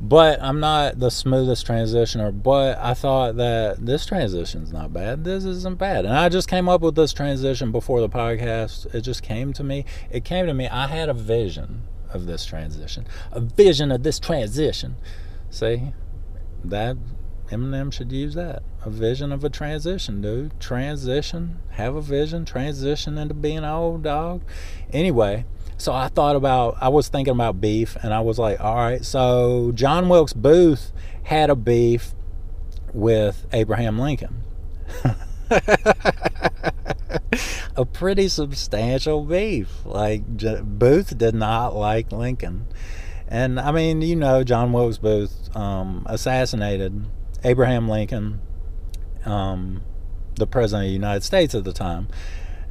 But 0.00 0.42
I'm 0.42 0.60
not 0.60 0.98
the 0.98 1.10
smoothest 1.10 1.66
transitioner. 1.66 2.42
But 2.42 2.78
I 2.78 2.94
thought 2.94 3.36
that 3.36 3.84
this 3.84 4.04
transition's 4.06 4.72
not 4.72 4.92
bad. 4.92 5.24
This 5.24 5.44
isn't 5.44 5.78
bad. 5.78 6.04
And 6.04 6.14
I 6.14 6.28
just 6.28 6.48
came 6.48 6.68
up 6.68 6.82
with 6.82 6.94
this 6.94 7.12
transition 7.12 7.72
before 7.72 8.00
the 8.00 8.08
podcast. 8.08 8.94
It 8.94 9.00
just 9.02 9.22
came 9.22 9.52
to 9.54 9.64
me. 9.64 9.84
It 10.10 10.24
came 10.24 10.46
to 10.46 10.54
me. 10.54 10.68
I 10.68 10.88
had 10.88 11.08
a 11.08 11.14
vision 11.14 11.82
of 12.12 12.26
this 12.26 12.44
transition, 12.44 13.06
a 13.32 13.40
vision 13.40 13.90
of 13.90 14.02
this 14.02 14.18
transition. 14.18 14.96
See, 15.50 15.92
that 16.64 16.96
Eminem 17.50 17.92
should 17.92 18.12
use 18.12 18.34
that. 18.34 18.62
A 18.84 18.90
vision 18.90 19.32
of 19.32 19.44
a 19.44 19.50
transition, 19.50 20.20
dude. 20.20 20.58
Transition. 20.60 21.58
Have 21.72 21.94
a 21.94 22.00
vision. 22.00 22.44
Transition 22.44 23.18
into 23.18 23.34
being 23.34 23.64
old 23.64 24.02
dog. 24.02 24.42
Anyway, 24.92 25.44
so 25.78 25.92
I 25.92 26.08
thought 26.08 26.36
about, 26.36 26.76
I 26.80 26.88
was 26.88 27.08
thinking 27.08 27.32
about 27.32 27.60
beef, 27.60 27.96
and 28.02 28.14
I 28.14 28.20
was 28.20 28.38
like, 28.38 28.60
all 28.60 28.76
right, 28.76 29.04
so 29.04 29.72
John 29.74 30.08
Wilkes 30.08 30.32
Booth 30.32 30.92
had 31.24 31.50
a 31.50 31.56
beef 31.56 32.14
with 32.92 33.46
Abraham 33.52 33.98
Lincoln. 33.98 34.42
a 37.76 37.84
pretty 37.84 38.28
substantial 38.28 39.24
beef. 39.24 39.84
Like, 39.84 40.24
Booth 40.26 41.18
did 41.18 41.34
not 41.34 41.74
like 41.74 42.10
Lincoln. 42.10 42.66
And 43.28 43.58
I 43.58 43.72
mean, 43.72 44.02
you 44.02 44.16
know, 44.16 44.44
John 44.44 44.72
Wilkes 44.72 44.98
Booth 44.98 45.54
um, 45.56 46.04
assassinated 46.06 47.06
Abraham 47.44 47.88
Lincoln, 47.88 48.40
um, 49.24 49.82
the 50.36 50.46
president 50.46 50.84
of 50.84 50.88
the 50.88 50.94
United 50.94 51.24
States 51.24 51.54
at 51.54 51.64
the 51.64 51.72
time. 51.72 52.08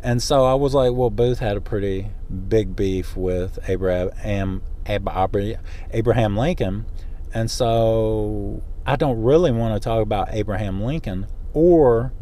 And 0.06 0.22
so 0.22 0.46
I 0.46 0.54
was 0.54 0.76
like, 0.76 0.94
well, 0.94 1.10
Booth 1.10 1.39
had 1.39 1.58
a 1.58 1.62
pretty 1.62 2.12
big 2.48 2.76
beef 2.76 3.18
with 3.18 3.58
Abraham, 3.68 4.62
Abraham 4.86 6.38
Lincoln. 6.38 6.86
And 7.34 7.50
so 7.50 8.62
I 8.86 8.98
don't 8.98 9.24
really 9.24 9.52
want 9.52 9.74
to 9.74 9.84
talk 9.84 10.04
about 10.04 10.28
Abraham 10.32 10.84
Lincoln 10.84 11.26
or 11.54 12.13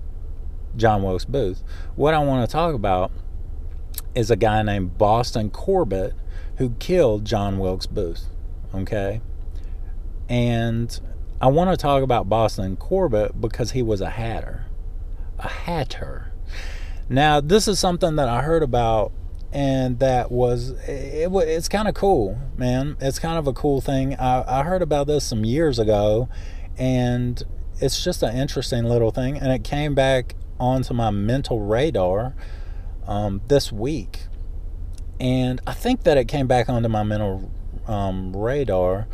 John 0.78 1.04
Wilkes 1.04 1.26
Booth. 1.26 1.62
What 1.98 2.13
I 2.13 2.19
want 2.19 2.50
to 2.50 2.52
talk 2.52 2.74
about 2.74 3.12
is 4.15 4.32
a 4.32 4.38
guy 4.38 4.63
named 4.63 4.98
Boston 4.98 5.50
Corbett 5.50 6.13
who 6.60 6.69
killed 6.80 7.26
John 7.26 7.58
Wilkes 7.60 7.86
Booth. 7.86 8.30
Okay? 8.74 9.19
And 10.30 10.98
I 11.41 11.48
want 11.48 11.69
to 11.69 11.76
talk 11.76 12.02
about 12.02 12.30
Boston 12.30 12.78
Corbett 12.78 13.41
because 13.41 13.72
he 13.72 13.84
was 13.84 14.00
a 14.00 14.12
hatter. 14.12 14.67
A 15.38 15.50
hatter. 15.50 16.33
Now, 17.09 17.41
this 17.41 17.67
is 17.67 17.79
something 17.79 18.15
that 18.15 18.29
I 18.29 18.41
heard 18.41 18.63
about 18.63 19.11
and 19.51 19.99
that 19.99 20.31
was 20.31 20.71
it, 20.87 21.31
it's 21.31 21.69
kind 21.69 21.87
of 21.87 21.93
cool 21.93 22.39
man. 22.57 22.97
It's 22.99 23.19
kind 23.19 23.37
of 23.37 23.45
a 23.45 23.53
cool 23.53 23.81
thing. 23.81 24.15
I, 24.15 24.61
I 24.61 24.63
heard 24.63 24.81
about 24.81 25.07
this 25.07 25.23
some 25.23 25.45
years 25.45 25.77
ago 25.77 26.27
and 26.77 27.41
it's 27.79 28.03
just 28.03 28.23
an 28.23 28.35
interesting 28.35 28.85
little 28.85 29.11
thing 29.11 29.37
and 29.37 29.51
it 29.51 29.63
came 29.63 29.93
back 29.93 30.35
onto 30.59 30.93
my 30.93 31.11
mental 31.11 31.59
radar 31.59 32.33
um, 33.05 33.41
this 33.47 33.71
week. 33.71 34.21
And 35.19 35.61
i 35.67 35.73
think 35.73 36.03
that 36.03 36.17
it 36.17 36.27
came 36.27 36.47
back 36.47 36.67
onto 36.67 36.89
my 36.89 37.03
mental 37.03 37.51
um, 37.87 38.35
radar 38.35 39.07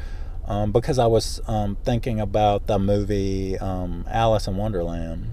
um, 0.48 0.72
because 0.72 0.98
I 0.98 1.06
was 1.06 1.42
um, 1.48 1.78
thinking 1.86 2.20
about 2.20 2.66
the 2.66 2.80
movie 2.80 3.58
um, 3.60 4.04
Alice 4.10 4.48
in 4.48 4.58
Wonderland, 4.58 5.28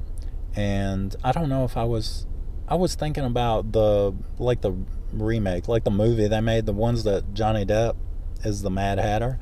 and 0.55 1.17
I 1.25 1.33
don't 1.33 1.49
know 1.49 1.65
if 1.65 1.77
I 1.77 1.85
was 1.85 2.27
I 2.69 2.75
was 2.75 2.95
thinking 2.95 3.25
about 3.25 3.73
the 3.73 4.15
like 4.39 4.61
the 4.61 4.75
remake, 5.13 5.69
like 5.69 5.85
the 5.85 5.91
movie 5.91 6.29
they 6.29 6.41
made, 6.41 6.67
the 6.67 6.73
ones 6.73 7.05
that 7.05 7.35
Johnny 7.35 7.65
Depp 7.65 7.97
is 8.45 8.63
the 8.63 8.71
Mad 8.71 8.99
Hatter. 8.99 9.39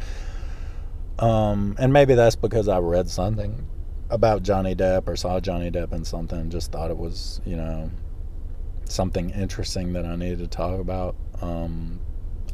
Um, 1.19 1.77
and 1.79 1.93
maybe 1.93 2.15
that's 2.15 2.37
because 2.37 2.69
I 2.69 2.79
read 2.79 3.09
something 3.09 3.67
about 4.11 4.43
Johnny 4.43 4.75
Depp 4.75 5.09
or 5.09 5.17
saw 5.17 5.41
Johnny 5.41 5.71
Depp 5.71 5.93
in 5.93 6.05
something, 6.05 6.51
just 6.51 6.73
thought 6.73 6.91
it 6.91 6.99
was 6.99 7.41
you 7.47 7.57
know 7.57 7.91
something 8.85 9.31
interesting 9.31 9.95
that 9.95 10.05
I 10.05 10.17
needed 10.17 10.41
to 10.41 10.47
talk 10.47 10.79
about. 10.79 11.17
Um, 11.41 12.01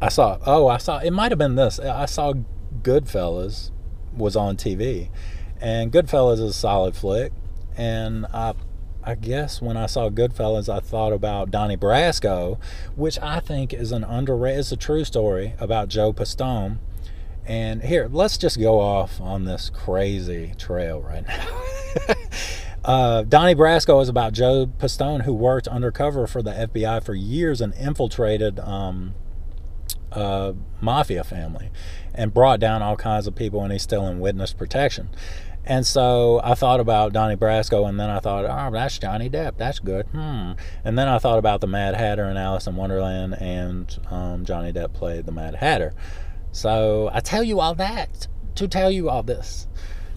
I 0.01 0.09
saw 0.09 0.39
oh 0.47 0.69
I 0.69 0.79
saw 0.79 0.99
it 0.99 1.11
might 1.11 1.33
have 1.33 1.39
been 1.39 1.57
this 1.57 1.79
I 1.81 2.07
saw 2.07 2.35
Goodfellas 2.83 3.71
was 4.17 4.37
on 4.37 4.57
TV, 4.57 5.11
and 5.61 5.93
Goodfellas 5.93 6.35
is 6.35 6.41
a 6.41 6.53
solid 6.53 6.97
flick. 6.97 7.33
And 7.77 8.27
I, 8.27 8.55
I 9.03 9.15
guess 9.15 9.63
when 9.63 9.77
I 9.77 9.87
saw 9.87 10.11
Goodfellas, 10.11 10.69
I 10.69 10.81
thought 10.81 11.13
about 11.13 11.51
Donnie 11.51 11.77
Brasco, 11.77 12.59
which 12.97 13.19
I 13.21 13.41
think 13.41 13.73
is 13.73 13.93
an 13.93 14.05
underrated. 14.05 14.61
It's 14.61 14.73
a 14.73 14.77
true 14.77 15.05
story 15.05 15.55
about 15.59 15.89
Joe 15.89 16.13
Pistone. 16.13 16.79
And 17.47 17.83
here, 17.83 18.09
let's 18.13 18.37
just 18.37 18.61
go 18.61 18.79
off 18.79 19.21
on 19.21 19.45
this 19.45 19.71
crazy 19.71 20.53
trail 20.59 21.01
right 21.01 21.27
now. 21.27 22.15
Uh, 22.83 23.23
Donnie 23.25 23.55
Brasco 23.55 24.01
is 24.01 24.09
about 24.09 24.33
Joe 24.33 24.67
Pistone, 24.67 25.25
who 25.25 25.35
worked 25.35 25.69
undercover 25.69 26.27
for 26.27 26.43
the 26.43 26.53
FBI 26.53 27.05
for 27.05 27.15
years 27.15 27.61
and 27.61 27.75
infiltrated 27.75 28.59
um, 28.59 29.15
uh, 30.13 30.55
mafia 30.81 31.23
family 31.23 31.71
and 32.15 32.33
brought 32.33 32.59
down 32.59 32.83
all 32.83 32.97
kinds 32.97 33.27
of 33.27 33.35
people, 33.35 33.63
and 33.63 33.73
he's 33.73 33.83
still 33.83 34.07
in 34.07 34.19
witness 34.19 34.53
protection. 34.53 35.11
And 35.71 35.87
so 35.87 36.41
I 36.43 36.57
thought 36.57 36.81
about 36.81 37.13
Donnie 37.13 37.37
Brasco, 37.37 37.89
and 37.89 37.99
then 37.99 38.11
I 38.11 38.19
thought, 38.19 38.45
oh, 38.45 38.73
that's 38.73 38.99
Johnny 38.99 39.31
Depp. 39.31 39.57
That's 39.57 39.79
good. 39.79 40.05
Hmm. 40.07 40.55
And 40.85 40.99
then 40.99 41.07
I 41.07 41.19
thought 41.19 41.39
about 41.39 41.61
the 41.61 41.69
Mad 41.69 41.95
Hatter 41.95 42.25
and 42.25 42.37
Alice 42.37 42.67
in 42.67 42.75
Wonderland, 42.75 43.41
and 43.41 43.97
um, 44.11 44.45
Johnny 44.45 44.73
Depp 44.73 44.93
played 44.95 45.27
the 45.27 45.33
Mad 45.33 45.55
Hatter. 45.55 45.95
So 46.51 47.09
I 47.13 47.21
tell 47.21 47.45
you 47.45 47.61
all 47.61 47.77
that 47.77 48.27
to 48.57 48.67
tell 48.67 48.91
you 48.91 49.09
all 49.09 49.23
this. 49.23 49.69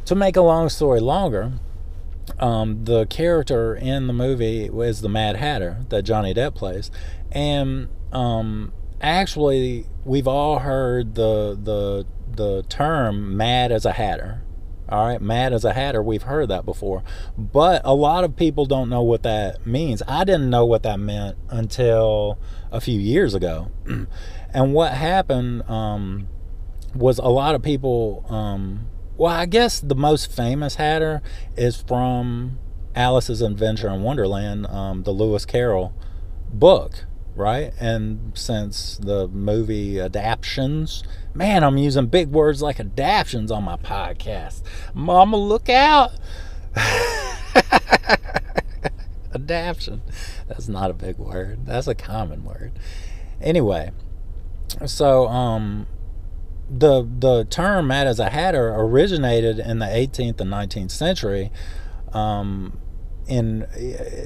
To 0.05 0.15
make 0.15 0.35
a 0.35 0.41
long 0.41 0.69
story 0.69 0.99
longer, 0.99 1.51
um, 2.39 2.85
the 2.85 3.05
character 3.05 3.75
in 3.75 4.07
the 4.07 4.13
movie 4.13 4.65
is 4.65 5.01
the 5.01 5.09
Mad 5.09 5.35
Hatter 5.35 5.85
that 5.89 6.01
Johnny 6.01 6.33
Depp 6.33 6.55
plays, 6.55 6.89
and 7.31 7.89
um, 8.11 8.73
actually 9.01 9.85
we've 10.03 10.27
all 10.27 10.59
heard 10.59 11.13
the 11.13 11.55
the 11.61 12.07
the 12.35 12.63
term 12.69 13.37
mad 13.37 13.71
as 13.71 13.85
a 13.85 13.91
hatter 13.91 14.42
all 14.93 15.07
right 15.07 15.21
mad 15.21 15.53
as 15.53 15.65
a 15.65 15.73
hatter 15.73 16.01
we've 16.01 16.23
heard 16.23 16.49
that 16.49 16.65
before. 16.65 17.03
But 17.37 17.81
a 17.83 17.93
lot 17.93 18.23
of 18.23 18.35
people 18.35 18.65
don't 18.65 18.89
know 18.89 19.01
what 19.01 19.23
that 19.23 19.65
means. 19.65 20.01
I 20.07 20.23
didn't 20.23 20.49
know 20.49 20.65
what 20.65 20.83
that 20.83 20.99
meant 20.99 21.37
until 21.49 22.37
a 22.71 22.79
few 22.79 22.99
years 22.99 23.33
ago. 23.33 23.71
And 24.55 24.75
what 24.75 24.93
happened 24.93 25.63
um, 25.67 26.27
was 26.95 27.17
a 27.17 27.27
lot 27.27 27.55
of 27.55 27.61
people 27.63 28.25
um, 28.29 28.87
well 29.17 29.33
i 29.33 29.45
guess 29.45 29.79
the 29.79 29.95
most 29.95 30.31
famous 30.31 30.75
hatter 30.75 31.21
is 31.55 31.81
from 31.81 32.59
alice's 32.95 33.41
adventure 33.41 33.89
in 33.89 34.01
wonderland 34.01 34.67
um, 34.67 35.03
the 35.03 35.11
lewis 35.11 35.45
carroll 35.45 35.93
book 36.51 37.05
right? 37.35 37.73
And 37.79 38.31
since 38.35 38.97
the 38.97 39.27
movie 39.27 39.99
adaptions, 39.99 41.03
man, 41.33 41.63
I'm 41.63 41.77
using 41.77 42.07
big 42.07 42.29
words 42.29 42.61
like 42.61 42.79
adaptions 42.79 43.51
on 43.51 43.63
my 43.63 43.77
podcast. 43.77 44.61
Mama, 44.93 45.37
look 45.37 45.69
out! 45.69 46.11
Adaption. 49.31 50.01
That's 50.47 50.67
not 50.67 50.91
a 50.91 50.93
big 50.93 51.17
word. 51.17 51.65
That's 51.65 51.87
a 51.87 51.95
common 51.95 52.43
word. 52.43 52.73
Anyway, 53.41 53.91
so 54.85 55.27
um 55.27 55.87
the 56.69 57.03
the 57.19 57.45
term 57.45 57.87
"mad 57.87 58.07
as 58.07 58.19
a 58.19 58.29
hatter" 58.29 58.73
originated 58.73 59.59
in 59.59 59.79
the 59.79 59.85
18th 59.85 60.39
and 60.39 60.51
19th 60.51 60.91
century 60.91 61.51
um, 62.13 62.77
in 63.27 63.65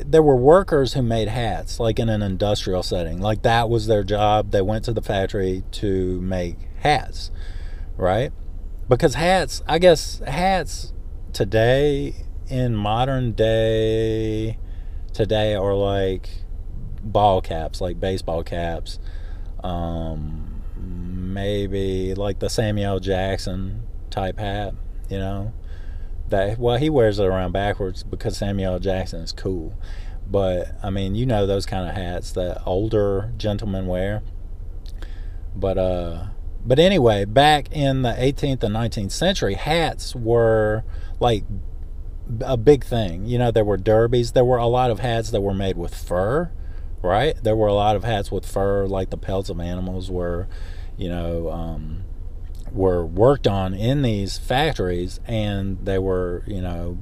there 0.05 0.23
were 0.23 0.35
workers 0.35 0.93
who 0.93 1.01
made 1.01 1.27
hats 1.27 1.79
like 1.79 1.99
in 1.99 2.09
an 2.09 2.21
industrial 2.21 2.81
setting 2.81 3.21
like 3.21 3.43
that 3.43 3.69
was 3.69 3.87
their 3.87 4.03
job 4.03 4.51
they 4.51 4.61
went 4.61 4.83
to 4.83 4.91
the 4.91 5.01
factory 5.01 5.63
to 5.71 6.19
make 6.21 6.55
hats 6.79 7.29
right 7.95 8.31
because 8.89 9.13
hats 9.13 9.61
i 9.67 9.77
guess 9.77 10.19
hats 10.27 10.93
today 11.31 12.15
in 12.49 12.75
modern 12.75 13.33
day 13.33 14.57
today 15.13 15.55
are 15.55 15.73
like 15.73 16.29
ball 17.01 17.41
caps, 17.41 17.81
like 17.81 17.99
baseball 17.99 18.43
caps. 18.43 18.99
Um, 19.63 20.61
maybe 20.75 22.13
like 22.13 22.39
the 22.39 22.49
Samuel 22.49 22.99
Jackson 22.99 23.81
type 24.09 24.39
hat, 24.39 24.73
you 25.09 25.17
know. 25.17 25.53
That 26.29 26.57
well, 26.59 26.77
he 26.77 26.89
wears 26.89 27.19
it 27.19 27.25
around 27.25 27.53
backwards 27.53 28.03
because 28.03 28.37
Samuel 28.37 28.73
L. 28.73 28.79
Jackson 28.79 29.21
is 29.21 29.31
cool. 29.31 29.73
But 30.29 30.75
I 30.83 30.89
mean, 30.89 31.15
you 31.15 31.25
know 31.25 31.45
those 31.45 31.65
kind 31.65 31.87
of 31.87 31.95
hats 31.95 32.31
that 32.33 32.61
older 32.65 33.31
gentlemen 33.37 33.87
wear. 33.87 34.23
But 35.55 35.77
uh, 35.77 36.27
but 36.65 36.79
anyway, 36.79 37.25
back 37.25 37.71
in 37.71 38.01
the 38.01 38.11
18th 38.11 38.63
and 38.63 38.75
19th 38.75 39.11
century, 39.11 39.53
hats 39.53 40.13
were 40.15 40.83
like 41.19 41.45
a 42.41 42.57
big 42.57 42.83
thing. 42.83 43.25
You 43.25 43.37
know, 43.37 43.51
there 43.51 43.63
were 43.63 43.77
derbies. 43.77 44.33
There 44.33 44.43
were 44.45 44.57
a 44.57 44.67
lot 44.67 44.91
of 44.91 44.99
hats 44.99 45.31
that 45.31 45.41
were 45.41 45.53
made 45.53 45.77
with 45.77 45.95
fur, 45.95 46.51
right? 47.01 47.41
There 47.41 47.55
were 47.55 47.67
a 47.67 47.73
lot 47.73 47.95
of 47.95 48.03
hats 48.03 48.31
with 48.31 48.45
fur, 48.45 48.85
like 48.85 49.09
the 49.09 49.17
pelts 49.17 49.49
of 49.49 49.59
animals 49.61 50.11
were, 50.11 50.47
you 50.97 51.07
know, 51.07 51.49
um, 51.49 52.03
were 52.71 53.05
worked 53.05 53.47
on 53.47 53.73
in 53.73 54.01
these 54.01 54.37
factories, 54.37 55.19
and 55.25 55.85
they 55.85 55.99
were, 55.99 56.43
you 56.47 56.61
know, 56.61 56.97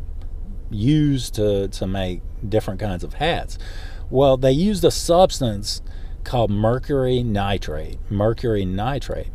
used 0.69 1.35
to 1.35 1.67
to 1.67 1.87
make 1.87 2.21
different 2.47 2.79
kinds 2.79 3.03
of 3.03 3.15
hats. 3.15 3.57
Well, 4.09 4.37
they 4.37 4.51
used 4.51 4.83
a 4.83 4.91
substance 4.91 5.81
called 6.23 6.51
mercury 6.51 7.23
nitrate. 7.23 7.99
Mercury 8.09 8.65
nitrate. 8.65 9.31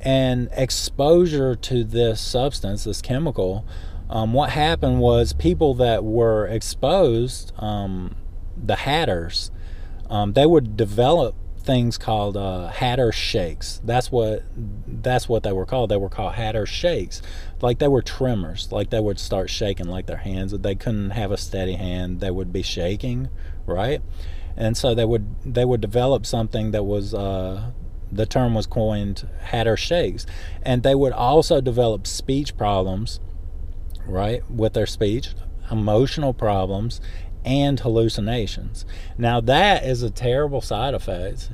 And 0.00 0.48
exposure 0.52 1.54
to 1.54 1.84
this 1.84 2.20
substance, 2.20 2.84
this 2.84 3.02
chemical, 3.02 3.66
um, 4.08 4.32
what 4.32 4.50
happened 4.50 5.00
was 5.00 5.32
people 5.32 5.74
that 5.74 6.02
were 6.02 6.46
exposed, 6.46 7.52
um, 7.58 8.16
the 8.56 8.76
hatters, 8.76 9.50
um, 10.08 10.32
they 10.32 10.46
would 10.46 10.76
develop 10.76 11.34
things 11.62 11.98
called 11.98 12.36
uh, 12.36 12.68
hatter 12.68 13.12
shakes. 13.12 13.80
That's 13.84 14.10
what 14.10 14.42
that's 14.86 15.28
what 15.28 15.42
they 15.42 15.52
were 15.52 15.66
called. 15.66 15.90
They 15.90 15.96
were 15.96 16.08
called 16.08 16.34
hatter 16.34 16.66
shakes. 16.66 17.22
Like 17.60 17.78
they 17.78 17.88
were 17.88 18.02
tremors. 18.02 18.70
Like 18.72 18.90
they 18.90 19.00
would 19.00 19.18
start 19.18 19.50
shaking 19.50 19.86
like 19.86 20.06
their 20.06 20.18
hands. 20.18 20.52
They 20.52 20.74
couldn't 20.74 21.10
have 21.10 21.30
a 21.30 21.36
steady 21.36 21.74
hand. 21.74 22.20
They 22.20 22.30
would 22.30 22.52
be 22.52 22.62
shaking, 22.62 23.28
right? 23.66 24.02
And 24.56 24.76
so 24.76 24.94
they 24.94 25.04
would 25.04 25.26
they 25.44 25.64
would 25.64 25.80
develop 25.80 26.26
something 26.26 26.72
that 26.72 26.84
was 26.84 27.14
uh, 27.14 27.70
the 28.10 28.26
term 28.26 28.54
was 28.54 28.66
coined 28.66 29.28
hatter 29.40 29.76
shakes, 29.76 30.26
and 30.62 30.82
they 30.82 30.94
would 30.94 31.12
also 31.12 31.60
develop 31.60 32.06
speech 32.06 32.56
problems 32.56 33.20
right, 34.06 34.48
with 34.50 34.74
their 34.74 34.86
speech, 34.86 35.30
emotional 35.70 36.34
problems, 36.34 37.00
and 37.44 37.78
hallucinations. 37.80 38.84
Now, 39.18 39.40
that 39.42 39.84
is 39.84 40.02
a 40.02 40.10
terrible 40.10 40.60
side 40.60 40.94
effect 40.94 41.50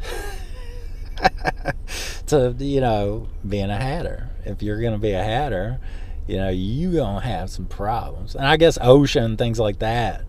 to, 2.26 2.54
you 2.58 2.80
know, 2.80 3.28
being 3.46 3.70
a 3.70 3.76
hatter. 3.76 4.30
If 4.44 4.62
you're 4.62 4.80
going 4.80 4.92
to 4.92 4.98
be 4.98 5.12
a 5.12 5.22
hatter, 5.22 5.80
you 6.26 6.36
know, 6.36 6.48
you're 6.48 6.92
going 6.92 7.20
to 7.20 7.26
have 7.26 7.50
some 7.50 7.66
problems. 7.66 8.34
And 8.34 8.46
I 8.46 8.56
guess 8.56 8.78
ocean, 8.80 9.36
things 9.36 9.58
like 9.58 9.78
that, 9.78 10.24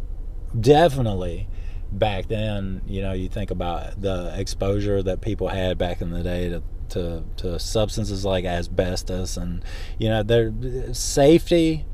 definitely 0.60 1.48
back 1.91 2.28
then, 2.28 2.82
you 2.86 3.02
know, 3.02 3.13
you 3.13 3.30
think 3.30 3.52
about 3.52 4.02
the 4.02 4.34
exposure 4.38 5.02
that 5.04 5.22
people 5.22 5.48
had 5.48 5.78
back 5.78 6.02
in 6.02 6.12
the 6.12 6.24
day 6.24 6.50
to 6.50 6.63
to, 6.89 7.24
to 7.36 7.60
substances 7.60 8.24
like 8.24 8.46
asbestos 8.46 9.36
and 9.36 9.62
you 10.00 10.08
know 10.08 10.24
their 10.24 10.54
safety 10.93 11.86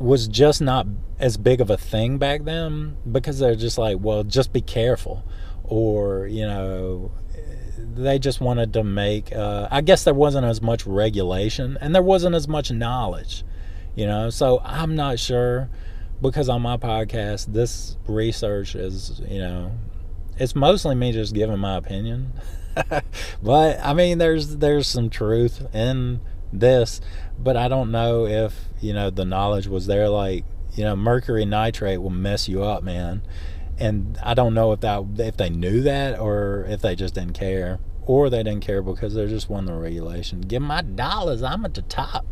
was 0.00 0.26
just 0.26 0.62
not 0.62 0.86
as 1.18 1.36
big 1.36 1.60
of 1.60 1.68
a 1.68 1.76
thing 1.76 2.16
back 2.16 2.44
then 2.44 2.96
because 3.10 3.38
they're 3.38 3.54
just 3.54 3.76
like, 3.76 3.98
well, 4.00 4.24
just 4.24 4.52
be 4.52 4.62
careful. 4.62 5.22
Or, 5.62 6.26
you 6.26 6.46
know, 6.46 7.12
they 7.78 8.18
just 8.18 8.40
wanted 8.40 8.72
to 8.72 8.82
make, 8.82 9.32
uh, 9.32 9.68
I 9.70 9.82
guess 9.82 10.04
there 10.04 10.14
wasn't 10.14 10.46
as 10.46 10.62
much 10.62 10.86
regulation 10.86 11.76
and 11.80 11.94
there 11.94 12.02
wasn't 12.02 12.34
as 12.34 12.48
much 12.48 12.72
knowledge, 12.72 13.44
you 13.94 14.06
know. 14.06 14.30
So 14.30 14.60
I'm 14.64 14.96
not 14.96 15.18
sure 15.18 15.68
because 16.22 16.48
on 16.48 16.62
my 16.62 16.78
podcast, 16.78 17.52
this 17.52 17.98
research 18.08 18.74
is, 18.74 19.20
you 19.28 19.40
know, 19.40 19.72
it's 20.38 20.56
mostly 20.56 20.94
me 20.94 21.12
just 21.12 21.34
giving 21.34 21.58
my 21.58 21.76
opinion. 21.76 22.32
but 23.42 23.78
I 23.82 23.92
mean, 23.92 24.16
there's 24.18 24.56
there's 24.56 24.86
some 24.86 25.10
truth 25.10 25.66
in 25.74 26.20
this, 26.52 27.00
but 27.42 27.56
I 27.56 27.68
don't 27.68 27.90
know 27.90 28.26
if 28.26 28.68
you 28.80 28.92
know 28.92 29.10
the 29.10 29.24
knowledge 29.24 29.66
was 29.66 29.86
there. 29.86 30.08
Like 30.08 30.44
you 30.74 30.84
know, 30.84 30.96
mercury 30.96 31.44
nitrate 31.44 32.00
will 32.00 32.10
mess 32.10 32.48
you 32.48 32.62
up, 32.62 32.82
man. 32.82 33.22
And 33.78 34.18
I 34.22 34.34
don't 34.34 34.54
know 34.54 34.72
if 34.72 34.80
that 34.80 35.04
if 35.18 35.36
they 35.36 35.50
knew 35.50 35.82
that 35.82 36.18
or 36.18 36.66
if 36.68 36.82
they 36.82 36.94
just 36.94 37.14
didn't 37.14 37.32
care, 37.32 37.80
or 38.06 38.28
they 38.28 38.42
didn't 38.42 38.60
care 38.60 38.82
because 38.82 39.14
they're 39.14 39.28
just 39.28 39.48
won 39.48 39.64
the 39.66 39.72
regulation. 39.72 40.42
Give 40.42 40.62
my 40.62 40.82
dollars, 40.82 41.42
I'm 41.42 41.64
at 41.64 41.74
the 41.74 41.82
top. 41.82 42.26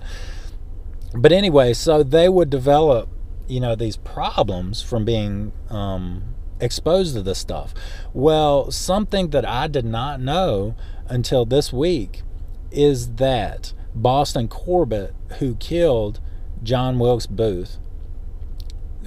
But 1.14 1.32
anyway, 1.32 1.72
so 1.72 2.02
they 2.02 2.28
would 2.28 2.50
develop, 2.50 3.08
you 3.46 3.60
know, 3.60 3.74
these 3.74 3.96
problems 3.96 4.82
from 4.82 5.04
being 5.04 5.52
um, 5.70 6.34
exposed 6.60 7.14
to 7.14 7.22
this 7.22 7.38
stuff. 7.38 7.72
Well, 8.12 8.70
something 8.70 9.30
that 9.30 9.46
I 9.46 9.68
did 9.68 9.84
not 9.84 10.20
know 10.20 10.74
until 11.08 11.46
this 11.46 11.72
week 11.72 12.22
is 12.70 13.14
that 13.14 13.72
Boston 13.94 14.48
Corbett, 14.48 15.14
who 15.38 15.54
killed 15.56 16.20
John 16.62 16.98
Wilkes 16.98 17.26
Booth, 17.26 17.78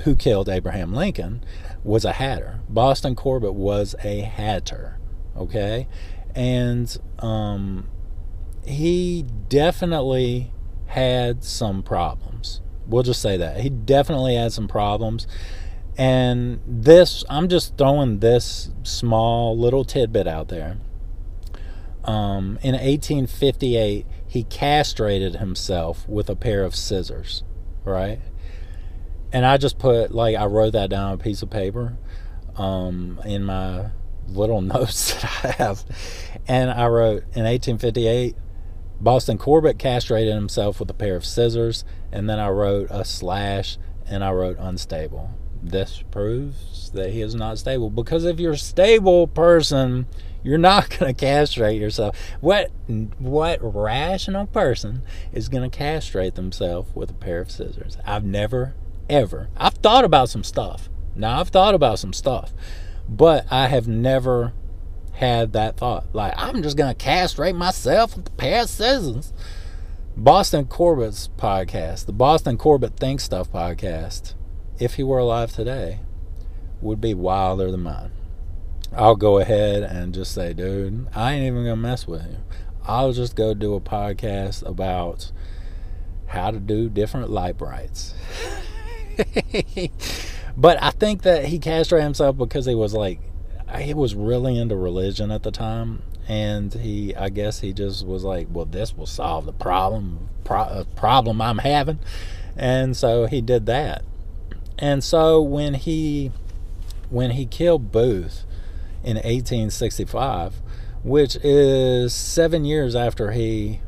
who 0.04 0.16
killed 0.16 0.50
Abraham 0.50 0.94
Lincoln, 0.94 1.44
was 1.84 2.06
a 2.06 2.14
hatter. 2.14 2.60
Boston 2.70 3.16
Corbett 3.16 3.54
was 3.54 3.96
a 4.04 4.22
hatter, 4.22 4.98
okay? 5.36 5.88
And 6.36 6.96
um, 7.20 7.88
he 8.66 9.26
definitely 9.50 10.52
had 10.88 11.44
some 11.44 11.84
problems. 11.84 12.62
We'll 12.88 13.04
just 13.04 13.22
say 13.22 13.38
that. 13.38 13.62
He 13.62 13.70
definitely 13.70 14.36
had 14.36 14.52
some 14.52 14.68
problems. 14.68 15.28
And 15.98 16.62
this, 16.66 17.24
I'm 17.30 17.48
just 17.48 17.78
throwing 17.78 18.20
this 18.20 18.72
small 18.84 19.58
little 19.58 19.84
tidbit 19.84 20.28
out 20.28 20.48
there. 20.48 20.78
Um, 22.04 22.58
in 22.64 22.74
1858, 22.74 24.06
he 24.32 24.44
castrated 24.46 25.36
himself 25.36 26.08
with 26.08 26.30
a 26.30 26.38
pair 26.38 26.64
of 26.64 26.74
scissors, 26.74 27.44
right? 27.84 28.22
And 29.34 29.46
I 29.46 29.58
just 29.58 29.78
put, 29.78 30.14
like, 30.14 30.38
I 30.38 30.46
wrote 30.46 30.72
that 30.72 30.90
down 30.90 31.08
on 31.08 31.14
a 31.16 31.18
piece 31.18 31.42
of 31.42 31.50
paper 31.50 31.98
um, 32.56 33.20
in 33.26 33.44
my 33.44 33.88
little 34.30 34.62
notes 34.62 35.16
that 35.16 35.26
I 35.26 35.52
have. 35.62 35.84
And 36.48 36.72
I 36.72 36.88
wrote, 36.88 37.24
in 37.34 37.44
1858, 37.44 38.38
Boston 39.02 39.38
Corbett 39.38 39.78
castrated 39.78 40.34
himself 40.34 40.80
with 40.80 40.90
a 40.90 40.94
pair 40.94 41.18
of 41.18 41.26
scissors. 41.26 41.84
And 42.10 42.30
then 42.30 42.40
I 42.40 42.48
wrote 42.52 42.88
a 42.90 43.04
slash 43.04 43.78
and 44.08 44.24
I 44.24 44.32
wrote 44.32 44.56
unstable. 44.58 45.32
This 45.62 46.06
proves 46.10 46.90
that 46.92 47.10
he 47.10 47.22
is 47.22 47.36
not 47.36 47.58
stable. 47.58 47.90
Because 47.90 48.24
if 48.24 48.40
you're 48.40 48.54
a 48.54 48.58
stable 48.58 49.28
person, 49.28 50.08
you're 50.44 50.58
not 50.58 50.90
going 51.00 51.14
to 51.14 51.20
castrate 51.20 51.80
yourself. 51.80 52.16
What 52.40 52.72
what 53.20 53.60
rational 53.62 54.48
person 54.48 55.04
is 55.32 55.50
going 55.50 55.70
to 55.70 55.76
castrate 55.76 56.36
themselves 56.36 56.94
with 56.96 57.10
a 57.10 57.16
pair 57.16 57.40
of 57.40 57.52
scissors? 57.52 57.98
I've 58.06 58.26
never 58.26 58.76
ever. 59.10 59.50
I've 59.58 59.76
thought 59.76 60.06
about 60.06 60.30
some 60.30 60.44
stuff. 60.44 60.90
Now 61.16 61.40
I've 61.40 61.50
thought 61.50 61.76
about 61.76 62.00
some 62.00 62.14
stuff, 62.14 62.54
but 63.08 63.46
I 63.52 63.68
have 63.68 63.88
never 63.88 64.54
had 65.14 65.54
that 65.54 65.78
thought. 65.78 66.06
Like 66.14 66.34
I'm 66.38 66.64
just 66.64 66.78
going 66.78 66.94
to 66.94 67.04
castrate 67.04 67.56
myself 67.56 68.16
with 68.16 68.28
a 68.28 68.32
pair 68.32 68.64
of 68.64 68.70
scissors. 68.70 69.34
Boston 70.18 70.66
Corbett's 70.66 71.30
podcast, 71.38 72.06
the 72.06 72.12
Boston 72.12 72.58
Corbett 72.58 72.98
Think 72.98 73.22
Stuff 73.22 73.50
podcast, 73.50 74.34
if 74.78 74.96
he 74.96 75.04
were 75.04 75.20
alive 75.20 75.54
today, 75.54 76.00
would 76.82 77.00
be 77.00 77.14
wilder 77.14 77.72
than 77.72 77.82
mine. 77.82 78.12
I'll 78.94 79.16
go 79.16 79.40
ahead 79.40 79.84
and 79.84 80.14
just 80.14 80.34
say, 80.34 80.54
dude, 80.54 81.08
I 81.16 81.34
ain't 81.34 81.46
even 81.46 81.64
gonna 81.64 81.78
mess 81.78 82.08
with 82.08 82.26
you. 82.26 82.38
I'll 82.86 83.14
just 83.14 83.36
go 83.36 83.54
do 83.54 83.74
a 83.76 83.80
podcast 83.80 84.68
about 84.68 85.32
how 86.28 86.52
to 86.52 86.60
do 86.60 86.90
different 86.90 87.30
Lite-Brites. 87.30 88.14
but 90.58 90.82
I 90.82 90.92
think 90.92 91.22
that 91.22 91.46
he 91.46 91.60
castrated 91.60 92.04
himself 92.04 92.38
because 92.38 92.66
he 92.66 92.76
was 92.76 92.94
like, 92.94 93.20
he 93.80 93.94
was 93.94 94.16
really 94.16 94.58
into 94.58 94.76
religion 94.76 95.32
at 95.32 95.44
the 95.44 95.52
time. 95.52 96.02
And 96.28 96.74
he, 96.74 97.16
I 97.16 97.30
guess 97.30 97.60
he 97.60 97.74
just 97.74 98.06
was 98.06 98.24
like, 98.24 98.48
well, 98.50 98.66
this 98.66 98.96
will 98.96 99.06
solve 99.06 99.46
the 99.46 99.54
problem, 99.54 100.30
pro- 100.44 100.62
uh, 100.62 100.84
problem 100.96 101.42
I'm 101.42 101.60
having. 101.60 102.00
And 102.56 102.96
so 102.96 103.26
he 103.26 103.42
did 103.42 103.66
that. 103.68 104.04
And 104.78 105.04
so 105.04 105.42
when 105.42 105.76
he, 105.76 106.32
when 107.10 107.32
he 107.32 107.46
killed 107.46 107.92
Booth, 107.92 108.46
in 109.04 109.16
1865, 109.18 110.62
which 111.04 111.36
is 111.44 112.14
seven 112.14 112.66
years 112.66 112.96
after 112.96 113.32
he 113.32 113.82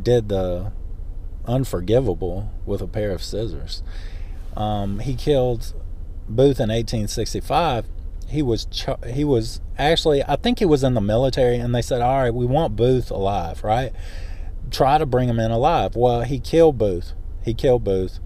did 0.00 0.28
the 0.28 0.72
unforgivable 1.46 2.50
with 2.66 2.80
a 2.80 2.86
pair 2.86 3.10
of 3.10 3.22
scissors. 3.22 3.82
um, 4.56 5.00
he 5.00 5.14
killed 5.14 5.74
Booth 6.28 6.60
in 6.60 6.68
1865, 6.68 7.86
he 8.28 8.42
was 8.42 8.66
he 9.06 9.24
was 9.24 9.60
actually 9.78 10.22
I 10.22 10.36
think 10.36 10.58
he 10.58 10.66
was 10.66 10.84
in 10.84 10.94
the 10.94 11.00
military, 11.00 11.56
and 11.56 11.74
they 11.74 11.82
said, 11.82 12.02
"All 12.02 12.18
right, 12.22 12.34
we 12.34 12.44
want 12.44 12.76
Booth 12.76 13.10
alive, 13.10 13.64
right? 13.64 13.92
Try 14.70 14.98
to 14.98 15.06
bring 15.06 15.28
him 15.28 15.40
in 15.40 15.50
alive." 15.50 15.96
Well, 15.96 16.22
he 16.22 16.38
killed 16.38 16.76
Booth. 16.76 17.14
He 17.42 17.54
killed 17.54 17.84
Booth, 17.84 18.20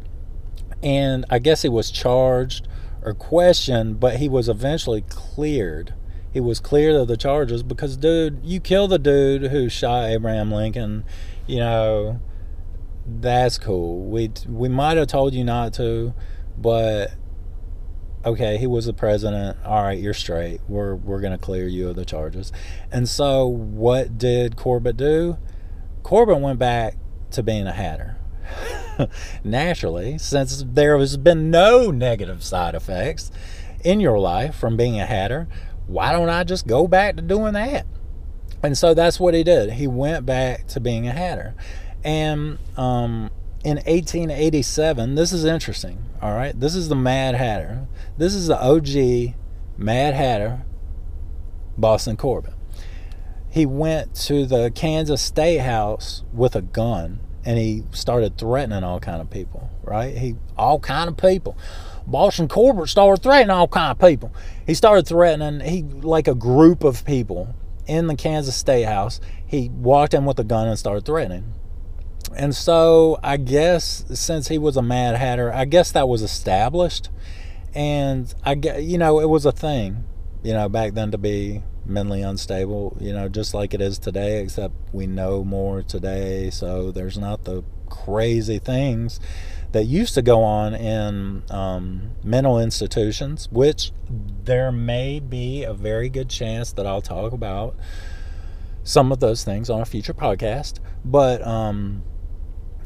and 0.83 1.25
I 1.31 1.39
guess 1.39 1.63
he 1.63 1.69
was 1.69 1.91
charged 1.91 2.67
or 3.03 3.15
questioned, 3.15 4.01
but 4.01 4.17
he 4.17 4.29
was 4.29 4.49
eventually 4.49 5.03
cleared. 5.03 5.95
He 6.33 6.41
was 6.41 6.61
cleared 6.61 6.97
of 6.97 7.09
the 7.09 7.17
charges 7.17 7.63
because, 7.63 7.97
dude, 7.97 8.41
you 8.43 8.61
kill 8.61 8.89
the 8.89 8.99
dude 8.99 9.51
who 9.51 9.69
shot 9.69 10.05
Abraham 10.05 10.51
Lincoln. 10.51 11.05
You 11.47 11.59
know, 11.59 12.21
that's 13.07 13.59
cool. 13.59 14.05
We 14.07 14.31
we 14.49 14.69
might 14.69 14.97
have 14.97 15.09
told 15.09 15.35
you 15.35 15.45
not 15.45 15.75
to, 15.75 16.15
but 16.57 17.13
okay, 18.25 18.57
he 18.57 18.67
was 18.67 18.87
the 18.87 18.93
president. 18.93 19.59
All 19.65 19.83
right, 19.83 19.99
you're 19.99 20.15
straight. 20.15 20.61
We're 20.69 20.95
we're 20.95 21.21
gonna 21.21 21.39
clear 21.39 21.67
you 21.67 21.89
of 21.89 21.97
the 21.97 22.05
charges. 22.05 22.53
And 22.91 23.09
so, 23.09 23.47
what 23.47 24.19
did 24.19 24.57
Corbett 24.57 24.97
do? 24.97 25.37
Corbett 26.03 26.41
went 26.41 26.59
back 26.59 26.97
to 27.33 27.43
being 27.43 27.67
a 27.67 27.73
hatter. 27.73 28.17
Naturally, 29.45 30.19
since 30.19 30.65
there 30.67 30.99
has 30.99 31.17
been 31.17 31.51
no 31.51 31.91
negative 31.91 32.43
side 32.43 32.75
effects 32.75 33.31
in 33.85 34.01
your 34.01 34.19
life 34.19 34.55
from 34.55 34.77
being 34.77 35.01
a 35.01 35.07
hatter, 35.07 35.49
why 35.87 36.13
don't 36.13 36.29
I 36.29 36.45
just 36.45 36.67
go 36.67 36.87
back 36.87 37.17
to 37.17 37.23
doing 37.23 37.55
that? 37.55 37.87
And 38.63 38.79
so 38.79 38.95
that's 38.95 39.19
what 39.19 39.35
he 39.35 39.43
did. 39.43 39.73
He 39.73 39.87
went 39.87 40.25
back 40.25 40.67
to 40.69 40.81
being 40.81 41.09
a 41.09 41.13
hatter. 41.13 41.55
And 42.05 42.59
um, 42.77 43.31
in 43.65 43.77
1887, 43.77 45.15
this 45.15 45.33
is 45.33 45.45
interesting, 45.45 46.05
all 46.21 46.35
right? 46.35 46.59
This 46.59 46.75
is 46.75 46.89
the 46.89 46.97
Mad 46.97 47.35
Hatter. 47.35 47.87
This 48.19 48.35
is 48.35 48.47
the 48.47 48.61
OG 48.61 49.35
Mad 49.77 50.15
Hatter, 50.15 50.63
Boston 51.77 52.17
Corbett. 52.17 52.55
He 53.51 53.67
went 53.67 54.15
to 54.15 54.47
the 54.47 54.71
Kansas 54.75 55.21
State 55.21 55.59
House 55.59 56.25
with 56.33 56.57
a 56.57 56.63
gun 56.63 57.21
and 57.45 57.59
he 57.59 57.85
started 57.91 58.39
threatening 58.39 58.85
all 58.85 59.01
kind 59.01 59.21
of 59.21 59.29
people, 59.31 59.69
right? 59.83 60.17
He 60.17 60.37
all 60.57 60.79
kind 60.79 61.09
of 61.09 61.17
people. 61.17 61.57
Boston 62.07 62.49
Corbett 62.49 62.89
started 62.89 63.23
threatening 63.23 63.51
all 63.51 63.69
kind 63.69 63.91
of 63.91 63.99
people. 63.99 64.35
He 64.67 64.75
started 64.75 65.07
threatening 65.07 65.61
he 65.61 65.83
like 65.83 66.29
a 66.29 66.35
group 66.35 66.85
of 66.85 67.05
people 67.05 67.55
in 67.87 68.07
the 68.07 68.17
Kansas 68.17 68.57
State 68.57 68.85
House. 68.85 69.21
He 69.47 69.69
walked 69.69 70.15
in 70.15 70.25
with 70.25 70.39
a 70.39 70.45
gun 70.45 70.69
and 70.69 70.79
started 70.79 71.05
threatening. 71.05 71.55
And 72.37 72.55
so 72.55 73.19
I 73.23 73.37
guess 73.37 74.05
since 74.15 74.49
he 74.49 74.59
was 74.59 74.77
a 74.77 74.83
Mad 74.83 75.17
Hatter, 75.17 75.53
I 75.53 75.65
guess 75.65 75.93
that 75.93 76.09
was 76.09 76.23
established. 76.23 77.11
And 77.75 78.33
I 78.45 78.55
get, 78.55 78.83
you 78.83 78.99
know, 78.99 79.19
it 79.21 79.29
was 79.29 79.47
a 79.47 79.53
thing, 79.53 80.05
you 80.43 80.53
know, 80.53 80.69
back 80.69 80.95
then 80.95 81.11
to 81.11 81.19
be 81.19 81.63
mentally 81.85 82.23
unstable, 82.23 82.97
you 83.01 83.13
know, 83.13 83.29
just 83.29 83.55
like 83.55 83.75
it 83.75 83.81
is 83.81 83.99
today, 83.99 84.43
except 84.43 84.75
we 84.93 85.07
know 85.07 85.43
more 85.43 85.83
today. 85.83 86.51
So 86.51 86.91
there's 86.91 87.19
not 87.19 87.45
the 87.45 87.65
crazy 87.89 88.59
things 88.59 89.21
that 89.73 89.85
used 89.85 90.15
to 90.15 90.23
go 90.23 90.43
on 90.43 90.75
in 90.75 91.43
um, 91.51 92.11
mental 92.23 92.59
institutions, 92.59 93.49
which 93.51 93.93
there 94.45 94.71
may 94.71 95.19
be 95.19 95.65
a 95.65 95.73
very 95.75 96.09
good 96.09 96.29
chance 96.29 96.73
that 96.73 96.87
I'll 96.87 97.03
talk 97.03 97.33
about 97.33 97.75
some 98.85 99.13
of 99.13 99.21
those 99.21 99.45
things 99.45 99.71
on 99.71 99.81
a 99.81 99.85
future 99.85 100.15
podcast. 100.15 100.79
But, 101.05 101.47
um, 101.47 102.03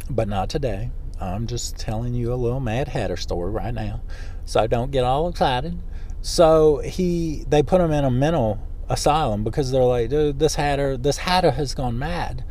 but 0.08 0.28
not 0.28 0.48
today. 0.48 0.90
I'm 1.20 1.46
just 1.46 1.76
telling 1.78 2.14
you 2.14 2.32
a 2.32 2.36
little 2.36 2.60
Mad 2.60 2.88
Hatter 2.88 3.16
story 3.16 3.50
right 3.50 3.72
now, 3.72 4.02
so 4.44 4.66
don't 4.66 4.90
get 4.90 5.02
all 5.02 5.28
excited. 5.28 5.78
So 6.20 6.78
he, 6.78 7.44
they 7.48 7.62
put 7.62 7.80
him 7.80 7.90
in 7.90 8.04
a 8.04 8.10
mental 8.10 8.60
asylum 8.88 9.42
because 9.42 9.70
they're 9.70 9.82
like, 9.82 10.10
dude, 10.10 10.38
this 10.38 10.56
Hatter, 10.56 10.96
this 10.96 11.18
Hatter 11.18 11.52
has 11.52 11.74
gone 11.74 11.98
mad, 11.98 12.44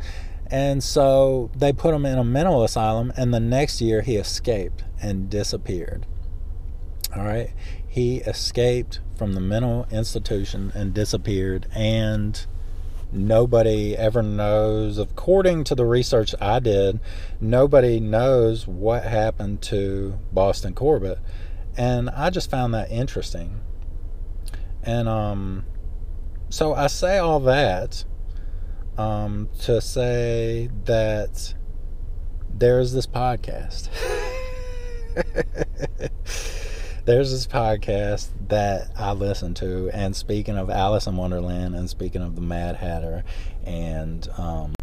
and 0.50 0.82
so 0.82 1.50
they 1.56 1.72
put 1.72 1.94
him 1.94 2.06
in 2.06 2.18
a 2.18 2.24
mental 2.24 2.62
asylum. 2.64 3.12
And 3.16 3.32
the 3.32 3.40
next 3.40 3.80
year, 3.80 4.02
he 4.02 4.16
escaped 4.16 4.84
and 5.00 5.28
disappeared. 5.28 6.06
All 7.14 7.24
right, 7.24 7.50
he 7.88 8.18
escaped 8.18 9.00
from 9.16 9.32
the 9.32 9.40
mental 9.40 9.86
institution 9.90 10.70
and 10.74 10.92
disappeared, 10.92 11.66
and 11.74 12.46
nobody 13.10 13.96
ever 13.96 14.22
knows. 14.22 14.98
According 14.98 15.64
to 15.64 15.74
the 15.74 15.86
research 15.86 16.34
I 16.40 16.58
did, 16.58 17.00
nobody 17.40 18.00
knows 18.00 18.66
what 18.66 19.04
happened 19.04 19.62
to 19.62 20.18
Boston 20.32 20.74
Corbett. 20.74 21.18
And 21.76 22.10
I 22.10 22.30
just 22.30 22.50
found 22.50 22.74
that 22.74 22.90
interesting. 22.90 23.60
And 24.82 25.08
um, 25.08 25.64
so 26.48 26.74
I 26.74 26.86
say 26.86 27.18
all 27.18 27.40
that 27.40 28.04
um, 28.98 29.48
to 29.62 29.80
say 29.80 30.70
that 30.84 31.54
there's 32.52 32.92
this 32.92 33.06
podcast. 33.06 33.88
there's 37.04 37.30
this 37.30 37.46
podcast 37.46 38.28
that 38.48 38.90
I 38.96 39.12
listen 39.12 39.54
to, 39.54 39.90
and 39.92 40.16
speaking 40.16 40.56
of 40.56 40.70
Alice 40.70 41.06
in 41.06 41.16
Wonderland, 41.16 41.74
and 41.74 41.88
speaking 41.88 42.22
of 42.22 42.34
the 42.34 42.40
Mad 42.40 42.76
Hatter, 42.76 43.24
and 43.64 44.28
um, 44.38 44.74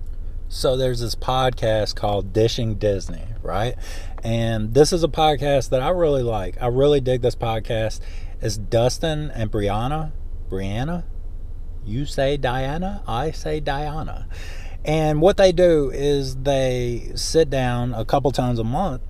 so 0.54 0.78
there's 0.78 0.99
this 0.99 1.15
podcast 1.15 1.95
called 1.95 2.32
Dishing 2.32 2.76
Disney, 2.76 3.26
right? 3.41 3.76
And 4.23 4.73
this 4.73 4.93
is 4.93 5.04
a 5.04 5.08
podcast 5.08 5.69
that 5.69 5.82
I 5.82 5.89
really 5.89 6.23
like. 6.23 6.62
I 6.62 6.67
really 6.67 7.02
dig 7.02 7.23
this 7.23 7.36
podcast. 7.36 7.99
It's 8.39 8.58
Dustin 8.58 9.32
and 9.32 9.52
Brianna. 9.52 10.12
Brianna? 10.49 11.06
You 11.86 12.06
say 12.06 12.38
Diana, 12.38 13.04
I 13.08 13.32
say 13.32 13.60
Diana. 13.60 14.28
And 14.86 15.22
what 15.22 15.38
they 15.38 15.52
do 15.52 15.91
is 15.93 16.36
they 16.36 17.12
sit 17.15 17.50
down 17.50 17.93
a 17.93 18.06
couple 18.06 18.32
times 18.32 18.60
a 18.60 18.63
month 18.63 19.02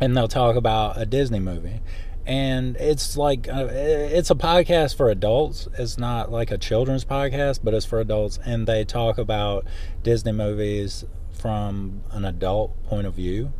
and 0.00 0.16
they'll 0.16 0.28
talk 0.28 0.56
about 0.56 1.00
a 1.00 1.06
Disney 1.06 1.40
movie. 1.40 1.80
And 2.26 2.76
it's 2.76 3.16
like 3.16 3.48
uh, 3.48 3.68
it's 3.70 4.30
a 4.30 4.34
podcast 4.34 4.96
for 4.96 5.10
adults. 5.10 5.68
It's 5.78 5.98
not 5.98 6.30
like 6.30 6.50
a 6.50 6.58
children's 6.58 7.04
podcast 7.04 7.60
but 7.62 7.74
it's 7.74 7.86
for 7.86 8.00
adults. 8.00 8.38
And 8.44 8.66
they 8.66 8.84
talk 8.84 9.18
about 9.18 9.66
disney 10.02 10.32
movies 10.32 11.04
from 11.32 12.02
an 12.10 12.24
adult 12.24 12.82
point 12.84 13.06
of 13.06 13.14
view 13.14 13.52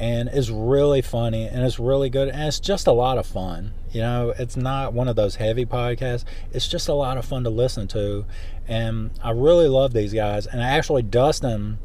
and 0.00 0.30
it's 0.30 0.48
really 0.48 1.02
funny 1.02 1.46
and 1.46 1.62
it's 1.62 1.78
really 1.78 2.08
good 2.08 2.28
and 2.28 2.42
it's 2.42 2.58
just 2.58 2.86
a 2.86 2.92
lot 2.92 3.18
of 3.18 3.26
fun 3.26 3.72
you 3.92 4.00
know 4.00 4.32
it's 4.38 4.56
not 4.56 4.94
one 4.94 5.06
of 5.06 5.14
those 5.14 5.36
heavy 5.36 5.66
podcasts 5.66 6.24
it's 6.52 6.66
just 6.66 6.88
a 6.88 6.94
lot 6.94 7.18
of 7.18 7.24
fun 7.24 7.44
to 7.44 7.50
listen 7.50 7.86
to 7.86 8.24
and 8.66 9.10
i 9.22 9.30
really 9.30 9.68
love 9.68 9.92
these 9.92 10.14
guys 10.14 10.46
and 10.46 10.62
actually 10.62 11.02
dustin 11.02 11.78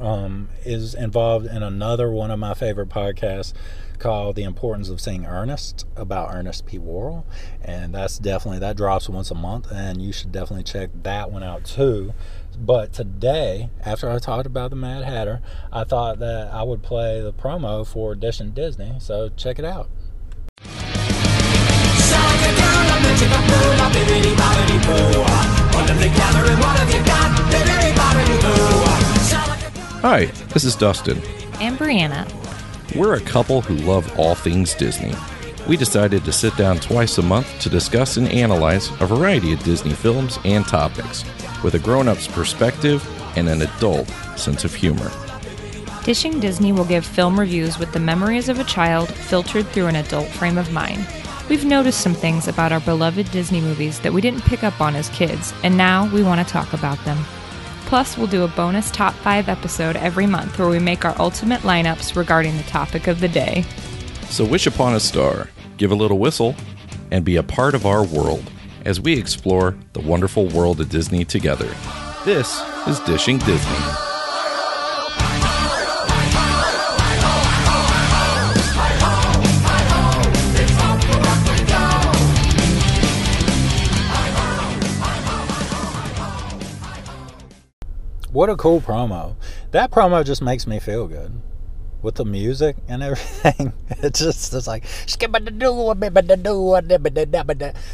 um, 0.00 0.48
is 0.64 0.94
involved 0.94 1.46
in 1.46 1.62
another 1.62 2.10
one 2.10 2.30
of 2.30 2.38
my 2.38 2.54
favorite 2.54 2.88
podcasts 2.88 3.52
called 3.98 4.34
The 4.34 4.42
Importance 4.42 4.88
of 4.88 5.00
Seeing 5.00 5.24
Ernest 5.24 5.86
about 5.94 6.34
Ernest 6.34 6.66
P. 6.66 6.76
Worrell. 6.76 7.24
And 7.62 7.94
that's 7.94 8.18
definitely, 8.18 8.58
that 8.58 8.76
drops 8.76 9.08
once 9.08 9.30
a 9.30 9.34
month, 9.34 9.70
and 9.70 10.02
you 10.02 10.12
should 10.12 10.32
definitely 10.32 10.64
check 10.64 10.90
that 11.04 11.30
one 11.30 11.44
out 11.44 11.64
too. 11.64 12.12
But 12.58 12.92
today, 12.92 13.70
after 13.84 14.10
I 14.10 14.18
talked 14.18 14.46
about 14.46 14.70
the 14.70 14.76
Mad 14.76 15.04
Hatter, 15.04 15.40
I 15.72 15.84
thought 15.84 16.18
that 16.20 16.52
I 16.52 16.62
would 16.62 16.82
play 16.82 17.20
the 17.20 17.32
promo 17.32 17.86
for 17.86 18.14
Dishing 18.14 18.50
Disney. 18.50 18.94
So 18.98 19.30
check 19.36 19.58
it 19.58 19.64
out. 19.64 19.88
Hi, 30.02 30.26
this 30.52 30.64
is 30.64 30.76
Dustin. 30.76 31.18
And 31.60 31.78
Brianna. 31.78 32.26
We're 32.96 33.14
a 33.14 33.20
couple 33.20 33.62
who 33.62 33.76
love 33.76 34.18
all 34.18 34.34
things 34.34 34.74
Disney. 34.74 35.14
We 35.68 35.76
decided 35.76 36.24
to 36.24 36.32
sit 36.32 36.56
down 36.56 36.78
twice 36.78 37.18
a 37.18 37.22
month 37.22 37.60
to 37.60 37.68
discuss 37.68 38.16
and 38.16 38.28
analyze 38.28 38.90
a 39.00 39.06
variety 39.06 39.52
of 39.52 39.62
Disney 39.62 39.92
films 39.92 40.38
and 40.44 40.66
topics 40.66 41.24
with 41.62 41.74
a 41.74 41.78
grown 41.78 42.08
up's 42.08 42.26
perspective 42.26 43.06
and 43.36 43.48
an 43.48 43.62
adult 43.62 44.08
sense 44.36 44.64
of 44.64 44.74
humor. 44.74 45.10
Dishing 46.04 46.40
Disney 46.40 46.72
will 46.72 46.84
give 46.84 47.06
film 47.06 47.38
reviews 47.38 47.78
with 47.78 47.92
the 47.92 48.00
memories 48.00 48.48
of 48.48 48.58
a 48.58 48.64
child 48.64 49.08
filtered 49.08 49.66
through 49.68 49.86
an 49.86 49.96
adult 49.96 50.26
frame 50.28 50.58
of 50.58 50.72
mind. 50.72 51.06
We've 51.48 51.64
noticed 51.64 52.00
some 52.00 52.14
things 52.14 52.48
about 52.48 52.72
our 52.72 52.80
beloved 52.80 53.30
Disney 53.30 53.60
movies 53.60 54.00
that 54.00 54.12
we 54.12 54.20
didn't 54.20 54.42
pick 54.42 54.64
up 54.64 54.80
on 54.80 54.96
as 54.96 55.08
kids, 55.10 55.54
and 55.62 55.76
now 55.76 56.12
we 56.12 56.24
want 56.24 56.44
to 56.44 56.52
talk 56.52 56.72
about 56.72 57.02
them. 57.04 57.18
Plus, 57.86 58.18
we'll 58.18 58.26
do 58.26 58.42
a 58.42 58.48
bonus 58.48 58.90
top 58.90 59.14
5 59.14 59.48
episode 59.48 59.96
every 59.96 60.26
month 60.26 60.58
where 60.58 60.68
we 60.68 60.80
make 60.80 61.04
our 61.04 61.14
ultimate 61.20 61.60
lineups 61.60 62.16
regarding 62.16 62.56
the 62.56 62.62
topic 62.64 63.06
of 63.06 63.20
the 63.20 63.28
day. 63.28 63.64
So, 64.28 64.44
wish 64.44 64.66
upon 64.66 64.94
a 64.94 65.00
star, 65.00 65.48
give 65.76 65.90
a 65.90 65.94
little 65.94 66.18
whistle, 66.18 66.54
and 67.10 67.24
be 67.24 67.36
a 67.36 67.42
part 67.42 67.74
of 67.74 67.86
our 67.86 68.04
world 68.04 68.50
as 68.84 69.00
we 69.00 69.18
explore 69.18 69.76
the 69.92 70.00
wonderful 70.00 70.48
world 70.48 70.80
of 70.80 70.88
Disney 70.88 71.24
together. 71.24 71.68
This 72.24 72.62
is 72.86 73.00
Dishing 73.00 73.38
Disney. 73.38 73.76
What 88.32 88.48
a 88.48 88.56
cool 88.56 88.80
promo. 88.80 89.36
That 89.72 89.90
promo 89.90 90.24
just 90.24 90.40
makes 90.40 90.66
me 90.66 90.80
feel 90.80 91.06
good. 91.06 91.42
With 92.02 92.16
the 92.16 92.24
music 92.24 92.76
and 92.88 93.02
everything. 93.02 93.72
It's 94.02 94.18
just 94.18 94.52
it's 94.52 94.66
like 94.66 94.84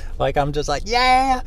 like 0.18 0.36
I'm 0.36 0.52
just 0.52 0.68
like, 0.68 0.84
yeah. 0.86 1.42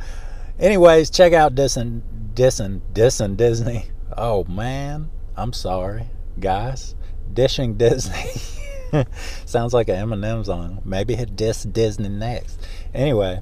Anyways, 0.59 1.09
check 1.09 1.34
out 1.34 1.55
Dissin 1.55 2.01
Dissin 2.36 2.82
Dissin 2.93 3.36
Disney. 3.36 3.89
Oh 4.16 4.43
man. 4.43 5.09
I'm 5.36 5.53
sorry, 5.53 6.07
guys. 6.39 6.93
Dishing 7.34 7.76
Disney. 7.76 8.32
Sounds 9.45 9.74
like 9.74 9.88
an 9.89 9.95
Eminem 9.95 10.45
song. 10.45 10.82
Maybe 10.84 11.16
hit 11.16 11.36
diss 11.36 11.64
Disney 11.64 12.09
next. 12.09 12.59
Anyway, 12.93 13.39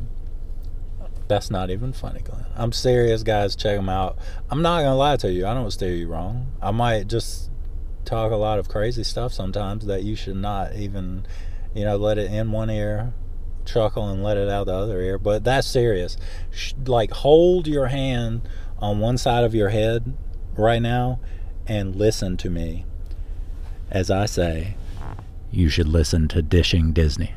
that's 1.27 1.49
not 1.49 1.69
even 1.71 1.91
funny, 1.93 2.21
Glenn. 2.21 2.45
I'm 2.55 2.71
serious, 2.71 3.23
guys. 3.23 3.55
Check 3.55 3.77
them 3.77 3.89
out. 3.89 4.17
I'm 4.49 4.61
not 4.61 4.81
gonna 4.81 4.95
lie 4.95 5.17
to 5.17 5.31
you. 5.31 5.47
I 5.47 5.53
don't 5.53 5.71
steer 5.71 5.93
you 5.93 6.07
wrong. 6.07 6.51
I 6.61 6.71
might 6.71 7.07
just 7.07 7.48
talk 8.09 8.31
a 8.31 8.35
lot 8.35 8.59
of 8.59 8.67
crazy 8.67 9.03
stuff 9.03 9.33
sometimes 9.33 9.85
that 9.85 10.03
you 10.03 10.15
should 10.15 10.35
not 10.35 10.75
even, 10.75 11.25
you 11.73 11.85
know, 11.85 11.97
let 11.97 12.17
it 12.17 12.31
in 12.31 12.51
one 12.51 12.69
ear, 12.69 13.13
chuckle, 13.65 14.09
and 14.09 14.23
let 14.23 14.37
it 14.37 14.49
out 14.49 14.65
the 14.65 14.73
other 14.73 14.99
ear. 14.99 15.17
But 15.17 15.43
that's 15.43 15.67
serious. 15.67 16.17
Like, 16.85 17.11
hold 17.11 17.67
your 17.67 17.87
hand 17.87 18.47
on 18.79 18.99
one 18.99 19.17
side 19.17 19.43
of 19.43 19.53
your 19.53 19.69
head 19.69 20.13
right 20.55 20.81
now 20.81 21.19
and 21.67 21.95
listen 21.95 22.35
to 22.37 22.49
me 22.49 22.85
as 23.91 24.11
I 24.11 24.25
say, 24.25 24.75
you 25.51 25.69
should 25.69 25.87
listen 25.87 26.27
to 26.29 26.41
Dishing 26.41 26.91
Disney. 26.91 27.33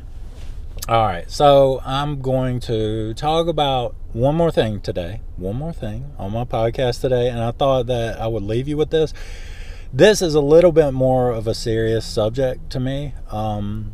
All 0.87 1.05
right, 1.05 1.29
so 1.31 1.81
I'm 1.85 2.21
going 2.21 2.59
to 2.61 3.13
talk 3.13 3.47
about 3.47 3.95
one 4.11 4.35
more 4.35 4.51
thing 4.51 4.81
today. 4.81 5.21
One 5.37 5.55
more 5.55 5.73
thing 5.73 6.11
on 6.17 6.31
my 6.33 6.43
podcast 6.43 7.01
today, 7.01 7.29
and 7.29 7.39
I 7.39 7.51
thought 7.51 7.87
that 7.87 8.19
I 8.19 8.27
would 8.27 8.43
leave 8.43 8.67
you 8.67 8.77
with 8.77 8.91
this. 8.91 9.13
This 9.95 10.23
is 10.23 10.33
a 10.33 10.41
little 10.41 10.71
bit 10.71 10.91
more 10.91 11.31
of 11.31 11.45
a 11.45 11.53
serious 11.53 12.03
subject 12.03 12.71
to 12.71 12.79
me. 12.79 13.13
Um, 13.29 13.93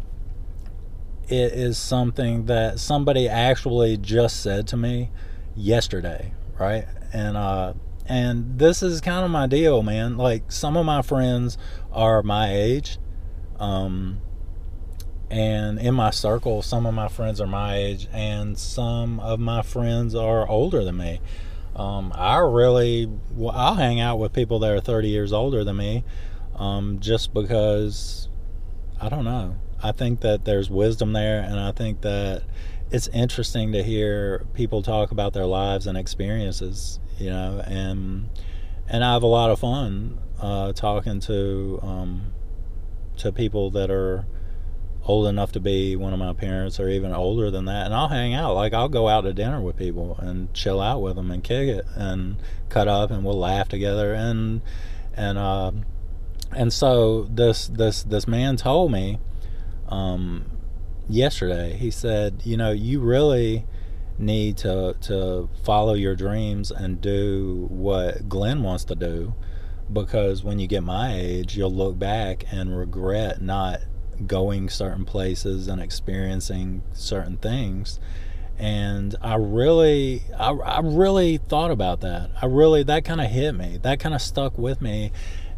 it 1.28 1.52
is 1.52 1.78
something 1.78 2.46
that 2.46 2.80
somebody 2.80 3.28
actually 3.28 3.98
just 3.98 4.42
said 4.42 4.66
to 4.70 4.78
me 4.78 5.12
yesterday, 5.58 6.32
right? 6.58 6.86
And 7.12 7.36
uh, 7.36 7.74
and 8.06 8.58
this 8.58 8.82
is 8.82 9.02
kind 9.02 9.26
of 9.26 9.32
my 9.32 9.46
deal, 9.46 9.84
man. 9.84 10.16
Like 10.16 10.54
some 10.54 10.78
of 10.78 10.86
my 10.86 11.02
friends 11.02 11.58
are 11.92 12.24
my 12.24 12.50
age. 12.50 12.98
Um, 13.60 14.22
and 15.30 15.80
in 15.80 15.96
my 15.96 16.12
circle, 16.12 16.62
some 16.62 16.86
of 16.86 16.94
my 16.94 17.10
friends 17.10 17.42
are 17.42 17.46
my 17.46 17.76
age, 17.76 18.08
and 18.14 18.58
some 18.58 19.20
of 19.20 19.42
my 19.42 19.64
friends 19.64 20.16
are 20.16 20.48
older 20.48 20.82
than 20.82 20.96
me. 20.96 21.20
Um, 21.80 22.12
I 22.14 22.40
really, 22.40 23.10
well, 23.32 23.56
I'll 23.56 23.76
hang 23.76 24.02
out 24.02 24.20
with 24.20 24.34
people 24.34 24.60
that 24.60 24.72
are 24.72 24.82
30 24.82 25.08
years 25.08 25.32
older 25.32 25.64
than 25.64 25.78
me 25.78 26.04
um, 26.56 27.00
just 27.00 27.34
because, 27.34 28.28
I 29.00 29.08
don't 29.08 29.24
know. 29.24 29.56
I 29.82 29.94
think 29.94 30.20
that 30.20 30.44
there's 30.44 30.70
wisdom 30.70 31.14
there, 31.14 31.40
and 31.40 31.58
I 31.58 31.72
think 31.72 32.02
that 32.02 32.44
it's 32.92 33.08
interesting 33.08 33.72
to 33.72 33.82
hear 33.82 34.46
people 34.54 34.84
talk 34.84 35.12
about 35.12 35.32
their 35.32 35.46
lives 35.46 35.88
and 35.88 35.98
experiences, 35.98 37.00
you 37.18 37.30
know, 37.30 37.64
and 37.66 38.30
and 38.90 39.06
I 39.06 39.14
have 39.14 39.24
a 39.24 39.28
lot 39.28 39.50
of 39.50 39.60
fun 39.60 40.20
uh, 40.42 40.74
talking 40.74 41.22
to 41.22 41.80
um, 41.82 42.34
to 43.20 43.32
people 43.32 43.72
that 43.72 43.90
are 43.90 44.26
old 45.10 45.28
enough 45.28 45.52
to 45.52 45.60
be 45.60 45.96
one 45.96 46.14
of 46.14 46.20
my 46.20 46.34
parents 46.34 46.80
or 46.80 46.88
even 46.88 47.14
older 47.14 47.50
than 47.50 47.66
that 47.66 47.86
and 47.86 47.94
I'll 47.96 48.08
hang 48.08 48.34
out 48.34 48.54
like 48.54 48.74
I'll 48.74 48.90
go 48.90 49.08
out 49.08 49.22
to 49.22 49.34
dinner 49.34 49.60
with 49.60 49.76
people 49.76 50.16
and 50.20 50.54
chill 50.54 50.80
out 50.80 51.02
with 51.02 51.16
them 51.16 51.32
and 51.32 51.44
kick 51.44 51.68
it 51.68 51.86
and 51.96 52.36
cut 52.70 52.88
up 52.88 53.10
and 53.10 53.26
we'll 53.26 53.40
laugh 53.40 53.68
together 53.68 54.14
and 54.14 54.62
and 55.16 55.38
uh, 55.38 55.72
and 56.52 56.72
so 56.72 57.24
this 57.24 57.68
this 57.68 58.04
this 58.04 58.28
man 58.28 58.56
told 58.56 58.92
me 58.92 59.20
um, 59.90 60.46
yesterday. 61.10 61.76
He 61.76 61.92
said, 61.92 62.42
you 62.46 62.56
know, 62.56 62.72
you 62.72 63.00
really 63.00 63.66
need 64.18 64.58
to 64.58 64.96
to 65.02 65.50
follow 65.64 65.94
your 65.94 66.16
dreams 66.16 66.72
and 66.72 67.02
do 67.02 67.68
what 67.70 68.30
Glenn 68.30 68.64
wants 68.64 68.84
to 68.86 68.96
do 68.96 69.34
because 69.92 70.44
when 70.44 70.60
you 70.60 70.68
get 70.68 70.84
my 70.84 71.16
age, 71.16 71.58
you'll 71.58 71.74
look 71.74 71.98
back 71.98 72.46
and 72.52 72.78
regret 72.78 73.42
not 73.42 73.80
going 74.26 74.70
certain 74.70 75.06
places 75.06 75.68
and 75.68 75.82
experiencing 75.82 76.84
certain 76.94 77.38
things. 77.38 78.00
And 78.58 79.16
I 79.22 79.36
really, 79.36 80.24
I, 80.38 80.52
I 80.52 80.80
really 80.82 81.38
thought 81.38 81.72
about 81.72 82.02
that. 82.02 82.30
I 82.42 82.46
really, 82.46 82.84
that 82.84 83.06
kind 83.06 83.22
of 83.22 83.28
hit 83.28 83.54
me. 83.54 83.80
That 83.82 84.00
kind 84.00 84.14
of 84.14 84.22
stuck 84.22 84.58
with 84.58 84.82
me 84.82 85.12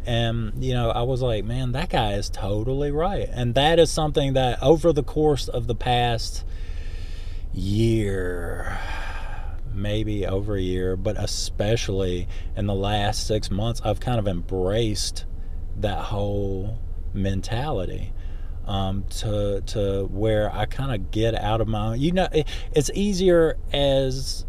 and, 0.04 0.64
you 0.64 0.74
know, 0.74 0.90
I 0.90 1.02
was 1.02 1.22
like, 1.22 1.44
man, 1.44 1.72
that 1.72 1.90
guy 1.90 2.14
is 2.14 2.28
totally 2.28 2.90
right. 2.90 3.28
And 3.30 3.54
that 3.54 3.78
is 3.78 3.90
something 3.90 4.32
that 4.32 4.60
over 4.62 4.92
the 4.92 5.04
course 5.04 5.48
of 5.48 5.66
the 5.66 5.74
past 5.74 6.44
year, 7.52 8.78
maybe 9.72 10.26
over 10.26 10.56
a 10.56 10.60
year, 10.60 10.96
but 10.96 11.16
especially 11.18 12.26
in 12.56 12.66
the 12.66 12.74
last 12.74 13.26
six 13.26 13.50
months, 13.50 13.80
I've 13.84 14.00
kind 14.00 14.18
of 14.18 14.26
embraced 14.26 15.24
that 15.76 15.98
whole 15.98 16.78
mentality. 17.14 18.12
Um, 18.72 19.04
to 19.18 19.60
to 19.66 20.08
where 20.10 20.50
I 20.50 20.64
kind 20.64 20.94
of 20.94 21.10
get 21.10 21.34
out 21.34 21.60
of 21.60 21.68
my 21.68 21.94
you 21.94 22.10
know 22.10 22.26
it, 22.32 22.48
it's 22.74 22.90
easier 22.94 23.58
as 23.70 24.46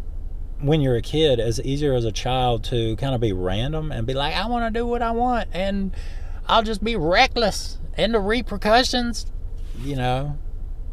when 0.60 0.80
you're 0.80 0.96
a 0.96 1.02
kid, 1.02 1.38
it's 1.38 1.60
easier 1.60 1.94
as 1.94 2.04
a 2.04 2.12
child 2.12 2.64
to 2.64 2.96
kind 2.96 3.14
of 3.14 3.20
be 3.20 3.32
random 3.32 3.92
and 3.92 4.06
be 4.06 4.14
like, 4.14 4.34
I 4.34 4.46
want 4.46 4.72
to 4.72 4.78
do 4.78 4.86
what 4.86 5.02
I 5.02 5.10
want, 5.10 5.48
and 5.52 5.94
I'll 6.46 6.62
just 6.62 6.82
be 6.82 6.96
reckless. 6.96 7.78
And 7.96 8.14
the 8.14 8.20
repercussions, 8.20 9.26
you 9.80 9.96
know, 9.96 10.38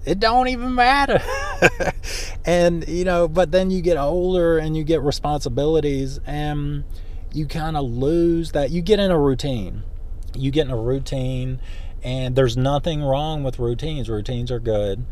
it 0.05 0.19
don't 0.19 0.47
even 0.49 0.75
matter. 0.75 1.21
and 2.45 2.87
you 2.87 3.05
know, 3.05 3.27
but 3.27 3.51
then 3.51 3.71
you 3.71 3.81
get 3.81 3.97
older 3.97 4.57
and 4.57 4.75
you 4.75 4.83
get 4.83 5.01
responsibilities, 5.01 6.19
and 6.25 6.83
you 7.33 7.45
kind 7.47 7.77
of 7.77 7.85
lose 7.85 8.51
that. 8.51 8.71
You 8.71 8.81
get 8.81 8.99
in 8.99 9.09
a 9.09 9.19
routine. 9.19 9.83
You 10.35 10.51
get 10.51 10.67
in 10.67 10.71
a 10.71 10.77
routine, 10.77 11.59
and 12.03 12.35
there's 12.35 12.57
nothing 12.57 13.03
wrong 13.03 13.43
with 13.43 13.59
routines. 13.59 14.09
Routines 14.09 14.51
are 14.51 14.59
good. 14.59 15.05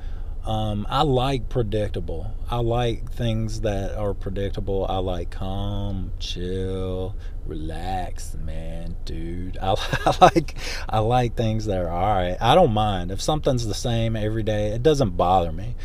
Um, 0.46 0.88
I 0.90 1.04
like 1.04 1.50
predictable. 1.50 2.34
I 2.50 2.58
like 2.58 3.12
things 3.12 3.62
that 3.62 3.96
are 3.96 4.14
predictable. 4.14 4.86
I 4.90 4.98
like 4.98 5.30
calm, 5.30 6.12
chill, 6.18 7.16
relax, 7.46 8.36
man, 8.36 8.96
dude. 9.06 9.58
I, 9.62 9.76
I, 10.06 10.18
like 10.22 10.56
I 10.88 11.00
like 11.00 11.36
things 11.36 11.66
that 11.66 11.78
are 11.78 11.90
all 11.90 12.16
right. 12.16 12.38
I 12.40 12.56
don't 12.56 12.74
mind 12.74 13.12
if 13.12 13.22
something's 13.22 13.68
the 13.68 13.74
same 13.74 14.16
every 14.16 14.44
day. 14.44 14.68
It 14.68 14.82
doesn't 14.82 15.18
bother 15.18 15.52
me. 15.52 15.76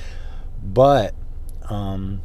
But 0.63 1.15
um, 1.69 2.23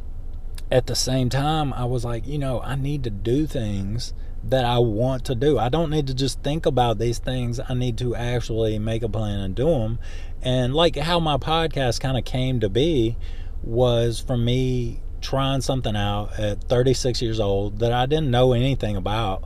at 0.70 0.86
the 0.86 0.96
same 0.96 1.28
time, 1.28 1.72
I 1.72 1.84
was 1.84 2.04
like, 2.04 2.26
you 2.26 2.38
know, 2.38 2.60
I 2.62 2.76
need 2.76 3.04
to 3.04 3.10
do 3.10 3.46
things 3.46 4.14
that 4.44 4.64
I 4.64 4.78
want 4.78 5.24
to 5.26 5.34
do. 5.34 5.58
I 5.58 5.68
don't 5.68 5.90
need 5.90 6.06
to 6.06 6.14
just 6.14 6.42
think 6.42 6.66
about 6.66 6.98
these 6.98 7.18
things. 7.18 7.60
I 7.68 7.74
need 7.74 7.98
to 7.98 8.14
actually 8.16 8.78
make 8.78 9.02
a 9.02 9.08
plan 9.08 9.40
and 9.40 9.54
do 9.54 9.66
them. 9.66 9.98
And 10.42 10.74
like 10.74 10.96
how 10.96 11.20
my 11.20 11.36
podcast 11.36 12.00
kind 12.00 12.16
of 12.16 12.24
came 12.24 12.60
to 12.60 12.68
be 12.68 13.16
was 13.62 14.20
from 14.20 14.44
me 14.44 15.00
trying 15.20 15.60
something 15.60 15.94
out 15.94 16.38
at 16.38 16.64
36 16.64 17.20
years 17.20 17.38
old 17.38 17.80
that 17.80 17.92
I 17.92 18.06
didn't 18.06 18.30
know 18.30 18.54
anything 18.54 18.96
about 18.96 19.44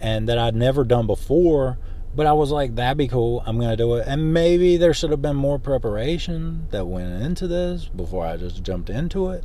and 0.00 0.28
that 0.28 0.38
I'd 0.38 0.54
never 0.54 0.84
done 0.84 1.06
before. 1.06 1.78
But 2.14 2.26
I 2.26 2.32
was 2.32 2.50
like, 2.50 2.74
that'd 2.76 2.96
be 2.96 3.08
cool. 3.08 3.42
I'm 3.46 3.58
going 3.58 3.70
to 3.70 3.76
do 3.76 3.94
it. 3.94 4.06
And 4.06 4.32
maybe 4.32 4.76
there 4.76 4.94
should 4.94 5.10
have 5.10 5.20
been 5.20 5.36
more 5.36 5.58
preparation 5.58 6.66
that 6.70 6.86
went 6.86 7.22
into 7.22 7.46
this 7.46 7.88
before 7.88 8.26
I 8.26 8.36
just 8.36 8.62
jumped 8.62 8.90
into 8.90 9.30
it 9.30 9.44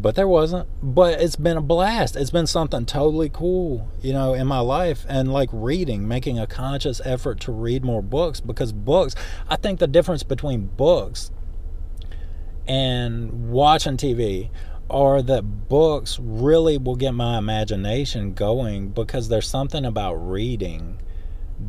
but 0.00 0.14
there 0.14 0.28
wasn't. 0.28 0.68
But 0.82 1.20
it's 1.20 1.36
been 1.36 1.56
a 1.56 1.62
blast. 1.62 2.16
It's 2.16 2.30
been 2.30 2.46
something 2.46 2.86
totally 2.86 3.28
cool, 3.28 3.88
you 4.00 4.12
know, 4.12 4.34
in 4.34 4.46
my 4.46 4.60
life. 4.60 5.04
And 5.08 5.32
like 5.32 5.50
reading, 5.52 6.06
making 6.06 6.38
a 6.38 6.46
conscious 6.46 7.00
effort 7.04 7.40
to 7.40 7.52
read 7.52 7.84
more 7.84 8.02
books 8.02 8.40
because 8.40 8.72
books, 8.72 9.14
I 9.48 9.56
think 9.56 9.78
the 9.78 9.86
difference 9.86 10.22
between 10.22 10.66
books 10.66 11.30
and 12.66 13.50
watching 13.50 13.96
TV 13.96 14.50
are 14.90 15.20
that 15.22 15.68
books 15.68 16.18
really 16.18 16.78
will 16.78 16.96
get 16.96 17.12
my 17.12 17.38
imagination 17.38 18.32
going 18.32 18.88
because 18.88 19.28
there's 19.28 19.48
something 19.48 19.84
about 19.84 20.14
reading 20.14 21.00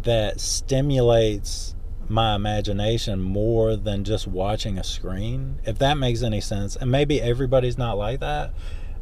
that 0.03 0.39
stimulates 0.39 1.75
my 2.09 2.35
imagination 2.35 3.21
more 3.21 3.75
than 3.75 4.03
just 4.03 4.27
watching 4.27 4.77
a 4.77 4.83
screen, 4.83 5.59
if 5.65 5.77
that 5.79 5.97
makes 5.97 6.23
any 6.23 6.41
sense. 6.41 6.75
And 6.75 6.91
maybe 6.91 7.21
everybody's 7.21 7.77
not 7.77 7.97
like 7.97 8.19
that. 8.19 8.51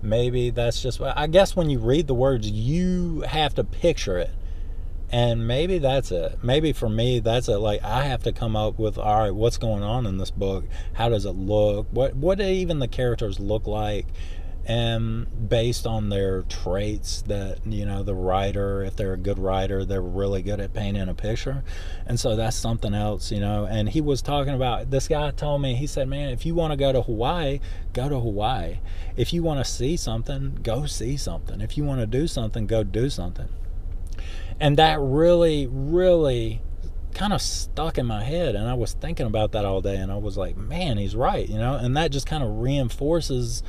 Maybe 0.02 0.50
that's 0.50 0.82
just, 0.82 1.02
I 1.02 1.28
guess 1.28 1.56
when 1.56 1.70
you 1.70 1.80
read 1.80 2.08
the 2.08 2.14
words, 2.14 2.50
you 2.50 3.22
have 3.22 3.56
to 3.56 3.64
picture 3.64 4.18
it. 4.18 4.32
And 5.10 5.48
maybe 5.48 5.78
that's 5.78 6.12
it. 6.12 6.44
Maybe 6.44 6.74
for 6.74 6.90
me, 6.90 7.20
that's 7.20 7.48
it. 7.48 7.58
Like 7.58 7.82
I 7.82 8.04
have 8.04 8.24
to 8.24 8.34
come 8.34 8.58
up 8.58 8.78
with, 8.78 8.98
all 8.98 9.20
right, 9.20 9.34
what's 9.34 9.58
going 9.58 9.82
on 9.82 10.06
in 10.06 10.18
this 10.18 10.32
book? 10.32 10.66
How 10.94 11.08
does 11.08 11.26
it 11.26 11.32
look? 11.32 11.88
What 11.92 12.16
what 12.16 12.40
do 12.40 12.44
even 12.44 12.80
the 12.80 12.90
characters 12.90 13.40
look 13.40 13.68
like? 13.68 14.06
And 14.68 15.48
based 15.48 15.88
on 15.88 16.10
their 16.10 16.42
traits 16.44 17.22
that 17.22 17.66
you 17.66 17.86
know 17.86 18.04
the 18.04 18.14
writer 18.14 18.84
if 18.84 18.98
they're 18.98 19.14
a 19.14 19.18
good 19.18 19.40
writer 19.40 19.86
they're 19.86 20.02
really 20.02 20.42
good 20.42 20.60
at 20.60 20.74
painting 20.74 21.08
a 21.08 21.14
picture. 21.14 21.64
And 22.06 22.20
so 22.20 22.36
that's 22.36 22.58
something 22.58 22.94
else 22.94 23.32
you 23.32 23.40
know. 23.40 23.66
And 23.66 23.88
he 23.88 24.02
was 24.02 24.22
talking 24.22 24.54
about 24.54 24.92
this 24.92 25.08
guy 25.08 25.32
told 25.32 25.62
me 25.62 25.76
he 25.76 25.88
said 25.88 26.10
man 26.10 26.30
if 26.30 26.46
you 26.46 26.54
want 26.54 26.72
to 26.72 26.78
go 26.78 26.92
to 26.92 27.02
hawaii 27.02 27.62
go 27.94 28.10
to 28.10 28.20
hawaii. 28.20 28.80
If 29.16 29.32
you 29.32 29.42
want 29.42 29.66
to 29.66 29.72
see 29.72 29.96
something 29.96 30.60
go 30.62 30.86
see 30.86 31.16
something. 31.16 31.62
If 31.62 31.78
you 31.78 31.86
want 31.86 32.02
to 32.02 32.06
do 32.06 32.28
something 32.28 32.68
go 32.68 32.84
do 32.84 33.10
something. 33.10 33.48
And 34.60 34.76
that 34.76 35.00
really 35.00 35.66
really 35.66 36.62
kind 37.14 37.32
of 37.32 37.42
stuck 37.42 37.98
in 37.98 38.06
my 38.06 38.24
head 38.24 38.54
and 38.54 38.68
i 38.68 38.76
was 38.76 38.94
thinking 38.94 39.26
about 39.26 39.52
that 39.54 39.66
all 39.66 39.82
day 39.82 39.96
and 39.96 40.12
i 40.12 40.16
was 40.16 40.38
like 40.38 40.56
man 40.56 40.98
he's 40.98 41.16
right 41.16 41.48
you 41.48 41.58
know. 41.58 41.76
And 41.76 41.96
that 41.96 42.12
just 42.12 42.28
kind 42.28 42.44
of 42.44 42.60
reinforces 42.60 43.64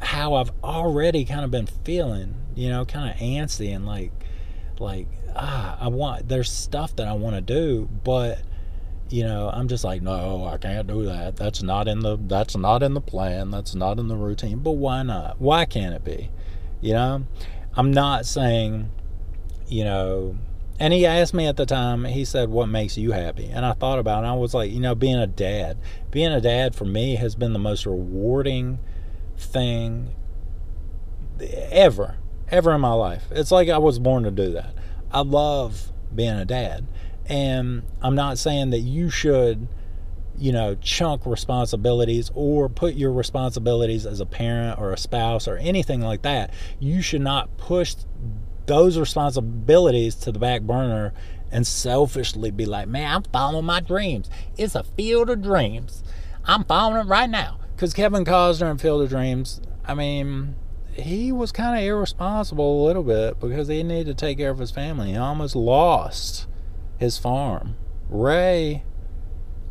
how 0.00 0.34
I've 0.34 0.52
already 0.62 1.24
kind 1.24 1.44
of 1.44 1.50
been 1.50 1.66
feeling, 1.66 2.34
you 2.54 2.68
know, 2.68 2.84
kind 2.84 3.10
of 3.10 3.16
antsy 3.16 3.74
and 3.74 3.86
like, 3.86 4.12
like, 4.78 5.08
ah, 5.34 5.76
I 5.80 5.88
want, 5.88 6.28
there's 6.28 6.50
stuff 6.50 6.94
that 6.96 7.08
I 7.08 7.12
want 7.12 7.36
to 7.36 7.40
do, 7.40 7.88
but, 8.04 8.40
you 9.08 9.24
know, 9.24 9.50
I'm 9.52 9.68
just 9.68 9.84
like, 9.84 10.02
no, 10.02 10.44
I 10.44 10.56
can't 10.56 10.86
do 10.86 11.04
that. 11.06 11.36
That's 11.36 11.62
not 11.62 11.88
in 11.88 12.00
the, 12.00 12.16
that's 12.16 12.56
not 12.56 12.82
in 12.82 12.94
the 12.94 13.00
plan. 13.00 13.50
That's 13.50 13.74
not 13.74 13.98
in 13.98 14.08
the 14.08 14.16
routine. 14.16 14.58
But 14.58 14.72
why 14.72 15.02
not? 15.02 15.40
Why 15.40 15.64
can't 15.64 15.94
it 15.94 16.04
be? 16.04 16.30
You 16.80 16.92
know, 16.92 17.26
I'm 17.74 17.92
not 17.92 18.26
saying, 18.26 18.90
you 19.66 19.84
know, 19.84 20.36
and 20.80 20.92
he 20.92 21.06
asked 21.06 21.34
me 21.34 21.46
at 21.46 21.56
the 21.56 21.66
time, 21.66 22.04
he 22.04 22.24
said, 22.24 22.50
What 22.50 22.68
makes 22.68 22.96
you 22.96 23.10
happy? 23.10 23.46
And 23.46 23.66
I 23.66 23.72
thought 23.72 23.98
about 23.98 24.22
it. 24.22 24.28
I 24.28 24.34
was 24.34 24.54
like, 24.54 24.70
You 24.70 24.80
know, 24.80 24.94
being 24.94 25.16
a 25.16 25.26
dad. 25.26 25.76
Being 26.10 26.32
a 26.32 26.40
dad 26.40 26.76
for 26.76 26.84
me 26.84 27.16
has 27.16 27.34
been 27.34 27.52
the 27.52 27.58
most 27.58 27.84
rewarding 27.84 28.78
thing 29.38 30.14
ever, 31.40 32.16
ever 32.48 32.74
in 32.74 32.80
my 32.80 32.92
life. 32.92 33.24
It's 33.30 33.50
like 33.50 33.68
I 33.68 33.78
was 33.78 33.98
born 33.98 34.24
to 34.24 34.30
do 34.30 34.52
that. 34.52 34.74
I 35.10 35.20
love 35.20 35.92
being 36.14 36.34
a 36.34 36.44
dad. 36.44 36.86
And 37.26 37.82
I'm 38.00 38.14
not 38.14 38.38
saying 38.38 38.70
that 38.70 38.80
you 38.80 39.10
should, 39.10 39.68
you 40.36 40.52
know, 40.52 40.74
chunk 40.76 41.26
responsibilities 41.26 42.30
or 42.34 42.68
put 42.68 42.94
your 42.94 43.12
responsibilities 43.12 44.06
as 44.06 44.20
a 44.20 44.26
parent 44.26 44.78
or 44.78 44.92
a 44.92 44.96
spouse 44.96 45.46
or 45.46 45.56
anything 45.56 46.00
like 46.00 46.22
that. 46.22 46.52
You 46.78 47.02
should 47.02 47.20
not 47.20 47.56
push 47.58 47.94
those 48.66 48.98
responsibilities 48.98 50.14
to 50.16 50.32
the 50.32 50.38
back 50.38 50.62
burner 50.62 51.12
and 51.50 51.66
selfishly 51.66 52.50
be 52.50 52.66
like, 52.66 52.88
man, 52.88 53.16
I'm 53.16 53.22
following 53.24 53.64
my 53.64 53.80
dreams. 53.80 54.28
It's 54.56 54.74
a 54.74 54.82
field 54.82 55.30
of 55.30 55.42
dreams. 55.42 56.02
I'm 56.44 56.64
following 56.64 57.06
it 57.06 57.08
right 57.08 57.28
now. 57.28 57.58
Because 57.78 57.94
Kevin 57.94 58.24
Costner 58.24 58.72
in 58.72 58.78
Field 58.78 59.02
of 59.02 59.08
Dreams, 59.08 59.60
I 59.84 59.94
mean, 59.94 60.56
he 60.94 61.30
was 61.30 61.52
kind 61.52 61.78
of 61.78 61.84
irresponsible 61.84 62.82
a 62.82 62.84
little 62.84 63.04
bit 63.04 63.38
because 63.38 63.68
he 63.68 63.84
needed 63.84 64.06
to 64.08 64.14
take 64.14 64.38
care 64.38 64.50
of 64.50 64.58
his 64.58 64.72
family. 64.72 65.12
He 65.12 65.16
almost 65.16 65.54
lost 65.54 66.48
his 66.98 67.18
farm. 67.18 67.76
Ray 68.08 68.82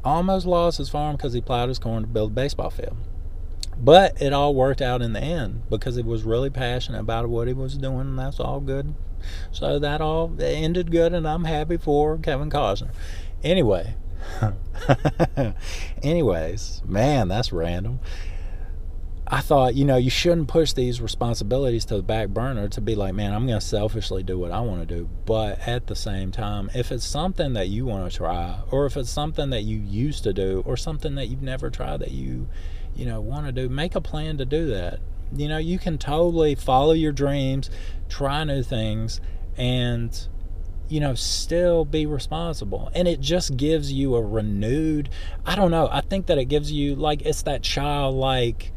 almost 0.06 0.46
lost 0.46 0.78
his 0.78 0.88
farm 0.88 1.18
because 1.18 1.34
he 1.34 1.42
plowed 1.42 1.68
his 1.68 1.80
corn 1.80 2.04
to 2.04 2.08
build 2.08 2.32
a 2.32 2.34
baseball 2.34 2.70
field. 2.70 2.96
But 3.78 4.22
it 4.22 4.32
all 4.32 4.56
worked 4.56 4.82
out 4.82 5.02
in 5.02 5.12
the 5.12 5.20
end 5.20 5.64
because 5.70 5.98
he 5.98 6.02
was 6.02 6.24
really 6.24 6.50
passionate 6.50 7.02
about 7.02 7.28
what 7.28 7.50
he 7.50 7.54
was 7.54 7.78
doing, 7.78 8.00
and 8.00 8.18
that's 8.18 8.40
all 8.40 8.62
good. 8.62 8.96
So 9.52 9.80
that 9.80 10.00
all 10.00 10.34
ended 10.40 10.92
good, 10.92 11.12
and 11.12 11.28
I'm 11.28 11.44
happy 11.44 11.76
for 11.76 12.18
Kevin 12.18 12.50
Costner. 12.50 12.92
Anyway, 13.44 13.96
Anyways, 16.04 16.82
man, 16.86 17.28
that's 17.28 17.52
random. 17.52 18.00
I 19.30 19.42
thought, 19.42 19.76
you 19.76 19.84
know, 19.84 19.98
you 19.98 20.10
shouldn't 20.10 20.48
push 20.48 20.72
these 20.72 21.02
responsibilities 21.02 21.84
to 21.86 21.98
the 21.98 22.04
back 22.04 22.30
burner 22.30 22.70
to 22.70 22.80
be 22.80 22.96
like, 22.96 23.14
man, 23.14 23.34
I'm 23.34 23.46
going 23.46 23.60
to 23.60 23.66
selfishly 23.66 24.24
do 24.24 24.40
what 24.40 24.52
I 24.52 24.62
want 24.62 24.88
to 24.88 24.96
do. 24.96 25.10
But 25.26 25.68
at 25.68 25.88
the 25.88 25.98
same 25.98 26.32
time, 26.32 26.70
if 26.74 26.94
it's 26.94 27.06
something 27.06 27.52
that 27.54 27.68
you 27.68 27.86
want 27.86 28.10
to 28.10 28.18
try, 28.18 28.60
or 28.72 28.86
if 28.86 28.96
it's 28.96 29.10
something 29.10 29.50
that 29.50 29.64
you 29.64 29.80
used 29.80 30.24
to 30.24 30.32
do, 30.32 30.64
or 30.66 30.78
something 30.78 31.16
that 31.16 31.28
you've 31.28 31.42
never 31.42 31.70
tried 31.70 32.00
that 32.00 32.12
you, 32.12 32.48
you 32.96 33.06
know, 33.06 33.20
want 33.20 33.46
to 33.48 33.52
do, 33.52 33.68
make 33.68 33.96
a 33.96 34.02
plan 34.02 34.38
to 34.38 34.46
do 34.46 34.68
that. 34.68 35.02
You 35.36 35.50
know, 35.50 35.58
you 35.58 35.78
can 35.78 35.98
totally 35.98 36.56
follow 36.56 36.94
your 36.94 37.12
dreams, 37.12 37.70
try 38.08 38.46
new 38.46 38.64
things, 38.64 39.20
and 39.58 40.18
you 40.90 41.00
know, 41.00 41.16
still 41.16 41.86
be 41.86 42.06
responsible. 42.06 42.92
And 42.94 43.08
it 43.08 43.20
just 43.20 43.58
gives 43.58 43.92
you 43.92 44.16
a 44.16 44.22
renewed, 44.22 45.10
I 45.46 45.56
don't 45.56 45.72
know, 45.72 45.88
I 45.92 46.02
think 46.02 46.28
that 46.28 46.38
it 46.38 46.46
gives 46.46 46.72
you 46.72 46.96
like, 46.96 47.22
it's 47.24 47.44
that 47.44 47.62
childlike, 47.62 48.72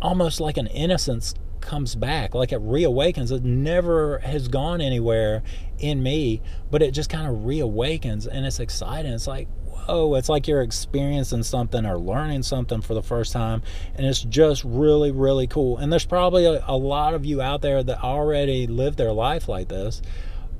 almost 0.00 0.40
like 0.40 0.56
an 0.56 0.66
innocence 0.66 1.34
comes 1.60 1.94
back, 1.94 2.34
like 2.34 2.52
it 2.52 2.60
reawakens. 2.60 3.32
It 3.32 3.44
never 3.44 4.18
has 4.18 4.48
gone 4.48 4.80
anywhere 4.80 5.42
in 5.78 6.02
me, 6.02 6.40
but 6.70 6.82
it 6.82 6.92
just 6.92 7.10
kind 7.10 7.26
of 7.26 7.42
reawakens 7.42 8.26
and 8.26 8.46
it's 8.46 8.60
exciting. 8.60 9.12
It's 9.12 9.26
like, 9.26 9.48
whoa, 9.64 10.14
it's 10.14 10.28
like 10.28 10.48
you're 10.48 10.62
experiencing 10.62 11.42
something 11.42 11.84
or 11.84 11.98
learning 11.98 12.42
something 12.42 12.80
for 12.80 12.94
the 12.94 13.02
first 13.02 13.32
time. 13.32 13.62
And 13.94 14.06
it's 14.06 14.22
just 14.22 14.64
really, 14.64 15.10
really 15.10 15.46
cool. 15.46 15.78
And 15.78 15.92
there's 15.92 16.06
probably 16.06 16.44
a, 16.46 16.64
a 16.66 16.76
lot 16.76 17.14
of 17.14 17.24
you 17.24 17.42
out 17.42 17.62
there 17.62 17.82
that 17.82 18.02
already 18.02 18.66
live 18.66 18.96
their 18.96 19.12
life 19.12 19.48
like 19.48 19.68
this 19.68 20.02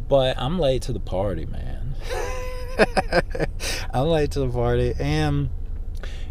but 0.09 0.39
I'm 0.39 0.59
late 0.59 0.83
to 0.83 0.93
the 0.93 1.01
party, 1.01 1.47
man. 1.47 1.95
I'm 3.93 4.07
late 4.07 4.31
to 4.33 4.41
the 4.41 4.49
party, 4.49 4.95
and 4.99 5.51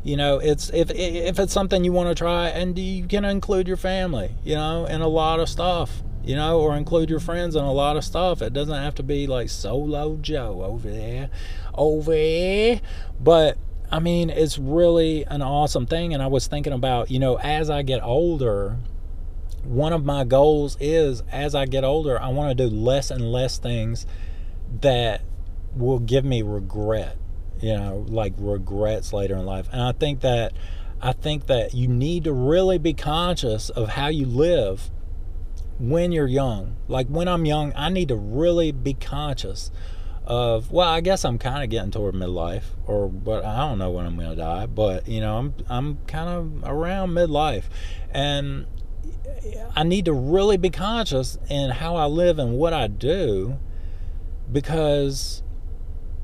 you 0.04 0.18
know, 0.18 0.38
it's 0.38 0.70
if 0.70 0.92
if 0.92 1.40
it's 1.40 1.54
something 1.54 1.84
you 1.84 1.92
want 1.92 2.10
to 2.10 2.16
try, 2.16 2.50
and 2.50 2.78
you 2.78 3.08
can 3.08 3.26
include 3.26 3.68
your 3.68 3.78
family, 3.78 4.36
you 4.44 4.56
know, 4.56 4.86
in 4.86 5.02
a 5.02 5.08
lot 5.08 5.40
of 5.40 5.50
stuff, 5.50 6.04
you 6.24 6.36
know, 6.36 6.60
or 6.60 6.76
include 6.76 7.10
your 7.10 7.20
friends 7.20 7.56
in 7.56 7.64
a 7.64 7.74
lot 7.74 7.98
of 7.98 8.04
stuff. 8.04 8.42
It 8.42 8.54
doesn't 8.54 8.76
have 8.76 8.96
to 8.96 9.04
be 9.04 9.28
like 9.28 9.50
solo 9.50 10.18
Joe 10.18 10.64
over 10.64 10.90
there, 10.90 11.30
over 11.74 12.12
there, 12.12 12.82
but. 13.20 13.58
I 13.92 14.00
mean, 14.00 14.32
it's 14.32 14.58
really 14.58 15.26
an 15.26 15.44
awesome 15.44 15.86
thing. 15.86 16.16
And 16.16 16.22
I 16.22 16.26
was 16.26 16.48
thinking 16.48 16.74
about, 16.74 17.12
you 17.12 17.20
know, 17.20 17.38
as 17.38 17.70
I 17.70 17.84
get 17.84 18.02
older, 18.02 18.78
one 19.66 19.94
of 19.94 20.06
my 20.06 20.24
goals 20.24 20.78
is 20.80 21.22
as 21.32 21.56
I 21.56 21.66
get 21.66 21.84
older, 21.84 22.22
I 22.22 22.30
want 22.30 22.58
to 22.58 22.70
do 22.70 22.74
less 22.74 23.12
and 23.12 23.32
less 23.32 23.58
things 23.58 24.06
that 24.82 25.22
will 25.76 26.00
give 26.00 26.24
me 26.24 26.42
regret, 26.42 27.18
you 27.62 27.76
know, 27.76 28.06
like 28.08 28.34
regrets 28.38 29.14
later 29.14 29.36
in 29.36 29.46
life. 29.46 29.68
And 29.72 29.82
I 29.82 29.92
think 29.92 30.22
that 30.22 30.54
I 31.02 31.12
think 31.12 31.48
that 31.48 31.74
you 31.74 31.88
need 31.88 32.24
to 32.24 32.34
really 32.34 32.78
be 32.78 32.94
conscious 32.94 33.70
of 33.70 33.90
how 33.90 34.08
you 34.08 34.26
live 34.26 34.90
when 35.80 36.12
you're 36.12 36.28
young. 36.28 36.78
Like 36.88 37.08
when 37.08 37.28
I'm 37.28 37.46
young, 37.46 37.74
I 37.76 37.90
need 37.90 38.08
to 38.08 38.16
really 38.16 38.72
be 38.72 38.94
conscious 38.94 39.72
of 40.26 40.72
well, 40.72 40.90
I 40.90 41.02
guess 41.02 41.24
I'm 41.24 41.38
kind 41.38 41.64
of 41.64 41.70
getting 41.70 41.92
toward 41.92 42.16
midlife 42.16 42.64
or 42.88 43.08
but 43.08 43.46
I 43.46 43.58
don't 43.68 43.78
know 43.78 43.92
when 43.92 44.06
I'm 44.06 44.16
going 44.16 44.30
to 44.30 44.36
die, 44.36 44.66
but 44.66 45.08
you 45.08 45.22
know, 45.22 45.38
I'm 45.38 45.54
I'm 45.70 45.98
kind 46.08 46.30
of 46.30 46.70
around 46.70 47.12
midlife. 47.12 47.66
And 48.12 48.66
I 49.76 49.84
need 49.84 50.06
to 50.06 50.14
really 50.14 50.58
be 50.58 50.70
conscious 50.70 51.38
in 51.50 51.70
how 51.70 51.96
I 51.96 52.06
live 52.06 52.40
and 52.40 52.58
what 52.58 52.74
I 52.74 52.88
do 52.88 53.60
because 54.52 55.44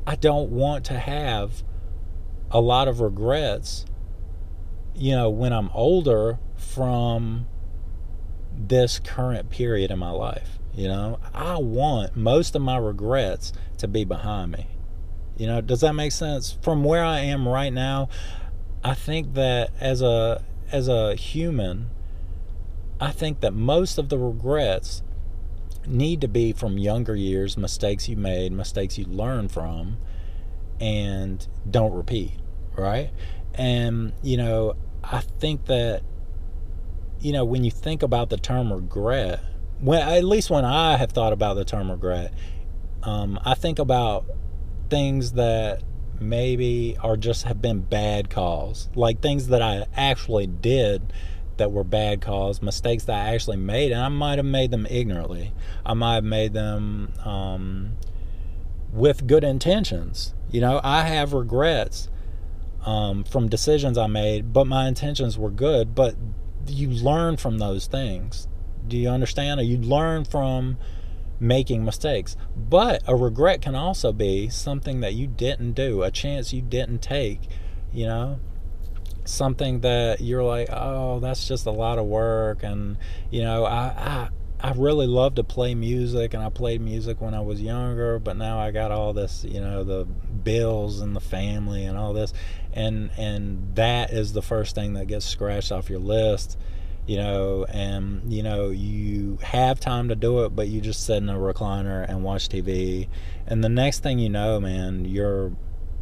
I 0.07 0.15
don't 0.15 0.51
want 0.51 0.86
to 0.86 0.97
have 0.97 1.63
a 2.49 2.59
lot 2.59 2.88
of 2.88 2.99
regrets, 2.99 3.86
you 4.95 5.11
know, 5.11 5.29
when 5.29 5.53
I'm 5.53 5.69
older 5.73 6.39
from 6.55 7.47
this 8.53 8.99
current 8.99 9.49
period 9.49 9.91
in 9.91 9.99
my 9.99 10.11
life. 10.11 10.59
You 10.73 10.88
know, 10.88 11.19
I 11.34 11.57
want 11.57 12.15
most 12.15 12.55
of 12.55 12.61
my 12.61 12.77
regrets 12.77 13.51
to 13.79 13.88
be 13.88 14.05
behind 14.05 14.53
me. 14.53 14.67
You 15.38 15.47
know, 15.47 15.59
does 15.59 15.82
that 15.82 15.93
make 15.93 16.11
sense? 16.11 16.57
From 16.61 16.84
where 16.84 17.03
I 17.03 17.19
am 17.19 17.47
right 17.47 17.73
now, 17.73 18.09
I 18.84 18.93
think 18.93 19.34
that 19.34 19.71
as 19.79 20.01
a 20.01 20.43
as 20.71 20.88
a 20.88 21.15
human, 21.15 21.89
I 23.01 23.11
think 23.11 23.39
that 23.39 23.55
most 23.55 23.97
of 23.97 24.09
the 24.09 24.19
regrets 24.19 25.01
need 25.87 26.21
to 26.21 26.27
be 26.27 26.53
from 26.53 26.77
younger 26.77 27.15
years, 27.15 27.57
mistakes 27.57 28.07
you 28.07 28.15
made, 28.15 28.51
mistakes 28.51 28.99
you 28.99 29.05
learned 29.05 29.51
from, 29.51 29.97
and 30.79 31.45
don't 31.69 31.93
repeat, 31.93 32.33
right? 32.77 33.09
And, 33.55 34.13
you 34.21 34.37
know, 34.37 34.75
I 35.03 35.21
think 35.21 35.65
that, 35.65 36.03
you 37.19 37.33
know, 37.33 37.43
when 37.43 37.63
you 37.63 37.71
think 37.71 38.03
about 38.03 38.29
the 38.29 38.37
term 38.37 38.71
regret, 38.71 39.43
when 39.79 40.07
at 40.07 40.23
least 40.23 40.51
when 40.51 40.63
I 40.63 40.97
have 40.97 41.11
thought 41.11 41.33
about 41.33 41.55
the 41.55 41.65
term 41.65 41.89
regret, 41.89 42.31
um, 43.01 43.39
I 43.43 43.55
think 43.55 43.79
about 43.79 44.25
things 44.91 45.31
that 45.31 45.81
maybe 46.19 46.97
are 47.01 47.17
just 47.17 47.45
have 47.45 47.63
been 47.63 47.81
bad 47.81 48.29
calls, 48.29 48.89
like 48.93 49.21
things 49.21 49.47
that 49.47 49.63
I 49.63 49.87
actually 49.95 50.45
did 50.45 51.11
that 51.57 51.71
were 51.71 51.83
bad 51.83 52.21
calls, 52.21 52.61
mistakes 52.61 53.03
that 53.05 53.27
I 53.27 53.33
actually 53.33 53.57
made, 53.57 53.91
and 53.91 54.01
I 54.01 54.09
might 54.09 54.37
have 54.37 54.45
made 54.45 54.71
them 54.71 54.87
ignorantly. 54.89 55.53
I 55.85 55.93
might 55.93 56.15
have 56.15 56.23
made 56.23 56.53
them 56.53 57.13
um, 57.23 57.93
with 58.91 59.27
good 59.27 59.43
intentions. 59.43 60.33
You 60.49 60.61
know, 60.61 60.81
I 60.83 61.03
have 61.03 61.33
regrets 61.33 62.09
um, 62.85 63.23
from 63.23 63.47
decisions 63.47 63.97
I 63.97 64.07
made, 64.07 64.53
but 64.53 64.65
my 64.67 64.87
intentions 64.87 65.37
were 65.37 65.51
good. 65.51 65.95
But 65.95 66.15
you 66.67 66.89
learn 66.89 67.37
from 67.37 67.57
those 67.57 67.87
things. 67.87 68.47
Do 68.87 68.97
you 68.97 69.09
understand? 69.09 69.59
Or 69.59 69.63
you 69.63 69.77
learn 69.77 70.25
from 70.25 70.77
making 71.39 71.83
mistakes. 71.83 72.37
But 72.55 73.01
a 73.07 73.15
regret 73.15 73.61
can 73.61 73.75
also 73.75 74.13
be 74.13 74.47
something 74.49 75.01
that 75.01 75.13
you 75.13 75.27
didn't 75.27 75.73
do, 75.73 76.03
a 76.03 76.11
chance 76.11 76.53
you 76.53 76.61
didn't 76.61 76.99
take, 77.01 77.41
you 77.91 78.05
know? 78.05 78.39
Something 79.32 79.82
that 79.82 80.21
you're 80.21 80.43
like, 80.43 80.67
oh, 80.71 81.19
that's 81.19 81.47
just 81.47 81.65
a 81.65 81.71
lot 81.71 81.97
of 81.97 82.05
work. 82.05 82.63
And, 82.63 82.97
you 83.29 83.41
know, 83.41 83.65
I, 83.65 84.29
I, 84.61 84.69
I 84.69 84.73
really 84.73 85.07
love 85.07 85.36
to 85.36 85.43
play 85.43 85.73
music 85.73 86.34
and 86.34 86.43
I 86.43 86.49
played 86.49 86.82
music 86.82 87.21
when 87.21 87.34
I 87.34 87.39
was 87.39 87.61
younger, 87.61 88.19
but 88.19 88.38
now 88.38 88.59
I 88.59 88.71
got 88.71 88.91
all 88.91 89.13
this, 89.13 89.43
you 89.43 89.61
know, 89.61 89.84
the 89.84 90.05
bills 90.05 90.99
and 90.99 91.15
the 91.15 91.21
family 91.21 91.86
and 91.86 91.97
all 91.97 92.13
this. 92.13 92.34
And 92.73 93.09
and 93.17 93.75
that 93.75 94.11
is 94.11 94.34
the 94.34 94.41
first 94.41 94.75
thing 94.75 94.93
that 94.93 95.07
gets 95.07 95.25
scratched 95.25 95.71
off 95.71 95.89
your 95.89 95.99
list 95.99 96.57
you 97.07 97.17
know, 97.17 97.65
and 97.65 98.32
you 98.32 98.43
know 98.43 98.69
you 98.69 99.38
have 99.41 99.79
time 99.79 100.09
to 100.09 100.15
do 100.15 100.45
it, 100.45 100.55
but 100.55 100.67
you 100.67 100.82
just 100.82 101.05
sit 101.05 101.17
in 101.17 101.29
a 101.29 101.36
recliner 101.36 102.07
and 102.07 102.23
watch 102.23 102.47
TV, 102.47 103.07
and 103.47 103.63
the 103.63 103.69
next 103.69 104.03
thing 104.03 104.19
you 104.19 104.29
know, 104.29 104.59
man, 104.59 105.05
you're 105.05 105.51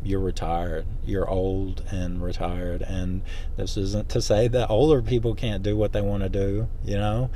you're 0.03 0.19
retired, 0.19 0.85
you're 1.05 1.29
old 1.29 1.83
and 1.91 2.21
retired, 2.21 2.81
and 2.81 3.21
this 3.57 3.77
isn't 3.77 4.09
to 4.09 4.21
say 4.21 4.47
that 4.47 4.69
older 4.69 5.01
people 5.01 5.35
can't 5.35 5.63
do 5.63 5.75
what 5.75 5.93
they 5.93 6.01
want 6.01 6.23
to 6.23 6.29
do, 6.29 6.67
you 6.83 6.95
know. 6.95 7.29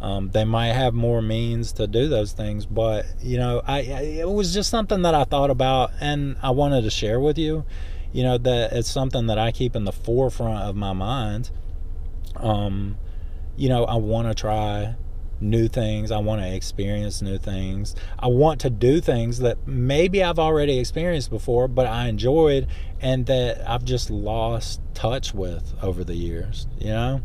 Um, 0.00 0.30
they 0.30 0.44
might 0.44 0.72
have 0.72 0.92
more 0.92 1.22
means 1.22 1.72
to 1.72 1.86
do 1.86 2.08
those 2.08 2.32
things, 2.32 2.66
but 2.66 3.06
you 3.22 3.38
know, 3.38 3.62
I, 3.66 3.78
I 3.78 4.00
it 4.20 4.28
was 4.28 4.52
just 4.52 4.70
something 4.70 5.02
that 5.02 5.14
I 5.14 5.24
thought 5.24 5.50
about, 5.50 5.92
and 6.00 6.36
I 6.42 6.50
wanted 6.50 6.82
to 6.82 6.90
share 6.90 7.20
with 7.20 7.38
you. 7.38 7.64
You 8.12 8.22
know 8.22 8.38
that 8.38 8.72
it's 8.72 8.90
something 8.90 9.26
that 9.26 9.38
I 9.38 9.52
keep 9.52 9.74
in 9.76 9.84
the 9.84 9.92
forefront 9.92 10.64
of 10.64 10.76
my 10.76 10.92
mind. 10.92 11.50
Um, 12.36 12.96
you 13.56 13.68
know, 13.68 13.84
I 13.84 13.96
want 13.96 14.28
to 14.28 14.34
try 14.34 14.96
new 15.40 15.68
things. 15.68 16.10
I 16.10 16.18
want 16.18 16.42
to 16.42 16.54
experience 16.54 17.22
new 17.22 17.38
things. 17.38 17.94
I 18.18 18.28
want 18.28 18.60
to 18.62 18.70
do 18.70 19.00
things 19.00 19.38
that 19.40 19.66
maybe 19.66 20.22
I've 20.22 20.38
already 20.38 20.78
experienced 20.78 21.30
before, 21.30 21.68
but 21.68 21.86
I 21.86 22.08
enjoyed 22.08 22.66
and 23.00 23.26
that 23.26 23.68
I've 23.68 23.84
just 23.84 24.10
lost 24.10 24.80
touch 24.94 25.34
with 25.34 25.74
over 25.82 26.04
the 26.04 26.14
years, 26.14 26.66
you 26.78 26.88
know? 26.88 27.22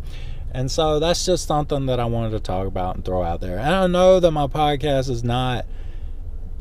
And 0.53 0.70
so 0.70 0.99
that's 0.99 1.26
just 1.26 1.47
something 1.47 1.86
that 1.86 1.99
I 1.99 2.05
wanted 2.05 2.32
to 2.32 2.39
talk 2.41 2.68
about 2.68 2.95
and 2.95 3.05
throw 3.05 3.24
out 3.24 3.39
there. 3.39 3.57
And 3.57 3.74
I 3.74 3.88
know 3.88 4.20
that 4.20 4.32
my 4.32 4.47
podcast 4.47 5.09
is 5.09 5.24
not 5.24 5.66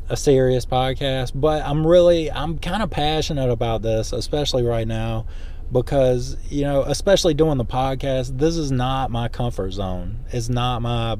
a 0.07 0.15
serious 0.15 0.65
podcast, 0.65 1.31
but 1.35 1.63
I'm 1.65 1.85
really, 1.85 2.31
I'm 2.31 2.57
kind 2.59 2.81
of 2.83 2.89
passionate 2.89 3.49
about 3.49 3.81
this, 3.81 4.13
especially 4.13 4.63
right 4.63 4.87
now 4.87 5.25
because 5.71 6.37
you 6.49 6.63
know 6.63 6.81
especially 6.83 7.33
doing 7.33 7.57
the 7.57 7.65
podcast 7.65 8.37
this 8.37 8.57
is 8.57 8.71
not 8.71 9.09
my 9.09 9.27
comfort 9.27 9.71
zone. 9.71 10.25
It's 10.31 10.49
not 10.49 10.81
my 10.81 11.17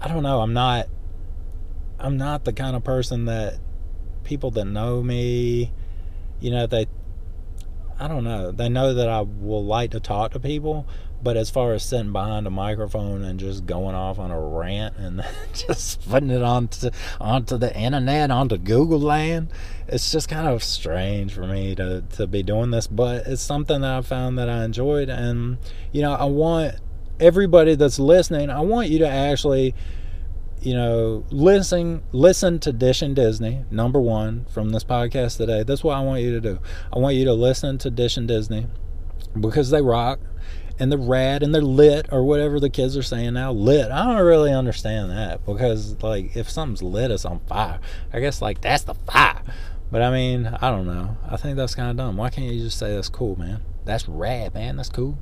i 0.00 0.08
don't 0.08 0.22
know 0.22 0.40
i'm 0.40 0.52
not 0.52 0.88
i'm 1.98 2.16
not 2.16 2.44
the 2.44 2.52
kind 2.52 2.76
of 2.76 2.84
person 2.84 3.24
that 3.26 3.58
people 4.24 4.50
that 4.50 4.64
know 4.64 5.02
me 5.02 5.72
you 6.40 6.50
know 6.50 6.66
they 6.66 6.86
i 7.98 8.06
don't 8.06 8.24
know 8.24 8.50
they 8.50 8.68
know 8.68 8.92
that 8.92 9.08
i 9.08 9.20
will 9.20 9.64
like 9.64 9.92
to 9.92 10.00
talk 10.00 10.32
to 10.32 10.40
people 10.40 10.86
but 11.22 11.36
as 11.36 11.50
far 11.50 11.72
as 11.72 11.82
sitting 11.82 12.12
behind 12.12 12.46
a 12.46 12.50
microphone 12.50 13.24
and 13.24 13.40
just 13.40 13.66
going 13.66 13.94
off 13.94 14.18
on 14.18 14.30
a 14.30 14.40
rant 14.40 14.96
and 14.96 15.24
just 15.52 16.08
putting 16.08 16.30
it 16.30 16.42
onto 16.42 16.90
onto 17.20 17.56
the 17.56 17.76
internet, 17.76 18.30
onto 18.30 18.56
Google 18.56 19.00
land, 19.00 19.48
it's 19.88 20.12
just 20.12 20.28
kind 20.28 20.46
of 20.46 20.62
strange 20.62 21.32
for 21.32 21.46
me 21.46 21.74
to, 21.74 22.02
to 22.16 22.26
be 22.26 22.42
doing 22.42 22.70
this. 22.70 22.86
But 22.86 23.26
it's 23.26 23.42
something 23.42 23.80
that 23.80 23.90
I 23.90 24.02
found 24.02 24.38
that 24.38 24.48
I 24.48 24.64
enjoyed. 24.64 25.08
And, 25.08 25.58
you 25.92 26.02
know, 26.02 26.12
I 26.12 26.24
want 26.24 26.76
everybody 27.18 27.74
that's 27.74 27.98
listening, 27.98 28.50
I 28.50 28.60
want 28.60 28.88
you 28.88 28.98
to 29.00 29.08
actually 29.08 29.74
you 30.62 30.74
know, 30.74 31.24
listen 31.30 32.02
listen 32.12 32.58
to 32.60 32.72
Dishing 32.72 33.14
Disney, 33.14 33.64
number 33.70 34.00
one, 34.00 34.46
from 34.50 34.70
this 34.70 34.84
podcast 34.84 35.36
today. 35.36 35.62
That's 35.62 35.84
what 35.84 35.96
I 35.96 36.00
want 36.00 36.22
you 36.22 36.32
to 36.32 36.40
do. 36.40 36.58
I 36.92 36.98
want 36.98 37.14
you 37.14 37.24
to 37.26 37.34
listen 37.34 37.78
to 37.78 37.90
Dishing 37.90 38.26
Disney 38.26 38.66
because 39.38 39.70
they 39.70 39.82
rock 39.82 40.18
and 40.78 40.90
they're 40.90 40.98
rad 40.98 41.42
and 41.42 41.54
they're 41.54 41.62
lit 41.62 42.08
or 42.12 42.24
whatever 42.24 42.60
the 42.60 42.70
kids 42.70 42.96
are 42.96 43.02
saying 43.02 43.34
now. 43.34 43.52
Lit. 43.52 43.90
I 43.90 44.04
don't 44.04 44.24
really 44.24 44.52
understand 44.52 45.10
that 45.10 45.44
because 45.44 46.02
like 46.02 46.36
if 46.36 46.50
something's 46.50 46.82
lit, 46.82 47.10
it's 47.10 47.24
on 47.24 47.40
fire. 47.40 47.80
I 48.12 48.20
guess 48.20 48.42
like 48.42 48.60
that's 48.60 48.84
the 48.84 48.94
fire. 48.94 49.42
But 49.90 50.02
I 50.02 50.10
mean, 50.10 50.46
I 50.46 50.70
don't 50.70 50.86
know. 50.86 51.16
I 51.28 51.36
think 51.36 51.56
that's 51.56 51.74
kind 51.74 51.90
of 51.90 51.96
dumb. 51.96 52.16
Why 52.16 52.30
can't 52.30 52.52
you 52.52 52.62
just 52.64 52.78
say 52.78 52.94
that's 52.94 53.08
cool, 53.08 53.36
man? 53.36 53.62
That's 53.84 54.08
rad, 54.08 54.54
man. 54.54 54.76
That's 54.76 54.88
cool. 54.88 55.18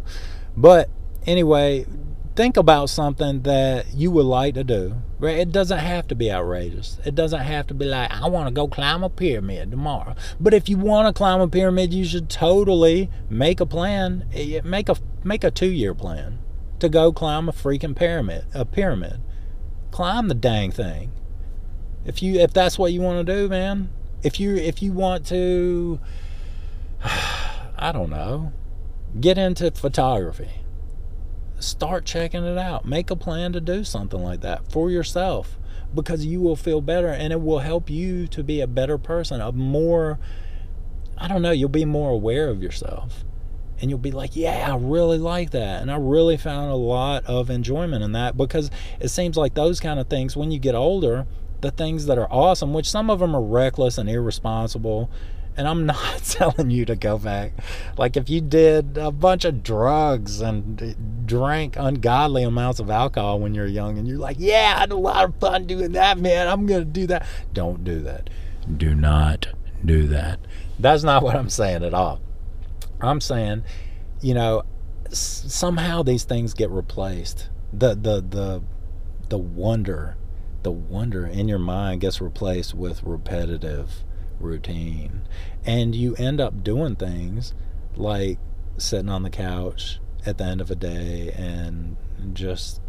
But 0.56 0.88
anyway, 1.26 1.86
think 2.34 2.56
about 2.56 2.90
something 2.90 3.42
that 3.42 3.94
you 3.94 4.10
would 4.10 4.26
like 4.26 4.54
to 4.54 4.64
do. 4.64 4.96
Right? 5.18 5.38
It 5.38 5.52
doesn't 5.52 5.78
have 5.78 6.08
to 6.08 6.14
be 6.14 6.30
outrageous. 6.30 6.98
It 7.04 7.14
doesn't 7.14 7.40
have 7.40 7.66
to 7.68 7.74
be 7.74 7.86
like, 7.86 8.10
I 8.10 8.28
want 8.28 8.48
to 8.48 8.52
go 8.52 8.66
climb 8.68 9.04
a 9.04 9.08
pyramid 9.08 9.70
tomorrow. 9.70 10.14
But 10.40 10.54
if 10.54 10.68
you 10.68 10.76
want 10.76 11.08
to 11.08 11.16
climb 11.16 11.40
a 11.40 11.48
pyramid, 11.48 11.94
you 11.94 12.04
should 12.04 12.28
totally 12.28 13.10
make 13.30 13.60
a 13.60 13.66
plan. 13.66 14.28
Eh, 14.34 14.60
make 14.64 14.88
a 14.88 14.96
make 15.22 15.44
a 15.44 15.50
two 15.50 15.70
year 15.70 15.94
plan 15.94 16.38
to 16.80 16.88
go 16.88 17.12
climb 17.12 17.48
a 17.48 17.52
freaking 17.52 17.96
pyramid. 17.96 18.44
A 18.52 18.64
pyramid. 18.64 19.20
Climb 19.90 20.28
the 20.28 20.34
dang 20.34 20.72
thing. 20.72 21.12
If 22.04 22.22
you 22.22 22.40
if 22.40 22.52
that's 22.52 22.78
what 22.78 22.92
you 22.92 23.00
want 23.00 23.24
to 23.26 23.32
do, 23.32 23.48
man. 23.48 23.90
If 24.22 24.40
you 24.40 24.56
if 24.56 24.82
you 24.82 24.92
want 24.92 25.26
to 25.26 26.00
I 27.76 27.92
don't 27.92 28.10
know. 28.10 28.52
Get 29.20 29.38
into 29.38 29.70
photography 29.70 30.63
start 31.64 32.04
checking 32.04 32.44
it 32.44 32.58
out. 32.58 32.86
Make 32.86 33.10
a 33.10 33.16
plan 33.16 33.52
to 33.52 33.60
do 33.60 33.84
something 33.84 34.22
like 34.22 34.40
that 34.40 34.70
for 34.70 34.90
yourself 34.90 35.58
because 35.94 36.26
you 36.26 36.40
will 36.40 36.56
feel 36.56 36.80
better 36.80 37.08
and 37.08 37.32
it 37.32 37.40
will 37.40 37.60
help 37.60 37.88
you 37.88 38.26
to 38.28 38.42
be 38.42 38.60
a 38.60 38.66
better 38.66 38.98
person, 38.98 39.40
a 39.40 39.52
more, 39.52 40.18
I 41.16 41.28
don't 41.28 41.42
know, 41.42 41.52
you'll 41.52 41.68
be 41.68 41.84
more 41.84 42.10
aware 42.10 42.48
of 42.48 42.62
yourself. 42.62 43.24
And 43.80 43.90
you'll 43.90 43.98
be 43.98 44.12
like, 44.12 44.36
yeah, 44.36 44.72
I 44.72 44.76
really 44.76 45.18
like 45.18 45.50
that. 45.50 45.82
And 45.82 45.90
I 45.90 45.96
really 45.96 46.36
found 46.36 46.70
a 46.70 46.76
lot 46.76 47.24
of 47.26 47.50
enjoyment 47.50 48.04
in 48.04 48.12
that 48.12 48.36
because 48.36 48.70
it 49.00 49.08
seems 49.08 49.36
like 49.36 49.54
those 49.54 49.80
kind 49.80 49.98
of 49.98 50.08
things, 50.08 50.36
when 50.36 50.50
you 50.50 50.58
get 50.58 50.74
older, 50.74 51.26
the 51.60 51.70
things 51.70 52.06
that 52.06 52.18
are 52.18 52.30
awesome, 52.30 52.72
which 52.72 52.90
some 52.90 53.10
of 53.10 53.18
them 53.18 53.34
are 53.34 53.42
reckless 53.42 53.98
and 53.98 54.08
irresponsible 54.08 55.10
and 55.56 55.68
I'm 55.68 55.86
not 55.86 56.22
telling 56.24 56.70
you 56.70 56.84
to 56.86 56.96
go 56.96 57.18
back. 57.18 57.52
Like 57.96 58.16
if 58.16 58.28
you 58.28 58.40
did 58.40 58.98
a 58.98 59.10
bunch 59.10 59.44
of 59.44 59.62
drugs 59.62 60.40
and 60.40 61.26
drank 61.26 61.76
ungodly 61.76 62.42
amounts 62.42 62.80
of 62.80 62.90
alcohol 62.90 63.40
when 63.40 63.54
you're 63.54 63.66
young 63.66 63.98
and 63.98 64.06
you're 64.06 64.18
like, 64.18 64.36
yeah, 64.38 64.74
I 64.76 64.80
had 64.80 64.92
a 64.92 64.96
lot 64.96 65.24
of 65.24 65.36
fun 65.36 65.66
doing 65.66 65.92
that, 65.92 66.18
man. 66.18 66.48
I'm 66.48 66.66
going 66.66 66.84
to 66.84 66.90
do 66.90 67.06
that. 67.08 67.26
Don't 67.52 67.84
do 67.84 68.00
that. 68.00 68.30
Do 68.76 68.94
not 68.94 69.48
do 69.84 70.06
that. 70.08 70.40
That's 70.78 71.02
not 71.02 71.22
what 71.22 71.36
I'm 71.36 71.50
saying 71.50 71.84
at 71.84 71.94
all. 71.94 72.20
I'm 73.00 73.20
saying, 73.20 73.64
you 74.20 74.34
know, 74.34 74.62
somehow 75.10 76.02
these 76.02 76.24
things 76.24 76.54
get 76.54 76.70
replaced. 76.70 77.50
The 77.72 77.94
the 77.94 78.20
the 78.20 78.62
the 79.28 79.38
wonder, 79.38 80.16
the 80.62 80.70
wonder 80.70 81.26
in 81.26 81.48
your 81.48 81.58
mind 81.58 82.00
gets 82.00 82.20
replaced 82.20 82.74
with 82.74 83.02
repetitive 83.02 84.04
routine. 84.44 85.22
And 85.64 85.94
you 85.94 86.14
end 86.16 86.40
up 86.40 86.62
doing 86.62 86.96
things 86.96 87.54
like 87.96 88.38
sitting 88.76 89.08
on 89.08 89.22
the 89.22 89.30
couch 89.30 89.98
at 90.26 90.38
the 90.38 90.44
end 90.44 90.60
of 90.60 90.70
a 90.70 90.74
day 90.74 91.32
and 91.36 91.96
just 92.32 92.80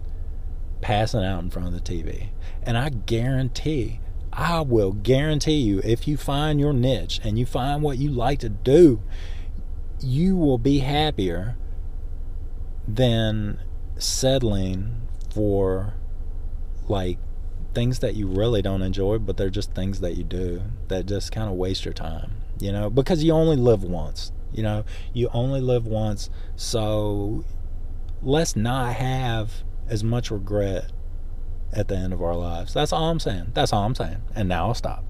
passing 0.82 1.24
out 1.24 1.44
in 1.44 1.50
front 1.50 1.68
of 1.68 1.74
the 1.74 1.80
TV. 1.82 2.30
And 2.64 2.78
I 2.78 2.90
guarantee, 2.90 4.00
I 4.32 4.62
will 4.62 4.92
guarantee 4.92 5.58
you, 5.58 5.82
if 5.84 6.08
you 6.08 6.18
find 6.18 6.60
your 6.60 6.74
niche 6.74 7.20
and 7.24 7.40
you 7.40 7.46
find 7.46 7.82
what 7.82 7.98
you 7.98 8.10
like 8.12 8.40
to 8.40 8.50
do, 8.50 9.02
you 10.00 10.36
will 10.36 10.58
be 10.58 10.80
happier 10.80 11.56
than 12.88 13.60
settling 13.98 15.08
for 15.34 15.94
like 16.88 17.18
things 17.76 18.00
that 18.00 18.16
you 18.16 18.28
really 18.28 18.62
don't 18.62 18.82
enjoy, 18.82 19.20
but 19.20 19.38
they're 19.38 19.50
just 19.50 19.74
things 19.74 20.00
that 20.00 20.16
you 20.16 20.24
do 20.24 20.64
that 20.88 21.06
just 21.06 21.32
kind 21.32 21.50
of 21.50 21.56
waste 21.56 21.86
your 21.86 21.94
time, 21.94 22.32
you 22.60 22.72
know, 22.72 22.90
because 22.90 23.24
you 23.24 23.34
only 23.34 23.58
live 23.58 23.84
once, 23.84 24.32
you 24.54 24.64
know, 24.64 24.86
you 25.14 25.30
only 25.34 25.62
live 25.62 25.86
once. 25.86 26.30
So 26.56 27.44
let's 28.24 28.56
not 28.56 28.96
have 28.96 29.64
as 29.88 30.04
much 30.04 30.32
regret 30.32 30.92
at 31.74 31.90
the 31.90 31.96
end 31.96 32.14
of 32.14 32.22
our 32.24 32.36
lives. 32.36 32.74
That's 32.74 32.94
all 32.94 33.10
I'm 33.10 33.20
saying. 33.20 33.52
That's 33.54 33.74
all 33.74 33.84
I'm 33.84 33.96
saying. 33.96 34.22
And 34.34 34.50
now 34.50 34.68
I'll 34.68 34.74
stop. 34.74 35.04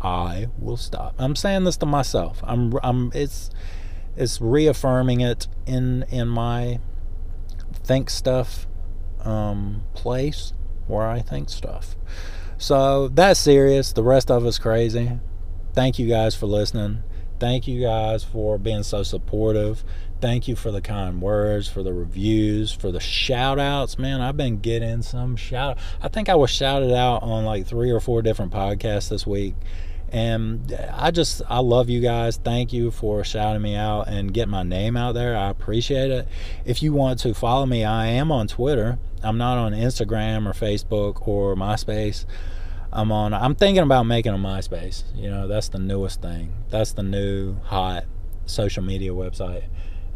I 0.00 0.48
will 0.58 0.76
stop. 0.76 1.14
I'm 1.18 1.36
saying 1.36 1.64
this 1.64 1.76
to 1.78 1.86
myself. 1.86 2.40
I'm 2.42 2.72
I'm 2.82 3.10
it's 3.14 3.50
it's 4.16 4.40
reaffirming 4.40 5.20
it 5.20 5.48
in 5.66 6.04
in 6.10 6.28
my 6.28 6.80
think 7.84 8.10
stuff 8.10 8.66
um 9.24 9.82
place 9.94 10.52
where 10.88 11.06
I 11.06 11.20
think 11.20 11.48
stuff. 11.48 11.96
So 12.56 13.08
that's 13.08 13.38
serious. 13.38 13.92
The 13.92 14.02
rest 14.02 14.30
of 14.30 14.44
us 14.44 14.58
crazy. 14.58 15.20
Thank 15.74 15.98
you 15.98 16.08
guys 16.08 16.34
for 16.34 16.46
listening. 16.46 17.04
Thank 17.38 17.68
you 17.68 17.80
guys 17.80 18.24
for 18.24 18.58
being 18.58 18.82
so 18.82 19.02
supportive. 19.04 19.84
thank 20.20 20.48
you 20.48 20.56
for 20.56 20.72
the 20.72 20.80
kind 20.80 21.22
words, 21.22 21.68
for 21.68 21.84
the 21.84 21.92
reviews, 21.92 22.72
for 22.72 22.90
the 22.90 22.98
shout 22.98 23.60
outs. 23.60 23.96
Man, 23.96 24.20
I've 24.20 24.36
been 24.36 24.58
getting 24.58 25.02
some 25.02 25.36
shout 25.36 25.78
I 26.02 26.08
think 26.08 26.28
I 26.28 26.34
was 26.34 26.50
shouted 26.50 26.92
out 26.92 27.22
on 27.22 27.44
like 27.44 27.64
three 27.66 27.90
or 27.92 28.00
four 28.00 28.22
different 28.22 28.52
podcasts 28.52 29.08
this 29.08 29.24
week. 29.24 29.54
And 30.10 30.72
I 30.92 31.10
just, 31.10 31.42
I 31.48 31.58
love 31.58 31.90
you 31.90 32.00
guys. 32.00 32.38
Thank 32.38 32.72
you 32.72 32.90
for 32.90 33.22
shouting 33.24 33.60
me 33.60 33.74
out 33.74 34.08
and 34.08 34.32
getting 34.32 34.50
my 34.50 34.62
name 34.62 34.96
out 34.96 35.12
there. 35.12 35.36
I 35.36 35.50
appreciate 35.50 36.10
it. 36.10 36.28
If 36.64 36.82
you 36.82 36.92
want 36.92 37.18
to 37.20 37.34
follow 37.34 37.66
me, 37.66 37.84
I 37.84 38.06
am 38.06 38.32
on 38.32 38.48
Twitter. 38.48 38.98
I'm 39.22 39.36
not 39.36 39.58
on 39.58 39.72
Instagram 39.72 40.46
or 40.46 40.52
Facebook 40.52 41.26
or 41.28 41.54
MySpace. 41.56 42.24
I'm 42.90 43.12
on, 43.12 43.34
I'm 43.34 43.54
thinking 43.54 43.82
about 43.82 44.04
making 44.04 44.32
a 44.32 44.38
MySpace. 44.38 45.04
You 45.14 45.30
know, 45.30 45.46
that's 45.46 45.68
the 45.68 45.78
newest 45.78 46.22
thing. 46.22 46.54
That's 46.70 46.92
the 46.92 47.02
new 47.02 47.56
hot 47.64 48.04
social 48.46 48.82
media 48.82 49.10
website. 49.10 49.64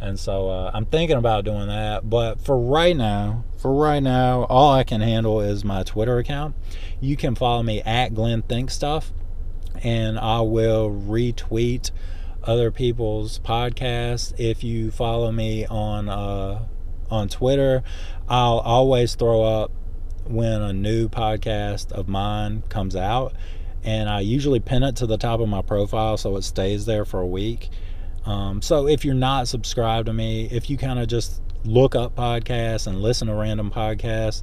And 0.02 0.18
so 0.18 0.48
uh, 0.48 0.70
I'm 0.74 0.86
thinking 0.86 1.16
about 1.16 1.44
doing 1.44 1.68
that. 1.68 2.10
But 2.10 2.40
for 2.40 2.58
right 2.58 2.96
now, 2.96 3.44
for 3.56 3.72
right 3.72 4.02
now, 4.02 4.44
all 4.44 4.72
I 4.72 4.82
can 4.82 5.00
handle 5.00 5.40
is 5.40 5.64
my 5.64 5.84
Twitter 5.84 6.18
account. 6.18 6.56
You 7.00 7.16
can 7.16 7.36
follow 7.36 7.62
me 7.62 7.82
at 7.82 8.12
Glenn 8.12 8.42
Think 8.42 8.70
Stuff, 8.72 9.12
and 9.82 10.18
I 10.18 10.40
will 10.40 10.90
retweet 10.90 11.90
other 12.44 12.70
people's 12.70 13.38
podcasts. 13.38 14.32
If 14.38 14.64
you 14.64 14.90
follow 14.90 15.30
me 15.32 15.66
on 15.66 16.08
uh, 16.08 16.66
on 17.10 17.28
Twitter, 17.28 17.82
I'll 18.28 18.58
always 18.58 19.14
throw 19.14 19.42
up 19.42 19.70
when 20.24 20.62
a 20.62 20.72
new 20.72 21.08
podcast 21.08 21.92
of 21.92 22.08
mine 22.08 22.62
comes 22.68 22.96
out, 22.96 23.34
and 23.82 24.08
I 24.08 24.20
usually 24.20 24.60
pin 24.60 24.82
it 24.82 24.96
to 24.96 25.06
the 25.06 25.18
top 25.18 25.40
of 25.40 25.48
my 25.48 25.62
profile 25.62 26.16
so 26.16 26.36
it 26.36 26.42
stays 26.42 26.86
there 26.86 27.04
for 27.04 27.20
a 27.20 27.26
week 27.26 27.70
um, 28.24 28.62
so 28.62 28.86
if 28.86 29.04
you're 29.04 29.14
not 29.14 29.48
subscribed 29.48 30.06
to 30.06 30.12
me, 30.12 30.48
if 30.50 30.70
you 30.70 30.76
kind 30.76 30.98
of 30.98 31.08
just 31.08 31.40
look 31.64 31.94
up 31.94 32.14
podcasts 32.14 32.86
and 32.86 33.00
listen 33.00 33.28
to 33.28 33.34
random 33.34 33.70
podcasts, 33.70 34.42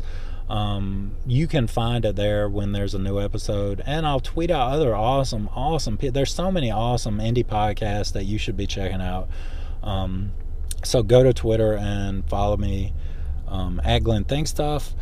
um, 0.49 1.11
you 1.25 1.47
can 1.47 1.67
find 1.67 2.05
it 2.05 2.15
there 2.15 2.49
when 2.49 2.71
there's 2.71 2.93
a 2.93 2.99
new 2.99 3.19
episode. 3.19 3.81
And 3.85 4.05
I'll 4.05 4.19
tweet 4.19 4.51
out 4.51 4.71
other 4.71 4.95
awesome, 4.95 5.49
awesome. 5.53 5.97
There's 6.01 6.33
so 6.33 6.51
many 6.51 6.71
awesome 6.71 7.19
indie 7.19 7.45
podcasts 7.45 8.13
that 8.13 8.25
you 8.25 8.37
should 8.37 8.57
be 8.57 8.67
checking 8.67 9.01
out. 9.01 9.29
Um, 9.83 10.31
so 10.83 11.03
go 11.03 11.23
to 11.23 11.33
Twitter 11.33 11.75
and 11.75 12.27
follow 12.29 12.57
me 12.57 12.93
um, 13.47 13.81
at 13.83 14.03
Glenn 14.03 14.23
Think 14.23 14.47
Stuff 14.47 14.93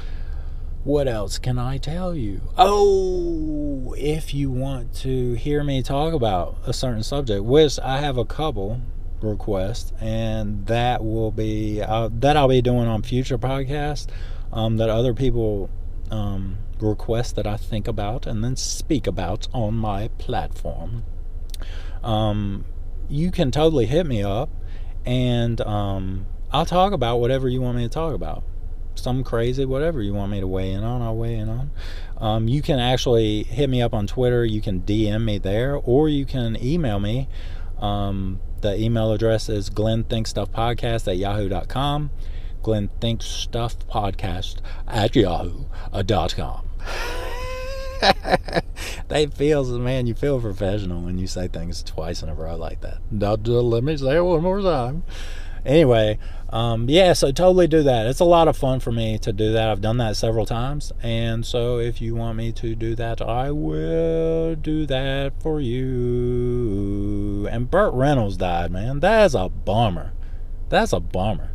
what 0.87 1.05
else 1.05 1.37
can 1.37 1.59
I 1.59 1.77
tell 1.79 2.15
you? 2.15 2.39
Oh, 2.57 3.93
if 3.97 4.33
you 4.33 4.49
want 4.49 4.93
to 5.01 5.33
hear 5.33 5.61
me 5.61 5.83
talk 5.83 6.13
about 6.13 6.59
a 6.65 6.71
certain 6.71 7.03
subject, 7.03 7.43
which 7.43 7.77
I 7.77 7.97
have 7.97 8.17
a 8.17 8.23
couple 8.23 8.79
requests, 9.21 9.91
and 9.99 10.65
that 10.67 11.03
will 11.03 11.31
be 11.31 11.81
uh, 11.81 12.07
that 12.13 12.37
I'll 12.37 12.47
be 12.47 12.61
doing 12.61 12.87
on 12.87 13.03
future 13.03 13.37
podcasts. 13.37 14.07
Um, 14.51 14.77
that 14.77 14.89
other 14.89 15.13
people 15.13 15.69
um, 16.09 16.57
request 16.79 17.35
that 17.35 17.45
I 17.45 17.57
think 17.57 17.87
about 17.87 18.25
and 18.25 18.43
then 18.43 18.55
speak 18.55 19.07
about 19.07 19.47
on 19.53 19.73
my 19.73 20.07
platform. 20.17 21.03
Um, 22.03 22.65
you 23.09 23.31
can 23.31 23.51
totally 23.51 23.85
hit 23.85 24.05
me 24.05 24.23
up, 24.23 24.49
and 25.05 25.59
um, 25.61 26.27
I'll 26.51 26.65
talk 26.65 26.93
about 26.93 27.17
whatever 27.17 27.49
you 27.49 27.61
want 27.61 27.77
me 27.77 27.83
to 27.83 27.89
talk 27.89 28.13
about 28.13 28.43
some 28.95 29.23
crazy, 29.23 29.65
whatever 29.65 30.01
you 30.01 30.13
want 30.13 30.31
me 30.31 30.39
to 30.39 30.47
weigh 30.47 30.71
in 30.71 30.83
on, 30.83 31.01
I'll 31.01 31.15
weigh 31.15 31.35
in 31.35 31.49
on. 31.49 31.71
Um, 32.17 32.47
you 32.47 32.61
can 32.61 32.79
actually 32.79 33.43
hit 33.43 33.69
me 33.69 33.81
up 33.81 33.93
on 33.93 34.07
Twitter. 34.07 34.43
You 34.43 34.61
can 34.61 34.81
DM 34.81 35.23
me 35.23 35.37
there, 35.37 35.75
or 35.75 36.09
you 36.09 36.25
can 36.25 36.61
email 36.63 36.99
me. 36.99 37.27
Um, 37.79 38.39
the 38.61 38.75
email 38.79 39.11
address 39.13 39.49
is 39.49 39.69
glennthinkstuffpodcast 39.69 41.07
at 41.07 41.17
yahoo.com. 41.17 42.09
Glenn 42.68 42.89
Thinks 42.99 43.26
Stuff 43.26 43.80
Podcast 43.88 44.57
at 44.89 45.15
yahoo.com. 45.15 46.68
they 49.07 49.26
feels 49.28 49.72
man, 49.72 50.05
you 50.05 50.13
feel 50.13 50.41
professional 50.41 51.01
when 51.01 51.18
you 51.18 51.28
say 51.28 51.47
things 51.47 51.82
twice 51.82 52.22
in 52.22 52.28
a 52.28 52.34
row 52.34 52.57
like 52.57 52.82
that. 52.82 52.97
Let 53.09 53.86
me 53.86 53.95
say 53.95 54.18
it 54.18 54.22
one 54.22 54.43
more 54.43 54.59
time. 54.61 55.03
Anyway, 55.65 56.20
um, 56.49 56.89
yeah, 56.89 57.13
so 57.13 57.32
totally 57.32 57.68
do 57.68 57.84
that. 57.84 58.05
It's 58.05 58.20
a 58.20 58.26
lot 58.26 58.49
of 58.49 58.57
fun 58.57 58.82
for 58.82 58.91
me 58.91 59.18
to 59.20 59.32
do 59.32 59.53
that. 59.53 59.70
I've 59.70 59.80
done 59.80 59.95
that 59.99 60.18
several 60.18 60.45
times. 60.45 60.91
And 61.01 61.45
so 61.45 61.80
if 61.80 62.01
you 62.01 62.15
want 62.15 62.38
me 62.38 62.51
to 62.51 62.76
do 62.76 62.95
that, 62.95 63.22
I 63.22 63.51
will 63.51 64.55
do 64.55 64.86
that 64.88 65.41
for 65.41 65.61
you. 65.61 67.47
And 67.49 67.72
Burt 67.72 67.93
Reynolds 67.93 68.36
died, 68.36 68.72
man. 68.72 68.99
That's 68.99 69.36
a 69.36 69.47
bummer. 69.47 70.11
That's 70.68 70.91
a 70.91 70.99
bummer. 70.99 71.51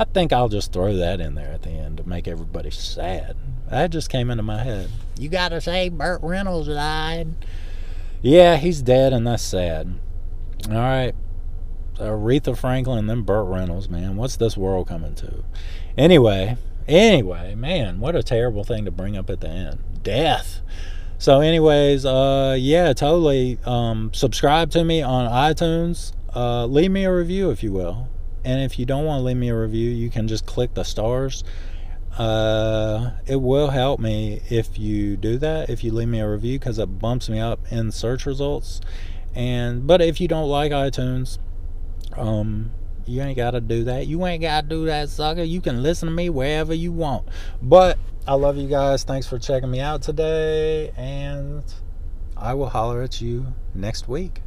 I 0.00 0.04
think 0.04 0.32
I'll 0.32 0.48
just 0.48 0.72
throw 0.72 0.96
that 0.96 1.20
in 1.20 1.34
there 1.34 1.52
at 1.52 1.60
the 1.60 1.72
end 1.72 1.98
to 1.98 2.08
make 2.08 2.26
everybody 2.26 2.70
sad. 2.70 3.36
That 3.68 3.90
just 3.90 4.08
came 4.08 4.30
into 4.30 4.42
my 4.42 4.64
head. 4.64 4.88
You 5.18 5.28
gotta 5.28 5.60
say 5.60 5.90
Burt 5.90 6.22
Reynolds 6.22 6.68
died. 6.68 7.28
Yeah, 8.22 8.56
he's 8.56 8.80
dead, 8.80 9.12
and 9.12 9.26
that's 9.26 9.42
sad. 9.42 9.98
All 10.70 10.74
right. 10.74 11.12
Aretha 11.98 12.56
Franklin, 12.56 13.08
then 13.08 13.24
Burt 13.24 13.46
Reynolds, 13.46 13.90
man. 13.90 14.16
What's 14.16 14.36
this 14.36 14.56
world 14.56 14.88
coming 14.88 15.14
to? 15.16 15.44
Anyway, 15.98 16.56
anyway, 16.88 17.54
man, 17.54 18.00
what 18.00 18.16
a 18.16 18.22
terrible 18.22 18.64
thing 18.64 18.86
to 18.86 18.90
bring 18.90 19.18
up 19.18 19.28
at 19.28 19.42
the 19.42 19.48
end. 19.48 19.80
Death. 20.02 20.62
So, 21.18 21.42
anyways, 21.42 22.06
uh, 22.06 22.56
yeah, 22.58 22.94
totally. 22.94 23.58
Um, 23.66 24.12
subscribe 24.14 24.70
to 24.70 24.82
me 24.82 25.02
on 25.02 25.30
iTunes. 25.30 26.14
Uh, 26.34 26.64
leave 26.64 26.90
me 26.90 27.04
a 27.04 27.14
review 27.14 27.50
if 27.50 27.62
you 27.62 27.70
will. 27.70 28.08
And 28.44 28.62
if 28.62 28.78
you 28.78 28.86
don't 28.86 29.04
want 29.04 29.20
to 29.20 29.24
leave 29.24 29.36
me 29.36 29.48
a 29.48 29.58
review, 29.58 29.90
you 29.90 30.10
can 30.10 30.28
just 30.28 30.46
click 30.46 30.74
the 30.74 30.84
stars. 30.84 31.44
Uh, 32.18 33.12
it 33.26 33.36
will 33.36 33.70
help 33.70 34.00
me 34.00 34.42
if 34.50 34.78
you 34.78 35.16
do 35.16 35.38
that. 35.38 35.70
If 35.70 35.84
you 35.84 35.92
leave 35.92 36.08
me 36.08 36.20
a 36.20 36.28
review, 36.28 36.58
because 36.58 36.78
it 36.78 36.98
bumps 36.98 37.28
me 37.28 37.38
up 37.38 37.60
in 37.70 37.92
search 37.92 38.26
results. 38.26 38.80
And 39.34 39.86
but 39.86 40.02
if 40.02 40.20
you 40.20 40.28
don't 40.28 40.48
like 40.48 40.72
iTunes, 40.72 41.38
um, 42.16 42.72
you 43.06 43.22
ain't 43.22 43.36
got 43.36 43.52
to 43.52 43.60
do 43.60 43.84
that. 43.84 44.06
You 44.06 44.26
ain't 44.26 44.42
got 44.42 44.62
to 44.62 44.68
do 44.68 44.86
that, 44.86 45.08
sucker. 45.08 45.42
You 45.42 45.60
can 45.60 45.82
listen 45.82 46.08
to 46.08 46.14
me 46.14 46.30
wherever 46.30 46.74
you 46.74 46.92
want. 46.92 47.26
But 47.62 47.98
I 48.26 48.34
love 48.34 48.56
you 48.56 48.68
guys. 48.68 49.04
Thanks 49.04 49.26
for 49.26 49.38
checking 49.38 49.70
me 49.70 49.80
out 49.80 50.02
today. 50.02 50.90
And 50.96 51.62
I 52.36 52.54
will 52.54 52.68
holler 52.68 53.02
at 53.02 53.20
you 53.20 53.54
next 53.74 54.08
week. 54.08 54.42